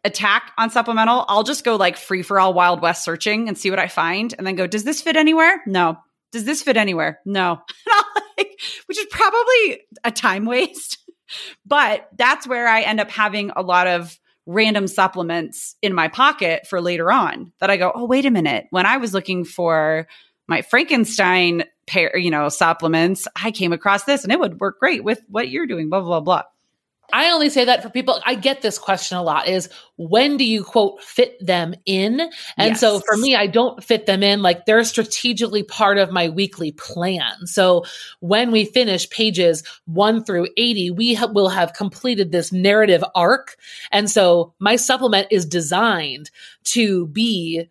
attack 0.04 0.52
on 0.58 0.70
supplemental, 0.70 1.26
I'll 1.28 1.44
just 1.44 1.64
go 1.64 1.76
like 1.76 1.98
free 1.98 2.22
for 2.22 2.40
all 2.40 2.54
Wild 2.54 2.82
West 2.82 3.04
searching 3.04 3.48
and 3.48 3.58
see 3.58 3.70
what 3.70 3.80
I 3.80 3.88
find 3.88 4.34
and 4.38 4.46
then 4.46 4.56
go, 4.56 4.68
does 4.68 4.84
this 4.84 5.02
fit 5.02 5.16
anywhere? 5.16 5.62
No. 5.66 5.98
Does 6.32 6.46
this 6.46 6.62
fit 6.62 6.78
anywhere? 6.78 7.20
No. 7.26 7.62
which 8.86 8.98
is 8.98 9.08
probably 9.10 9.82
a 10.04 10.12
time 10.12 10.46
waste. 10.46 10.98
but 11.66 12.08
that's 12.18 12.48
where 12.48 12.68
I 12.68 12.82
end 12.82 13.00
up 13.00 13.10
having 13.10 13.52
a 13.56 13.62
lot 13.62 13.88
of 13.88 14.18
random 14.46 14.88
supplements 14.88 15.76
in 15.82 15.94
my 15.94 16.08
pocket 16.08 16.66
for 16.68 16.82
later 16.82 17.12
on 17.12 17.54
that 17.60 17.70
I 17.70 17.78
go, 17.78 17.92
oh, 17.94 18.06
wait 18.06 18.26
a 18.26 18.32
minute. 18.32 18.66
When 18.72 18.86
I 18.86 18.98
was 18.98 19.14
looking 19.14 19.46
for 19.46 20.08
my 20.48 20.64
Frankenstein 20.64 21.64
pair, 21.90 22.18
you 22.18 22.32
know, 22.32 22.50
supplements. 22.50 23.28
I 23.36 23.52
came 23.52 23.74
across 23.74 24.04
this 24.04 24.24
and 24.24 24.34
it 24.34 24.40
would 24.40 24.60
work 24.60 24.80
great 24.80 25.04
with 25.04 25.22
what 25.28 25.50
you're 25.50 25.68
doing, 25.68 25.90
blah, 25.90 26.02
blah, 26.02 26.20
blah. 26.22 26.44
I 27.14 27.32
only 27.32 27.50
say 27.50 27.66
that 27.66 27.84
for 27.84 27.90
people. 27.90 28.20
I 28.26 28.36
get 28.36 28.62
this 28.62 28.78
question 28.78 29.18
a 29.18 29.24
lot 29.24 29.48
is 29.48 29.70
when 29.98 30.38
do 30.38 30.46
you 30.46 30.64
quote 30.64 31.02
fit 31.02 31.36
them 31.46 31.74
in? 31.86 32.20
And 32.58 32.72
yes. 32.72 32.80
so 32.80 33.00
for 33.00 33.18
me, 33.18 33.36
I 33.36 33.48
don't 33.48 33.84
fit 33.84 34.06
them 34.06 34.24
in. 34.24 34.42
Like 34.42 34.66
they're 34.66 34.84
strategically 34.84 35.64
part 35.64 35.98
of 35.98 36.12
my 36.12 36.30
weekly 36.30 36.72
plan. 36.72 37.46
So 37.46 37.86
when 38.20 38.52
we 38.52 38.66
finish 38.66 39.10
pages 39.10 39.64
one 39.86 40.24
through 40.24 40.48
80, 40.58 40.92
we 40.92 41.14
ha- 41.14 41.28
will 41.28 41.50
have 41.50 41.74
completed 41.74 42.32
this 42.32 42.52
narrative 42.52 43.04
arc. 43.16 43.58
And 43.92 44.10
so 44.10 44.54
my 44.60 44.76
supplement 44.76 45.28
is 45.32 45.46
designed 45.46 46.32
to 46.66 47.08
be 47.08 47.70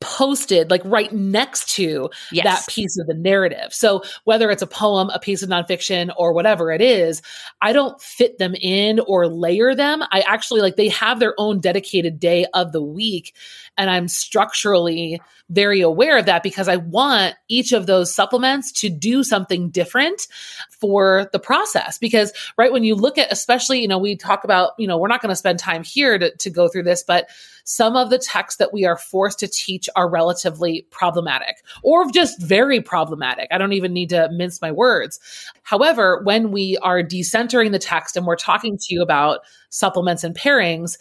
posted 0.00 0.70
like 0.70 0.82
right 0.84 1.12
next 1.12 1.74
to 1.74 2.10
yes. 2.30 2.44
that 2.44 2.72
piece 2.72 2.98
of 2.98 3.06
the 3.06 3.14
narrative. 3.14 3.72
So 3.72 4.02
whether 4.24 4.50
it's 4.50 4.62
a 4.62 4.66
poem, 4.66 5.10
a 5.10 5.18
piece 5.18 5.42
of 5.42 5.48
nonfiction, 5.48 6.12
or 6.16 6.32
whatever 6.32 6.70
it 6.70 6.82
is, 6.82 7.22
I 7.62 7.72
don't 7.72 8.00
fit 8.00 8.38
them 8.38 8.54
in 8.54 9.00
or 9.00 9.26
layer 9.26 9.74
them. 9.74 10.02
I 10.12 10.20
actually 10.20 10.60
like 10.60 10.76
they 10.76 10.88
have 10.88 11.18
their 11.18 11.34
own 11.38 11.60
dedicated 11.60 12.20
day 12.20 12.46
of 12.52 12.72
the 12.72 12.82
week. 12.82 13.34
And 13.78 13.90
I'm 13.90 14.08
structurally 14.08 15.20
very 15.48 15.80
aware 15.80 16.18
of 16.18 16.26
that 16.26 16.42
because 16.42 16.68
I 16.68 16.76
want 16.76 17.34
each 17.48 17.72
of 17.72 17.86
those 17.86 18.14
supplements 18.14 18.72
to 18.72 18.88
do 18.88 19.22
something 19.22 19.70
different 19.70 20.26
for 20.80 21.28
the 21.32 21.38
process. 21.38 21.98
Because, 21.98 22.32
right, 22.58 22.72
when 22.72 22.84
you 22.84 22.94
look 22.94 23.18
at, 23.18 23.32
especially, 23.32 23.80
you 23.80 23.88
know, 23.88 23.98
we 23.98 24.16
talk 24.16 24.44
about, 24.44 24.72
you 24.78 24.86
know, 24.86 24.98
we're 24.98 25.08
not 25.08 25.22
going 25.22 25.30
to 25.30 25.36
spend 25.36 25.58
time 25.58 25.84
here 25.84 26.18
to, 26.18 26.34
to 26.36 26.50
go 26.50 26.68
through 26.68 26.84
this, 26.84 27.02
but 27.02 27.28
some 27.64 27.96
of 27.96 28.10
the 28.10 28.18
texts 28.18 28.58
that 28.58 28.72
we 28.72 28.84
are 28.84 28.96
forced 28.96 29.40
to 29.40 29.48
teach 29.48 29.88
are 29.96 30.08
relatively 30.08 30.86
problematic 30.90 31.56
or 31.82 32.08
just 32.12 32.40
very 32.40 32.80
problematic. 32.80 33.48
I 33.50 33.58
don't 33.58 33.72
even 33.72 33.92
need 33.92 34.10
to 34.10 34.28
mince 34.30 34.62
my 34.62 34.70
words. 34.70 35.18
However, 35.62 36.20
when 36.22 36.52
we 36.52 36.78
are 36.78 37.02
decentering 37.02 37.72
the 37.72 37.80
text 37.80 38.16
and 38.16 38.24
we're 38.24 38.36
talking 38.36 38.78
to 38.78 38.94
you 38.94 39.02
about 39.02 39.40
supplements 39.70 40.22
and 40.22 40.36
pairings, 40.36 40.96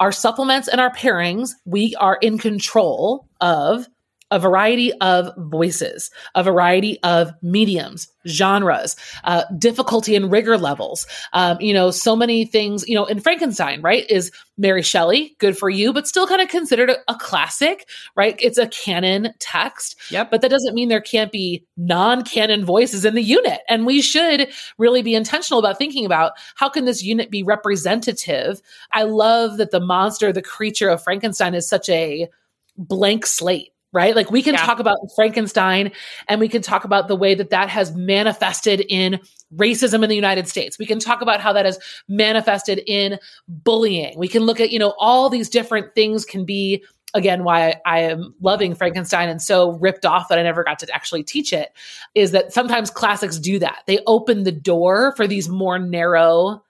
our 0.00 0.12
supplements 0.12 0.68
and 0.68 0.80
our 0.80 0.90
pairings, 0.90 1.50
we 1.64 1.94
are 1.96 2.18
in 2.22 2.38
control 2.38 3.28
of 3.40 3.86
a 4.30 4.38
variety 4.38 4.92
of 5.00 5.32
voices, 5.36 6.10
a 6.34 6.42
variety 6.42 6.98
of 7.02 7.32
mediums, 7.42 8.08
genres, 8.26 8.96
uh, 9.24 9.44
difficulty 9.56 10.16
and 10.16 10.32
rigor 10.32 10.58
levels. 10.58 11.06
Um, 11.32 11.60
you 11.60 11.72
know, 11.72 11.90
so 11.92 12.16
many 12.16 12.44
things. 12.44 12.86
You 12.88 12.96
know, 12.96 13.04
in 13.06 13.20
Frankenstein, 13.20 13.82
right, 13.82 14.08
is 14.10 14.32
Mary 14.58 14.82
Shelley, 14.82 15.36
good 15.38 15.56
for 15.56 15.70
you, 15.70 15.92
but 15.92 16.08
still 16.08 16.26
kind 16.26 16.42
of 16.42 16.48
considered 16.48 16.90
a, 16.90 16.96
a 17.08 17.14
classic, 17.14 17.88
right? 18.16 18.36
It's 18.40 18.58
a 18.58 18.66
canon 18.66 19.32
text. 19.38 19.96
Yep. 20.10 20.30
But 20.30 20.40
that 20.40 20.50
doesn't 20.50 20.74
mean 20.74 20.88
there 20.88 21.00
can't 21.00 21.30
be 21.30 21.64
non-canon 21.76 22.64
voices 22.64 23.04
in 23.04 23.14
the 23.14 23.22
unit, 23.22 23.60
and 23.68 23.86
we 23.86 24.02
should 24.02 24.48
really 24.78 25.02
be 25.02 25.14
intentional 25.14 25.60
about 25.60 25.78
thinking 25.78 26.04
about 26.04 26.32
how 26.56 26.68
can 26.68 26.84
this 26.84 27.02
unit 27.02 27.30
be 27.30 27.44
representative. 27.44 28.60
I 28.92 29.04
love 29.04 29.58
that 29.58 29.70
the 29.70 29.80
monster, 29.80 30.32
the 30.32 30.42
creature 30.42 30.88
of 30.88 31.02
Frankenstein, 31.02 31.54
is 31.54 31.68
such 31.68 31.88
a 31.88 32.28
blank 32.76 33.24
slate 33.24 33.72
right? 33.96 34.14
Like 34.14 34.30
we 34.30 34.42
can 34.42 34.52
yeah. 34.52 34.66
talk 34.66 34.78
about 34.78 34.98
Frankenstein 35.14 35.90
and 36.28 36.38
we 36.38 36.48
can 36.48 36.60
talk 36.60 36.84
about 36.84 37.08
the 37.08 37.16
way 37.16 37.34
that 37.34 37.48
that 37.48 37.70
has 37.70 37.96
manifested 37.96 38.84
in 38.90 39.18
racism 39.56 40.02
in 40.02 40.10
the 40.10 40.14
United 40.14 40.48
States. 40.48 40.78
We 40.78 40.84
can 40.84 40.98
talk 40.98 41.22
about 41.22 41.40
how 41.40 41.54
that 41.54 41.64
has 41.64 41.78
manifested 42.06 42.82
in 42.86 43.18
bullying. 43.48 44.18
We 44.18 44.28
can 44.28 44.42
look 44.42 44.60
at, 44.60 44.70
you 44.70 44.78
know, 44.78 44.92
all 44.98 45.30
these 45.30 45.48
different 45.48 45.94
things 45.94 46.26
can 46.26 46.44
be 46.44 46.84
again 47.14 47.42
why 47.42 47.80
I 47.86 48.00
am 48.00 48.34
loving 48.42 48.74
Frankenstein 48.74 49.30
and 49.30 49.40
so 49.40 49.70
ripped 49.70 50.04
off 50.04 50.28
that 50.28 50.38
I 50.38 50.42
never 50.42 50.62
got 50.62 50.78
to 50.80 50.94
actually 50.94 51.22
teach 51.22 51.54
it 51.54 51.72
is 52.14 52.32
that 52.32 52.52
sometimes 52.52 52.90
classics 52.90 53.38
do 53.38 53.58
that. 53.60 53.82
They 53.86 54.00
open 54.06 54.44
the 54.44 54.52
door 54.52 55.14
for 55.16 55.26
these 55.26 55.48
more 55.48 55.78
narrow 55.78 56.62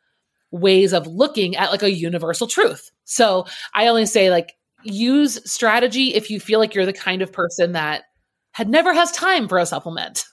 ways 0.53 0.93
of 0.93 1.09
looking 1.09 1.57
at 1.57 1.73
like 1.73 1.83
a 1.83 1.91
universal 1.91 2.47
truth. 2.47 2.93
So 3.05 3.47
I 3.75 3.89
only 3.89 4.07
say 4.07 4.31
like 4.31 4.57
use 4.83 5.41
strategy 5.51 6.15
if 6.15 6.31
you 6.31 6.41
feel 6.41 6.59
like 6.59 6.75
you're 6.75 6.87
the 6.87 6.93
kind 6.93 7.23
of 7.23 7.33
person 7.33 7.73
that 7.73 8.05
had 8.53 8.69
never 8.69 8.95
has 8.95 9.13
time 9.13 9.49
for 9.49 9.59
a 9.59 9.67
supplement. 9.67 10.25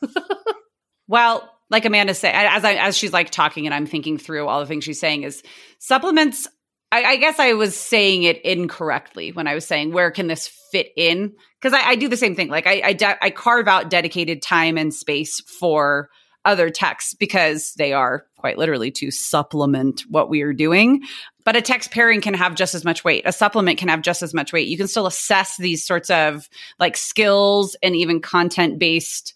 well, 1.07 1.49
like 1.69 1.85
Amanda 1.85 2.13
said, 2.13 2.33
as 2.33 2.63
I 2.63 2.75
as 2.75 2.97
she's 2.97 3.13
like 3.13 3.31
talking 3.31 3.65
and 3.65 3.73
I'm 3.73 3.85
thinking 3.85 4.17
through 4.17 4.47
all 4.47 4.59
the 4.59 4.65
things 4.65 4.83
she's 4.83 4.99
saying 4.99 5.23
is 5.23 5.43
supplements. 5.79 6.47
I, 6.91 7.03
I 7.03 7.15
guess 7.15 7.39
I 7.39 7.53
was 7.53 7.75
saying 7.75 8.23
it 8.23 8.39
incorrectly 8.45 9.31
when 9.31 9.47
I 9.47 9.55
was 9.55 9.65
saying 9.65 9.91
where 9.91 10.11
can 10.11 10.27
this 10.27 10.47
fit 10.71 10.91
in 10.95 11.33
because 11.59 11.73
I, 11.73 11.89
I, 11.89 11.95
do 11.95 12.07
the 12.07 12.17
same 12.17 12.35
thing. 12.35 12.49
Like 12.49 12.67
I 12.67 12.81
I, 12.83 12.93
de- 12.93 13.23
I 13.23 13.31
carve 13.31 13.67
out 13.67 13.89
dedicated 13.89 14.43
time 14.43 14.77
and 14.77 14.93
space 14.93 15.41
for 15.59 16.09
other 16.45 16.69
texts 16.69 17.13
because 17.13 17.73
they 17.77 17.93
are 17.93 18.25
quite 18.37 18.57
literally 18.57 18.91
to 18.91 19.11
supplement 19.11 20.01
what 20.09 20.29
we 20.29 20.41
are 20.41 20.53
doing. 20.53 21.01
But 21.43 21.55
a 21.55 21.61
text 21.61 21.91
pairing 21.91 22.21
can 22.21 22.33
have 22.33 22.55
just 22.55 22.75
as 22.75 22.85
much 22.85 23.03
weight. 23.03 23.23
A 23.25 23.31
supplement 23.31 23.77
can 23.77 23.89
have 23.89 24.01
just 24.01 24.21
as 24.21 24.33
much 24.33 24.53
weight. 24.53 24.67
You 24.67 24.77
can 24.77 24.87
still 24.87 25.07
assess 25.07 25.57
these 25.57 25.85
sorts 25.85 26.09
of 26.09 26.49
like 26.79 26.95
skills 26.95 27.75
and 27.83 27.95
even 27.95 28.21
content 28.21 28.79
based 28.79 29.33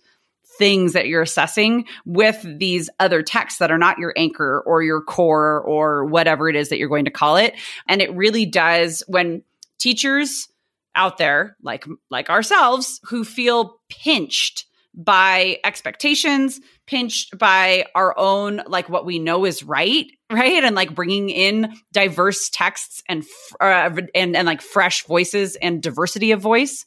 things 0.57 0.93
that 0.93 1.07
you're 1.07 1.21
assessing 1.21 1.85
with 2.05 2.43
these 2.57 2.89
other 2.99 3.21
texts 3.21 3.59
that 3.59 3.71
are 3.71 3.77
not 3.77 3.99
your 3.99 4.13
anchor 4.17 4.63
or 4.65 4.81
your 4.81 5.01
core 5.01 5.61
or 5.61 6.05
whatever 6.05 6.49
it 6.49 6.55
is 6.55 6.69
that 6.69 6.77
you're 6.77 6.89
going 6.89 7.05
to 7.05 7.11
call 7.11 7.37
it. 7.37 7.53
And 7.87 8.01
it 8.01 8.13
really 8.15 8.45
does 8.45 9.03
when 9.07 9.43
teachers 9.77 10.47
out 10.95 11.17
there 11.17 11.55
like 11.61 11.85
like 12.09 12.29
ourselves 12.29 12.99
who 13.03 13.23
feel 13.23 13.79
pinched 13.87 14.65
by 14.97 15.60
expectations, 15.63 16.60
pinched 16.88 17.38
by 17.38 17.86
our 17.93 18.17
own, 18.17 18.63
like 18.65 18.89
what 18.89 19.05
we 19.05 19.19
know 19.19 19.45
is 19.45 19.63
right, 19.63 20.07
right? 20.31 20.63
And 20.63 20.75
like 20.75 20.95
bringing 20.95 21.29
in 21.29 21.73
diverse 21.93 22.49
texts 22.49 23.03
and, 23.07 23.23
uh, 23.62 23.91
and, 24.15 24.36
and 24.36 24.45
like 24.45 24.62
fresh 24.62 25.05
voices 25.05 25.55
and 25.57 25.81
diversity 25.81 26.31
of 26.31 26.41
voice, 26.41 26.86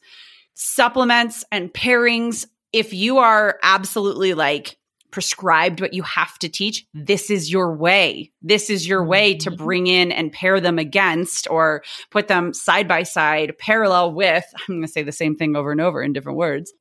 supplements 0.53 1.45
and 1.51 1.73
pairings. 1.73 2.45
If 2.73 2.93
you 2.93 3.17
are 3.17 3.57
absolutely 3.63 4.33
like, 4.33 4.77
prescribed 5.11 5.81
what 5.81 5.93
you 5.93 6.03
have 6.03 6.39
to 6.39 6.49
teach. 6.49 6.85
This 6.93 7.29
is 7.29 7.51
your 7.51 7.75
way. 7.75 8.31
This 8.41 8.69
is 8.69 8.87
your 8.87 9.03
way 9.03 9.35
to 9.35 9.51
mm-hmm. 9.51 9.63
bring 9.63 9.87
in 9.87 10.11
and 10.11 10.31
pair 10.31 10.59
them 10.59 10.79
against 10.79 11.49
or 11.49 11.83
put 12.09 12.27
them 12.27 12.53
side 12.53 12.87
by 12.87 13.03
side, 13.03 13.57
parallel 13.59 14.13
with, 14.13 14.45
I'm 14.69 14.75
going 14.75 14.81
to 14.83 14.87
say 14.87 15.03
the 15.03 15.11
same 15.11 15.35
thing 15.35 15.55
over 15.55 15.71
and 15.71 15.81
over 15.81 16.01
in 16.01 16.13
different 16.13 16.37
words, 16.37 16.73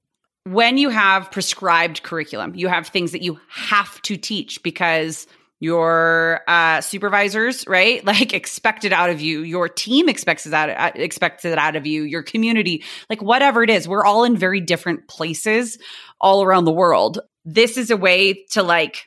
when 0.50 0.78
you 0.78 0.88
have 0.88 1.30
prescribed 1.30 2.02
curriculum, 2.02 2.54
you 2.54 2.68
have 2.68 2.88
things 2.88 3.12
that 3.12 3.22
you 3.22 3.38
have 3.48 4.02
to 4.02 4.16
teach 4.16 4.62
because 4.62 5.26
your 5.60 6.40
uh, 6.48 6.80
supervisors, 6.80 7.66
right? 7.68 8.04
Like 8.10 8.32
expect 8.32 8.84
it 8.84 8.92
out 8.92 9.10
of 9.10 9.20
you. 9.20 9.42
Your 9.42 9.68
team 9.68 10.08
expects 10.08 10.46
it 10.46 10.52
out, 10.52 10.70
uh, 10.70 10.90
expects 10.94 11.44
it 11.44 11.56
out 11.56 11.76
of 11.76 11.86
you. 11.86 12.02
Your 12.02 12.22
community, 12.22 12.82
like 13.08 13.22
whatever 13.22 13.62
it 13.62 13.70
is, 13.70 13.86
we're 13.86 14.04
all 14.04 14.24
in 14.24 14.36
very 14.36 14.60
different 14.60 15.06
places 15.06 15.78
all 16.20 16.42
around 16.42 16.64
the 16.64 16.72
world. 16.72 17.20
This 17.44 17.76
is 17.76 17.90
a 17.90 17.96
way 17.96 18.44
to 18.50 18.62
like 18.62 19.06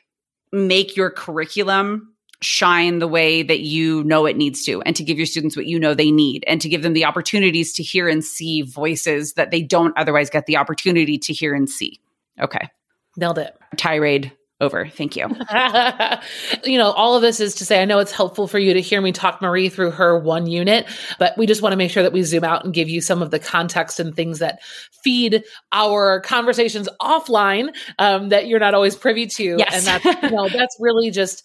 make 0.52 0.96
your 0.96 1.10
curriculum 1.10 2.13
shine 2.40 2.98
the 2.98 3.08
way 3.08 3.42
that 3.42 3.60
you 3.60 4.04
know 4.04 4.26
it 4.26 4.36
needs 4.36 4.64
to 4.64 4.82
and 4.82 4.96
to 4.96 5.04
give 5.04 5.16
your 5.16 5.26
students 5.26 5.56
what 5.56 5.66
you 5.66 5.78
know 5.78 5.94
they 5.94 6.10
need 6.10 6.44
and 6.46 6.60
to 6.60 6.68
give 6.68 6.82
them 6.82 6.92
the 6.92 7.04
opportunities 7.04 7.72
to 7.72 7.82
hear 7.82 8.08
and 8.08 8.24
see 8.24 8.62
voices 8.62 9.34
that 9.34 9.50
they 9.50 9.62
don't 9.62 9.96
otherwise 9.96 10.30
get 10.30 10.46
the 10.46 10.56
opportunity 10.56 11.18
to 11.18 11.32
hear 11.32 11.54
and 11.54 11.68
see. 11.70 12.00
Okay. 12.40 12.68
Nailed 13.16 13.38
it. 13.38 13.56
Tirade 13.76 14.32
over. 14.60 14.86
Thank 14.88 15.16
you. 15.16 15.28
you 16.64 16.78
know, 16.78 16.92
all 16.92 17.16
of 17.16 17.22
this 17.22 17.40
is 17.40 17.56
to 17.56 17.64
say, 17.64 17.82
I 17.82 17.84
know 17.84 17.98
it's 17.98 18.12
helpful 18.12 18.46
for 18.46 18.58
you 18.58 18.74
to 18.74 18.80
hear 18.80 19.00
me 19.00 19.12
talk 19.12 19.42
Marie 19.42 19.68
through 19.68 19.92
her 19.92 20.18
one 20.18 20.46
unit, 20.46 20.86
but 21.18 21.36
we 21.36 21.46
just 21.46 21.60
want 21.60 21.72
to 21.72 21.76
make 21.76 21.90
sure 21.90 22.02
that 22.02 22.12
we 22.12 22.22
zoom 22.22 22.44
out 22.44 22.64
and 22.64 22.72
give 22.72 22.88
you 22.88 23.00
some 23.00 23.20
of 23.20 23.30
the 23.30 23.38
context 23.38 24.00
and 24.00 24.14
things 24.14 24.38
that 24.38 24.62
feed 25.02 25.44
our 25.72 26.20
conversations 26.20 26.88
offline 27.00 27.74
um, 27.98 28.28
that 28.30 28.46
you're 28.46 28.60
not 28.60 28.74
always 28.74 28.96
privy 28.96 29.26
to. 29.26 29.56
Yes. 29.58 29.74
And 29.74 30.04
that's, 30.04 30.22
you 30.22 30.30
know, 30.30 30.48
that's 30.48 30.76
really 30.80 31.10
just 31.10 31.44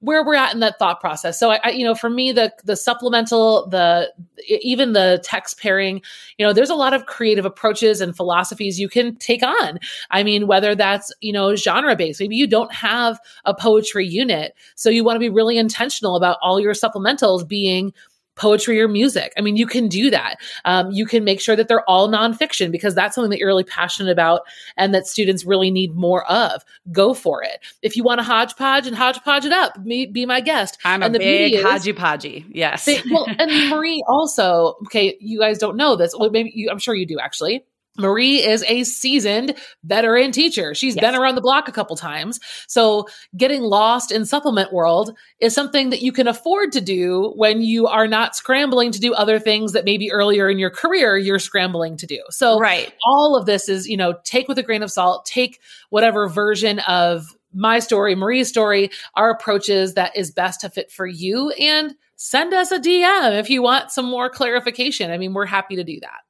where 0.00 0.24
we're 0.24 0.34
at 0.34 0.54
in 0.54 0.60
that 0.60 0.78
thought 0.78 1.00
process. 1.00 1.38
So 1.38 1.50
I, 1.50 1.60
I, 1.64 1.70
you 1.70 1.84
know, 1.84 1.94
for 1.94 2.08
me, 2.08 2.30
the 2.32 2.52
the 2.64 2.76
supplemental, 2.76 3.66
the 3.68 4.12
even 4.48 4.92
the 4.92 5.20
text 5.24 5.60
pairing, 5.60 6.00
you 6.36 6.46
know, 6.46 6.52
there's 6.52 6.70
a 6.70 6.74
lot 6.74 6.94
of 6.94 7.06
creative 7.06 7.44
approaches 7.44 8.00
and 8.00 8.16
philosophies 8.16 8.78
you 8.78 8.88
can 8.88 9.16
take 9.16 9.42
on. 9.42 9.78
I 10.10 10.22
mean, 10.22 10.46
whether 10.46 10.74
that's 10.74 11.12
you 11.20 11.32
know 11.32 11.56
genre 11.56 11.96
based, 11.96 12.20
maybe 12.20 12.36
you 12.36 12.46
don't 12.46 12.72
have 12.72 13.18
a 13.44 13.54
poetry 13.54 14.06
unit, 14.06 14.54
so 14.76 14.88
you 14.88 15.02
want 15.02 15.16
to 15.16 15.20
be 15.20 15.30
really 15.30 15.58
intentional 15.58 16.16
about 16.16 16.38
all 16.42 16.60
your 16.60 16.74
supplementals 16.74 17.46
being 17.46 17.92
poetry 18.38 18.80
or 18.80 18.88
music. 18.88 19.32
I 19.36 19.40
mean, 19.40 19.56
you 19.56 19.66
can 19.66 19.88
do 19.88 20.10
that. 20.10 20.36
Um, 20.64 20.90
you 20.90 21.04
can 21.04 21.24
make 21.24 21.40
sure 21.40 21.56
that 21.56 21.68
they're 21.68 21.88
all 21.88 22.08
nonfiction 22.08 22.70
because 22.70 22.94
that's 22.94 23.14
something 23.14 23.30
that 23.30 23.38
you're 23.38 23.48
really 23.48 23.64
passionate 23.64 24.10
about 24.10 24.42
and 24.76 24.94
that 24.94 25.06
students 25.06 25.44
really 25.44 25.70
need 25.70 25.94
more 25.94 26.24
of. 26.30 26.64
Go 26.90 27.12
for 27.14 27.42
it. 27.42 27.58
If 27.82 27.96
you 27.96 28.04
want 28.04 28.20
to 28.20 28.24
hodgepodge 28.24 28.86
and 28.86 28.96
hodgepodge 28.96 29.44
it 29.44 29.52
up, 29.52 29.82
be, 29.84 30.06
be 30.06 30.24
my 30.24 30.40
guest. 30.40 30.78
I'm 30.84 31.02
and 31.02 31.14
a 31.14 31.18
big 31.18 31.54
hodgepodgey. 31.64 32.46
Yes. 32.50 32.84
They, 32.84 33.02
well, 33.10 33.26
and 33.38 33.50
Marie 33.70 34.02
also, 34.08 34.76
okay, 34.86 35.16
you 35.20 35.38
guys 35.38 35.58
don't 35.58 35.76
know 35.76 35.96
this. 35.96 36.14
Well, 36.18 36.30
maybe 36.30 36.52
you, 36.54 36.70
I'm 36.70 36.78
sure 36.78 36.94
you 36.94 37.06
do 37.06 37.18
actually 37.18 37.64
Marie 37.98 38.38
is 38.38 38.64
a 38.68 38.84
seasoned 38.84 39.54
veteran 39.84 40.32
teacher. 40.32 40.74
She's 40.74 40.94
yes. 40.94 41.02
been 41.02 41.14
around 41.14 41.34
the 41.34 41.40
block 41.40 41.68
a 41.68 41.72
couple 41.72 41.96
times. 41.96 42.40
So 42.66 43.06
getting 43.36 43.62
lost 43.62 44.12
in 44.12 44.24
supplement 44.24 44.72
world 44.72 45.16
is 45.40 45.54
something 45.54 45.90
that 45.90 46.00
you 46.00 46.12
can 46.12 46.28
afford 46.28 46.72
to 46.72 46.80
do 46.80 47.32
when 47.36 47.60
you 47.60 47.86
are 47.86 48.06
not 48.06 48.36
scrambling 48.36 48.92
to 48.92 49.00
do 49.00 49.12
other 49.12 49.38
things 49.38 49.72
that 49.72 49.84
maybe 49.84 50.12
earlier 50.12 50.48
in 50.48 50.58
your 50.58 50.70
career 50.70 51.16
you're 51.16 51.38
scrambling 51.38 51.96
to 51.96 52.06
do. 52.06 52.20
So 52.30 52.58
right. 52.58 52.92
all 53.04 53.36
of 53.36 53.46
this 53.46 53.68
is, 53.68 53.88
you 53.88 53.96
know, 53.96 54.14
take 54.24 54.48
with 54.48 54.58
a 54.58 54.62
grain 54.62 54.82
of 54.82 54.92
salt, 54.92 55.26
take 55.26 55.60
whatever 55.90 56.28
version 56.28 56.78
of 56.80 57.36
my 57.52 57.78
story, 57.78 58.14
Marie's 58.14 58.48
story, 58.48 58.90
our 59.14 59.30
approaches 59.30 59.94
that 59.94 60.16
is 60.16 60.30
best 60.30 60.60
to 60.60 60.70
fit 60.70 60.92
for 60.92 61.06
you 61.06 61.50
and 61.52 61.94
send 62.16 62.52
us 62.52 62.70
a 62.70 62.78
DM 62.78 63.38
if 63.38 63.48
you 63.48 63.62
want 63.62 63.90
some 63.90 64.04
more 64.04 64.28
clarification. 64.28 65.10
I 65.10 65.18
mean, 65.18 65.32
we're 65.32 65.46
happy 65.46 65.76
to 65.76 65.84
do 65.84 65.98
that. 66.00 66.20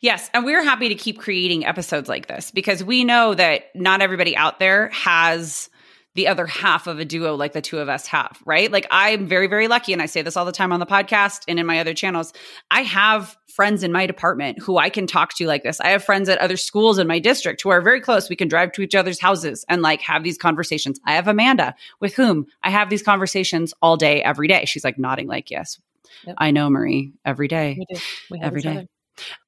Yes. 0.00 0.30
And 0.32 0.44
we're 0.44 0.62
happy 0.62 0.88
to 0.88 0.94
keep 0.94 1.18
creating 1.18 1.66
episodes 1.66 2.08
like 2.08 2.28
this 2.28 2.50
because 2.50 2.84
we 2.84 3.04
know 3.04 3.34
that 3.34 3.64
not 3.74 4.00
everybody 4.00 4.36
out 4.36 4.58
there 4.58 4.88
has 4.90 5.68
the 6.16 6.28
other 6.28 6.46
half 6.46 6.86
of 6.86 6.98
a 6.98 7.04
duo 7.04 7.34
like 7.34 7.52
the 7.52 7.60
two 7.60 7.78
of 7.78 7.90
us 7.90 8.06
have, 8.06 8.40
right? 8.46 8.72
Like 8.72 8.86
I'm 8.90 9.26
very, 9.26 9.46
very 9.46 9.68
lucky. 9.68 9.92
And 9.92 10.00
I 10.00 10.06
say 10.06 10.22
this 10.22 10.36
all 10.36 10.46
the 10.46 10.52
time 10.52 10.72
on 10.72 10.80
the 10.80 10.86
podcast 10.86 11.42
and 11.46 11.60
in 11.60 11.66
my 11.66 11.78
other 11.78 11.92
channels. 11.92 12.32
I 12.70 12.82
have 12.82 13.36
friends 13.48 13.82
in 13.82 13.92
my 13.92 14.06
department 14.06 14.58
who 14.58 14.78
I 14.78 14.88
can 14.88 15.06
talk 15.06 15.34
to 15.34 15.46
like 15.46 15.62
this. 15.62 15.78
I 15.78 15.88
have 15.88 16.02
friends 16.02 16.30
at 16.30 16.38
other 16.38 16.56
schools 16.56 16.98
in 16.98 17.06
my 17.06 17.18
district 17.18 17.62
who 17.62 17.68
are 17.68 17.82
very 17.82 18.00
close. 18.00 18.30
We 18.30 18.36
can 18.36 18.48
drive 18.48 18.72
to 18.72 18.82
each 18.82 18.94
other's 18.94 19.20
houses 19.20 19.64
and 19.68 19.82
like 19.82 20.00
have 20.00 20.24
these 20.24 20.38
conversations. 20.38 20.98
I 21.04 21.12
have 21.12 21.28
Amanda 21.28 21.74
with 22.00 22.14
whom 22.14 22.46
I 22.62 22.70
have 22.70 22.88
these 22.88 23.02
conversations 23.02 23.74
all 23.82 23.98
day, 23.98 24.22
every 24.22 24.48
day. 24.48 24.64
She's 24.64 24.84
like 24.84 24.98
nodding, 24.98 25.26
like, 25.26 25.50
yes, 25.50 25.78
yep. 26.26 26.36
I 26.38 26.50
know 26.50 26.70
Marie 26.70 27.12
every 27.26 27.48
day. 27.48 27.76
We 27.78 27.94
do. 27.94 28.00
We 28.30 28.40
every 28.40 28.62
day. 28.62 28.70
Other. 28.70 28.88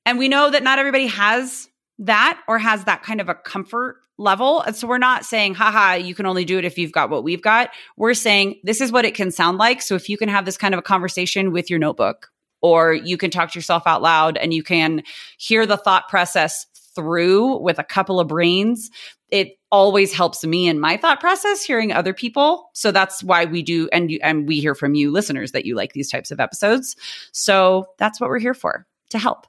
And 0.07 0.19
we 0.19 0.29
know 0.29 0.51
that 0.51 0.63
not 0.63 0.79
everybody 0.79 1.07
has 1.07 1.69
that 2.01 2.41
or 2.49 2.59
has 2.59 2.85
that 2.85 3.03
kind 3.03 3.21
of 3.21 3.29
a 3.29 3.35
comfort 3.35 3.97
level. 4.19 4.63
And 4.63 4.75
so 4.75 4.87
we're 4.87 4.99
not 4.99 5.25
saying, 5.25 5.55
haha, 5.55 5.95
you 5.95 6.15
can 6.15 6.27
only 6.27 6.45
do 6.45 6.59
it 6.59 6.65
if 6.65 6.79
you've 6.79 6.93
got 6.93 7.11
what 7.11 7.25
we've 7.25 7.43
got. 7.43 7.71
We're 7.97 8.15
saying 8.15 8.61
this 8.65 8.81
is 8.81 8.91
what 8.91 9.05
it 9.05 9.15
can 9.15 9.31
sound 9.31 9.59
like. 9.59 9.81
So 9.83 9.95
if 9.95 10.09
you 10.09 10.17
can 10.17 10.29
have 10.29 10.45
this 10.45 10.57
kind 10.57 10.75
of 10.75 10.79
a 10.79 10.83
conversation 10.83 11.53
with 11.53 11.71
your 11.71 11.79
notebook, 11.79 12.29
or 12.61 12.93
you 12.93 13.17
can 13.17 13.31
talk 13.31 13.53
to 13.53 13.59
yourself 13.59 13.85
out 13.87 14.03
loud 14.03 14.37
and 14.37 14.53
you 14.53 14.65
can 14.65 15.05
hear 15.39 15.65
the 15.65 15.77
thought 15.77 16.09
process 16.09 16.67
through 16.95 17.59
with 17.59 17.79
a 17.79 17.85
couple 17.85 18.19
of 18.19 18.27
brains, 18.27 18.91
it 19.31 19.59
always 19.71 20.13
helps 20.13 20.45
me 20.45 20.67
in 20.67 20.81
my 20.81 20.97
thought 20.97 21.21
process 21.21 21.63
hearing 21.63 21.93
other 21.93 22.13
people. 22.13 22.71
So 22.73 22.91
that's 22.91 23.23
why 23.23 23.45
we 23.45 23.63
do 23.63 23.89
and 23.93 24.11
you, 24.11 24.19
and 24.23 24.49
we 24.49 24.59
hear 24.59 24.75
from 24.75 24.95
you 24.95 25.13
listeners 25.13 25.53
that 25.53 25.67
you 25.67 25.77
like 25.77 25.93
these 25.93 26.11
types 26.11 26.33
of 26.33 26.41
episodes. 26.41 26.97
So 27.31 27.87
that's 27.99 28.21
what 28.21 28.31
we're 28.31 28.41
here 28.41 28.55
for 28.55 28.87
to 29.11 29.19
help. 29.19 29.47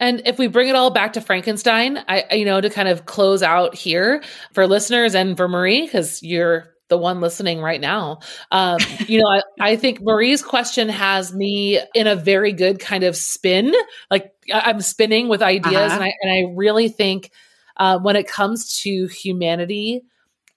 And 0.00 0.22
if 0.24 0.38
we 0.38 0.48
bring 0.48 0.68
it 0.68 0.74
all 0.74 0.90
back 0.90 1.12
to 1.12 1.20
Frankenstein, 1.20 2.02
I, 2.08 2.24
you 2.32 2.44
know, 2.44 2.60
to 2.60 2.70
kind 2.70 2.88
of 2.88 3.06
close 3.06 3.42
out 3.42 3.74
here 3.74 4.22
for 4.52 4.66
listeners 4.66 5.14
and 5.14 5.36
for 5.36 5.46
Marie, 5.46 5.82
because 5.82 6.22
you're 6.22 6.74
the 6.88 6.98
one 6.98 7.20
listening 7.20 7.60
right 7.60 7.80
now. 7.80 8.18
Um, 8.50 8.78
you 9.06 9.20
know, 9.20 9.28
I, 9.30 9.42
I, 9.60 9.76
think 9.76 10.00
Marie's 10.02 10.42
question 10.42 10.88
has 10.88 11.32
me 11.32 11.80
in 11.94 12.06
a 12.06 12.16
very 12.16 12.52
good 12.52 12.80
kind 12.80 13.04
of 13.04 13.14
spin. 13.14 13.72
Like 14.10 14.32
I'm 14.52 14.80
spinning 14.80 15.28
with 15.28 15.42
ideas, 15.42 15.92
uh-huh. 15.92 15.94
and 15.94 16.02
I 16.02 16.12
and 16.20 16.32
I 16.32 16.52
really 16.56 16.88
think 16.88 17.30
uh, 17.76 17.98
when 17.98 18.16
it 18.16 18.26
comes 18.26 18.80
to 18.82 19.06
humanity, 19.06 20.02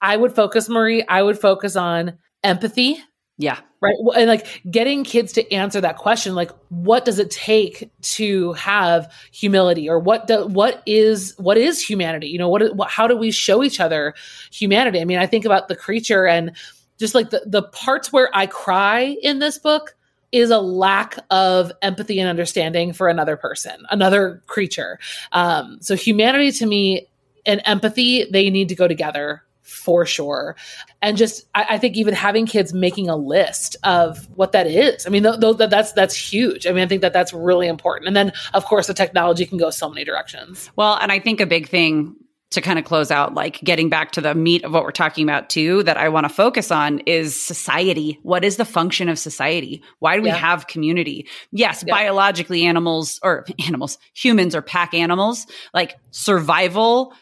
I 0.02 0.18
would 0.18 0.36
focus, 0.36 0.68
Marie. 0.68 1.04
I 1.08 1.22
would 1.22 1.40
focus 1.40 1.76
on 1.76 2.18
empathy 2.44 3.02
yeah. 3.38 3.60
Right. 3.82 3.96
And 4.16 4.28
like 4.28 4.62
getting 4.70 5.04
kids 5.04 5.34
to 5.34 5.52
answer 5.52 5.82
that 5.82 5.98
question, 5.98 6.36
like, 6.36 6.52
what 6.70 7.04
does 7.04 7.20
it 7.20 7.32
take 7.32 7.90
to 8.02 8.54
have 8.54 9.12
humility 9.32 9.90
or 9.90 10.00
what, 10.00 10.28
do, 10.28 10.46
what 10.46 10.84
is, 10.86 11.34
what 11.38 11.58
is 11.58 11.82
humanity? 11.82 12.28
You 12.28 12.38
know, 12.38 12.48
what, 12.48 12.76
what, 12.76 12.90
how 12.90 13.08
do 13.08 13.18
we 13.18 13.32
show 13.32 13.64
each 13.64 13.80
other 13.80 14.14
humanity? 14.52 15.02
I 15.02 15.06
mean, 15.06 15.18
I 15.18 15.26
think 15.26 15.46
about 15.46 15.68
the 15.68 15.76
creature 15.76 16.28
and 16.28 16.56
just 17.00 17.16
like 17.16 17.32
the, 17.32 17.44
the 17.46 17.64
parts 17.64 18.14
where 18.14 18.30
I 18.34 18.46
cry 18.46 19.18
in 19.22 19.40
this 19.40 19.58
book 19.58 19.96
is 20.32 20.50
a 20.50 20.60
lack 20.60 21.18
of 21.30 21.72
empathy 21.82 22.20
and 22.20 22.30
understanding 22.30 22.94
for 22.94 23.08
another 23.08 23.36
person, 23.36 23.84
another 23.90 24.44
creature. 24.48 25.00
Um, 25.32 25.80
so 25.82 25.96
humanity 25.96 26.52
to 26.54 26.66
me 26.66 27.08
and 27.46 27.62
empathy, 27.66 28.26
they 28.32 28.50
need 28.50 28.70
to 28.70 28.76
go 28.76 28.88
together 28.88 29.44
for 29.64 30.06
sure. 30.06 30.56
And 31.02 31.18
just, 31.18 31.48
I, 31.56 31.66
I, 31.72 31.78
think 31.78 31.96
even 31.96 32.14
having 32.14 32.46
kids 32.46 32.74
making 32.74 33.10
a 33.10 33.16
list 33.16 33.76
of 33.84 34.28
what 34.36 34.52
that 34.52 34.68
is. 34.68 35.08
I 35.08 35.10
mean, 35.10 35.24
th- 35.24 35.40
th- 35.40 35.70
that's 35.70 35.94
that's 35.94 36.16
huge. 36.16 36.68
I 36.68 36.72
mean, 36.72 36.84
I 36.84 36.88
think 36.88 37.02
that 37.02 37.14
that's 37.14 37.34
really 37.34 37.68
important. 37.68 38.08
And 38.08 38.16
then, 38.16 38.34
of 38.54 38.66
course, 38.66 38.88
the 38.88 38.94
technology 38.94 39.46
can 39.46 39.58
go 39.58 39.70
so 39.70 39.90
many 39.90 40.04
directions. 40.04 40.70
Well, 40.76 40.98
and 41.02 41.12
I 41.12 41.20
think 41.20 41.40
a 41.40 41.46
big 41.46 41.70
thing 41.70 42.16
to 42.54 42.62
kind 42.62 42.78
of 42.78 42.86
close 42.86 43.10
out, 43.10 43.34
like 43.34 43.60
getting 43.62 43.90
back 43.90 44.12
to 44.12 44.22
the 44.22 44.36
meat 44.36 44.64
of 44.64 44.72
what 44.72 44.84
we're 44.84 44.92
talking 44.92 45.28
about 45.28 45.50
too, 45.50 45.82
that 45.84 45.98
I 45.98 46.10
want 46.10 46.26
to 46.26 46.30
focus 46.30 46.72
on 46.72 47.00
is 47.00 47.40
society. 47.40 48.20
What 48.22 48.44
is 48.44 48.58
the 48.58 48.66
function 48.66 49.10
of 49.10 49.18
society? 49.18 49.84
Why 50.00 50.16
do 50.16 50.22
we 50.22 50.30
yeah. 50.30 50.36
have 50.36 50.68
community? 50.68 51.28
Yes, 51.52 51.84
yeah. 51.86 51.94
biologically, 51.94 52.64
animals 52.64 53.20
or 53.24 53.46
animals, 53.66 53.98
humans 54.14 54.54
are 54.56 54.62
pack 54.62 54.94
animals. 54.94 55.48
Like 55.74 55.96
survival 56.12 57.14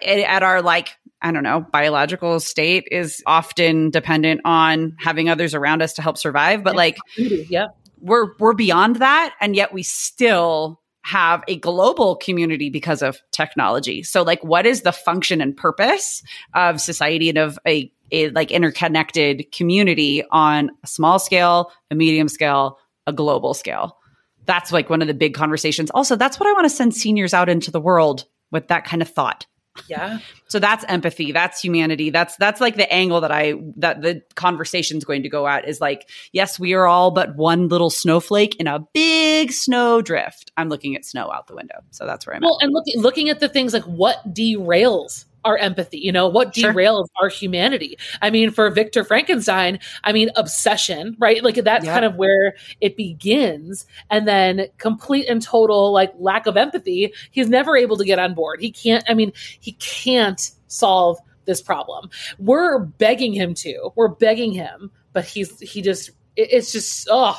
eh, 0.00 0.22
at 0.22 0.42
our 0.42 0.62
like 0.62 0.96
I 1.22 1.30
don't 1.30 1.44
know, 1.44 1.64
biological 1.72 2.40
state 2.40 2.88
is 2.90 3.22
often 3.26 3.90
dependent 3.90 4.40
on 4.44 4.96
having 4.98 5.28
others 5.28 5.54
around 5.54 5.80
us 5.80 5.94
to 5.94 6.02
help 6.02 6.18
survive. 6.18 6.64
But 6.64 6.74
like, 6.74 6.96
yeah, 7.16 7.68
we're 8.00 8.32
we're 8.38 8.54
beyond 8.54 8.96
that, 8.96 9.34
and 9.40 9.54
yet 9.54 9.72
we 9.72 9.82
still 9.82 10.80
have 11.02 11.42
a 11.48 11.56
global 11.56 12.16
community 12.16 12.70
because 12.70 13.02
of 13.02 13.20
technology. 13.32 14.02
So, 14.02 14.22
like, 14.22 14.42
what 14.42 14.66
is 14.66 14.82
the 14.82 14.92
function 14.92 15.40
and 15.40 15.56
purpose 15.56 16.22
of 16.54 16.80
society 16.80 17.28
and 17.28 17.38
of 17.38 17.58
a, 17.66 17.92
a 18.10 18.30
like 18.30 18.50
interconnected 18.50 19.50
community 19.52 20.24
on 20.30 20.70
a 20.82 20.86
small 20.86 21.18
scale, 21.18 21.72
a 21.90 21.94
medium 21.94 22.28
scale, 22.28 22.78
a 23.06 23.12
global 23.12 23.54
scale? 23.54 23.98
That's 24.44 24.72
like 24.72 24.90
one 24.90 25.02
of 25.02 25.08
the 25.08 25.14
big 25.14 25.34
conversations. 25.34 25.90
Also, 25.90 26.16
that's 26.16 26.38
what 26.38 26.48
I 26.48 26.52
want 26.52 26.64
to 26.64 26.70
send 26.70 26.94
seniors 26.94 27.34
out 27.34 27.48
into 27.48 27.70
the 27.70 27.80
world 27.80 28.24
with 28.50 28.68
that 28.68 28.84
kind 28.84 29.02
of 29.02 29.08
thought. 29.08 29.46
Yeah. 29.88 30.18
So 30.48 30.58
that's 30.58 30.84
empathy. 30.86 31.32
That's 31.32 31.60
humanity. 31.60 32.10
That's 32.10 32.36
that's 32.36 32.60
like 32.60 32.76
the 32.76 32.92
angle 32.92 33.22
that 33.22 33.32
I 33.32 33.54
that 33.76 34.02
the 34.02 34.22
conversation's 34.34 35.04
going 35.04 35.22
to 35.22 35.28
go 35.28 35.46
at 35.46 35.66
is 35.66 35.80
like, 35.80 36.08
yes, 36.32 36.58
we 36.58 36.74
are 36.74 36.86
all 36.86 37.10
but 37.10 37.36
one 37.36 37.68
little 37.68 37.90
snowflake 37.90 38.56
in 38.56 38.66
a 38.66 38.80
big 38.92 39.52
snow 39.52 40.02
drift. 40.02 40.52
I'm 40.56 40.68
looking 40.68 40.94
at 40.94 41.04
snow 41.04 41.32
out 41.32 41.46
the 41.46 41.54
window. 41.54 41.80
So 41.90 42.06
that's 42.06 42.26
where 42.26 42.36
I'm 42.36 42.42
at. 42.42 42.46
well, 42.46 42.58
at. 42.60 42.64
and 42.64 42.72
looking 42.72 43.00
looking 43.00 43.28
at 43.30 43.40
the 43.40 43.48
things 43.48 43.72
like 43.72 43.84
what 43.84 44.34
derails 44.34 45.24
our 45.44 45.56
empathy, 45.56 45.98
you 45.98 46.12
know, 46.12 46.28
what 46.28 46.54
derails 46.54 47.06
sure. 47.06 47.22
our 47.22 47.28
humanity. 47.28 47.96
I 48.20 48.30
mean, 48.30 48.50
for 48.50 48.70
Victor 48.70 49.04
Frankenstein, 49.04 49.78
I 50.04 50.12
mean, 50.12 50.30
obsession, 50.36 51.16
right? 51.18 51.42
Like 51.42 51.56
that's 51.56 51.84
kind 51.84 52.04
of 52.04 52.16
where 52.16 52.54
it 52.80 52.96
begins. 52.96 53.86
And 54.10 54.26
then 54.26 54.66
complete 54.78 55.26
and 55.28 55.42
total 55.42 55.92
like 55.92 56.12
lack 56.18 56.46
of 56.46 56.56
empathy. 56.56 57.12
He's 57.30 57.48
never 57.48 57.76
able 57.76 57.96
to 57.96 58.04
get 58.04 58.18
on 58.18 58.34
board. 58.34 58.60
He 58.60 58.70
can't, 58.70 59.04
I 59.08 59.14
mean, 59.14 59.32
he 59.60 59.72
can't 59.72 60.50
solve 60.68 61.18
this 61.44 61.60
problem. 61.60 62.08
We're 62.38 62.78
begging 62.78 63.32
him 63.32 63.54
to, 63.54 63.90
we're 63.96 64.08
begging 64.08 64.52
him, 64.52 64.90
but 65.12 65.24
he's, 65.24 65.58
he 65.60 65.82
just, 65.82 66.10
it's 66.36 66.72
just, 66.72 67.08
oh, 67.10 67.36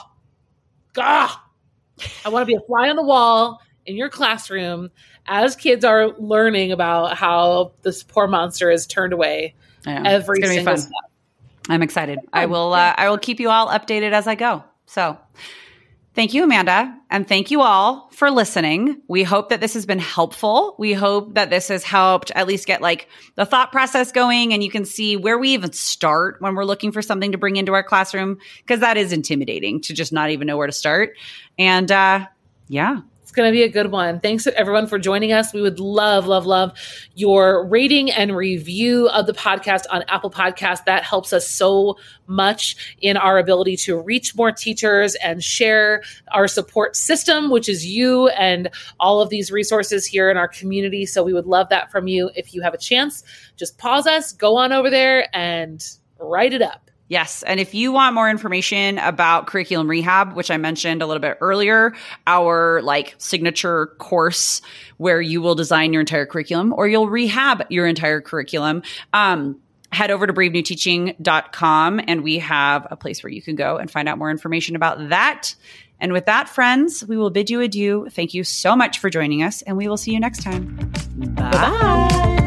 God, 0.92 1.32
I 2.26 2.30
want 2.30 2.44
to 2.44 2.46
be 2.46 2.56
a 2.56 2.62
fly 2.68 2.90
on 2.90 2.96
the 2.96 3.04
wall 3.04 3.62
in 3.86 3.96
your 3.96 4.10
classroom 4.10 4.92
as 5.28 5.56
kids 5.56 5.86
are 5.86 6.10
learning 6.18 6.72
about 6.72 7.18
how 7.18 7.72
this 7.82 8.04
poor 8.04 8.28
monster 8.28 8.70
is 8.70 8.88
turned 8.88 9.14
away 9.14 9.56
every 9.86 10.42
single 10.42 10.78
step. 10.78 10.92
I'm 11.70 11.82
excited. 11.82 12.20
I 12.32 12.46
will. 12.46 12.74
Uh, 12.74 12.94
I 12.98 13.10
will 13.10 13.18
keep 13.18 13.40
you 13.40 13.50
all 13.50 13.68
updated 13.68 14.12
as 14.12 14.28
I 14.28 14.36
go. 14.36 14.64
So, 14.86 15.18
thank 16.14 16.34
you, 16.34 16.44
Amanda, 16.44 16.94
and 17.10 17.26
thank 17.26 17.52
you 17.52 17.62
all 17.62 18.10
for 18.12 18.30
listening. 18.30 19.02
We 19.08 19.24
hope 19.24 19.50
that 19.50 19.62
this 19.62 19.74
has 19.76 19.86
been 19.86 20.00
helpful. 20.00 20.76
We 20.78 20.92
hope 20.92 21.36
that 21.36 21.50
this 21.50 21.70
has 21.70 21.84
helped 21.84 22.32
at 22.32 22.48
least 22.48 22.68
get 22.68 22.82
like 22.82 23.08
the 23.36 23.46
thought 23.46 23.72
process 23.72 24.12
going, 24.12 24.54
and 24.54 24.62
you 24.62 24.70
can 24.70 24.84
see 24.84 25.16
where 25.16 25.38
we 25.40 25.52
even 25.52 25.72
start 25.72 26.42
when 26.42 26.56
we're 26.56 26.66
looking 26.66 26.92
for 26.92 27.02
something 27.02 27.32
to 27.32 27.38
bring 27.38 27.56
into 27.56 27.74
our 27.74 27.84
classroom 27.84 28.40
because 28.58 28.82
that 28.82 28.98
is 28.98 29.14
intimidating 29.14 29.80
to 29.82 29.94
just 29.94 30.12
not 30.12 30.32
even 30.32 30.48
know 30.48 30.58
where 30.58 30.68
to 30.68 30.74
start. 30.74 31.16
And 31.58 31.90
uh, 31.90 32.28
yeah, 32.68 33.02
going 33.36 33.50
to 33.50 33.52
be 33.52 33.64
a 33.64 33.70
good 33.70 33.92
one. 33.92 34.20
Thanks 34.20 34.44
to 34.46 34.58
everyone 34.58 34.88
for 34.88 34.98
joining 34.98 35.32
us. 35.32 35.54
We 35.54 35.62
would 35.62 35.80
love, 35.80 36.28
love, 36.28 36.46
love 36.46 36.74
your 37.16 37.68
rating 37.68 38.12
and 38.12 38.36
review 38.36 39.10
of 39.10 39.26
the 39.26 39.34
podcast 39.34 39.84
on 39.90 40.04
Apple 40.08 40.32
Podcast. 40.32 40.86
That 40.86 41.04
helps 41.04 41.34
us 41.34 41.50
so 41.50 41.98
much 42.28 42.96
in 43.02 43.18
our 43.18 43.38
ability 43.38 43.78
to 43.78 44.00
reach 44.00 44.36
more 44.36 44.52
teachers 44.52 45.16
and 45.16 45.44
share 45.44 46.04
our 46.32 46.48
support 46.48 46.96
system, 46.96 47.50
which 47.50 47.68
is 47.68 47.86
you 47.86 48.30
and 48.30 48.70
all 49.00 49.22
of 49.22 49.30
these 49.30 49.52
resources 49.52 50.06
here 50.06 50.30
in 50.30 50.38
our 50.38 50.48
community. 50.48 51.06
So 51.06 51.24
we 51.24 51.34
would 51.34 51.48
love 51.48 51.70
that 51.70 51.92
from 51.92 52.08
you. 52.08 52.30
If 52.36 52.54
you 52.54 52.62
have 52.62 52.74
a 52.74 52.78
chance, 52.78 53.24
just 53.58 53.78
pause 53.78 54.08
us, 54.08 54.32
go 54.32 54.56
on 54.56 54.72
over 54.72 54.90
there 54.90 55.28
and 55.36 55.86
write 56.20 56.54
it 56.54 56.62
up. 56.62 56.83
Yes. 57.10 57.44
And 57.44 57.60
if 57.60 57.74
you 57.76 57.92
want 57.92 58.16
more 58.16 58.30
information 58.30 58.98
about 58.98 59.48
curriculum 59.48 59.90
rehab, 59.90 60.34
which 60.34 60.50
I 60.50 60.58
mentioned 60.58 61.02
a 61.02 61.06
little 61.06 61.22
bit 61.22 61.38
earlier, 61.42 61.94
our 62.26 62.82
like 62.82 63.16
signature 63.18 63.88
course 64.00 64.62
where 64.98 65.22
you 65.22 65.42
will 65.42 65.56
design 65.56 65.94
your 65.94 66.00
entire 66.00 66.26
curriculum 66.26 66.74
or 66.76 66.88
you'll 66.88 67.10
rehab 67.10 67.66
your 67.70 67.86
entire 67.86 68.22
curriculum, 68.22 68.84
um, 69.12 69.60
head 69.92 70.12
over 70.12 70.26
to 70.26 70.34
bravenewteaching.com 70.34 72.02
and 72.08 72.24
we 72.24 72.40
have 72.40 72.88
a 72.90 72.96
place 72.96 73.22
where 73.22 73.32
you 73.32 73.42
can 73.42 73.56
go 73.56 73.78
and 73.78 73.92
find 73.92 74.10
out 74.10 74.18
more 74.18 74.32
information 74.32 74.76
about 74.76 75.10
that. 75.10 75.54
And 76.00 76.12
with 76.12 76.26
that, 76.26 76.50
friends, 76.50 77.06
we 77.06 77.16
will 77.16 77.30
bid 77.30 77.50
you 77.50 77.62
adieu. 77.62 78.08
Thank 78.10 78.34
you 78.34 78.44
so 78.44 78.76
much 78.76 79.00
for 79.00 79.10
joining 79.10 79.42
us, 79.42 79.62
and 79.62 79.78
we 79.78 79.88
will 79.88 79.96
see 79.96 80.12
you 80.12 80.20
next 80.20 80.42
time. 80.42 80.92
Bye 81.16 81.52
bye. 81.52 82.43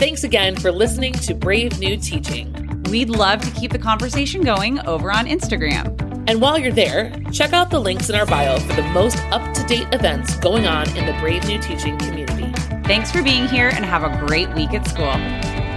Thanks 0.00 0.24
again 0.24 0.56
for 0.56 0.72
listening 0.72 1.12
to 1.12 1.34
Brave 1.34 1.78
New 1.78 1.94
Teaching. 1.98 2.82
We'd 2.84 3.10
love 3.10 3.42
to 3.42 3.50
keep 3.50 3.70
the 3.70 3.78
conversation 3.78 4.40
going 4.40 4.80
over 4.86 5.12
on 5.12 5.26
Instagram. 5.26 6.24
And 6.26 6.40
while 6.40 6.58
you're 6.58 6.72
there, 6.72 7.12
check 7.32 7.52
out 7.52 7.68
the 7.68 7.80
links 7.80 8.08
in 8.08 8.14
our 8.14 8.24
bio 8.24 8.58
for 8.60 8.72
the 8.72 8.82
most 8.94 9.18
up 9.24 9.52
to 9.52 9.62
date 9.64 9.88
events 9.92 10.36
going 10.36 10.66
on 10.66 10.88
in 10.96 11.04
the 11.04 11.12
Brave 11.20 11.46
New 11.46 11.60
Teaching 11.60 11.98
community. 11.98 12.50
Thanks 12.84 13.12
for 13.12 13.22
being 13.22 13.46
here 13.46 13.68
and 13.74 13.84
have 13.84 14.02
a 14.02 14.26
great 14.26 14.48
week 14.54 14.72
at 14.72 14.88
school. 14.88 15.69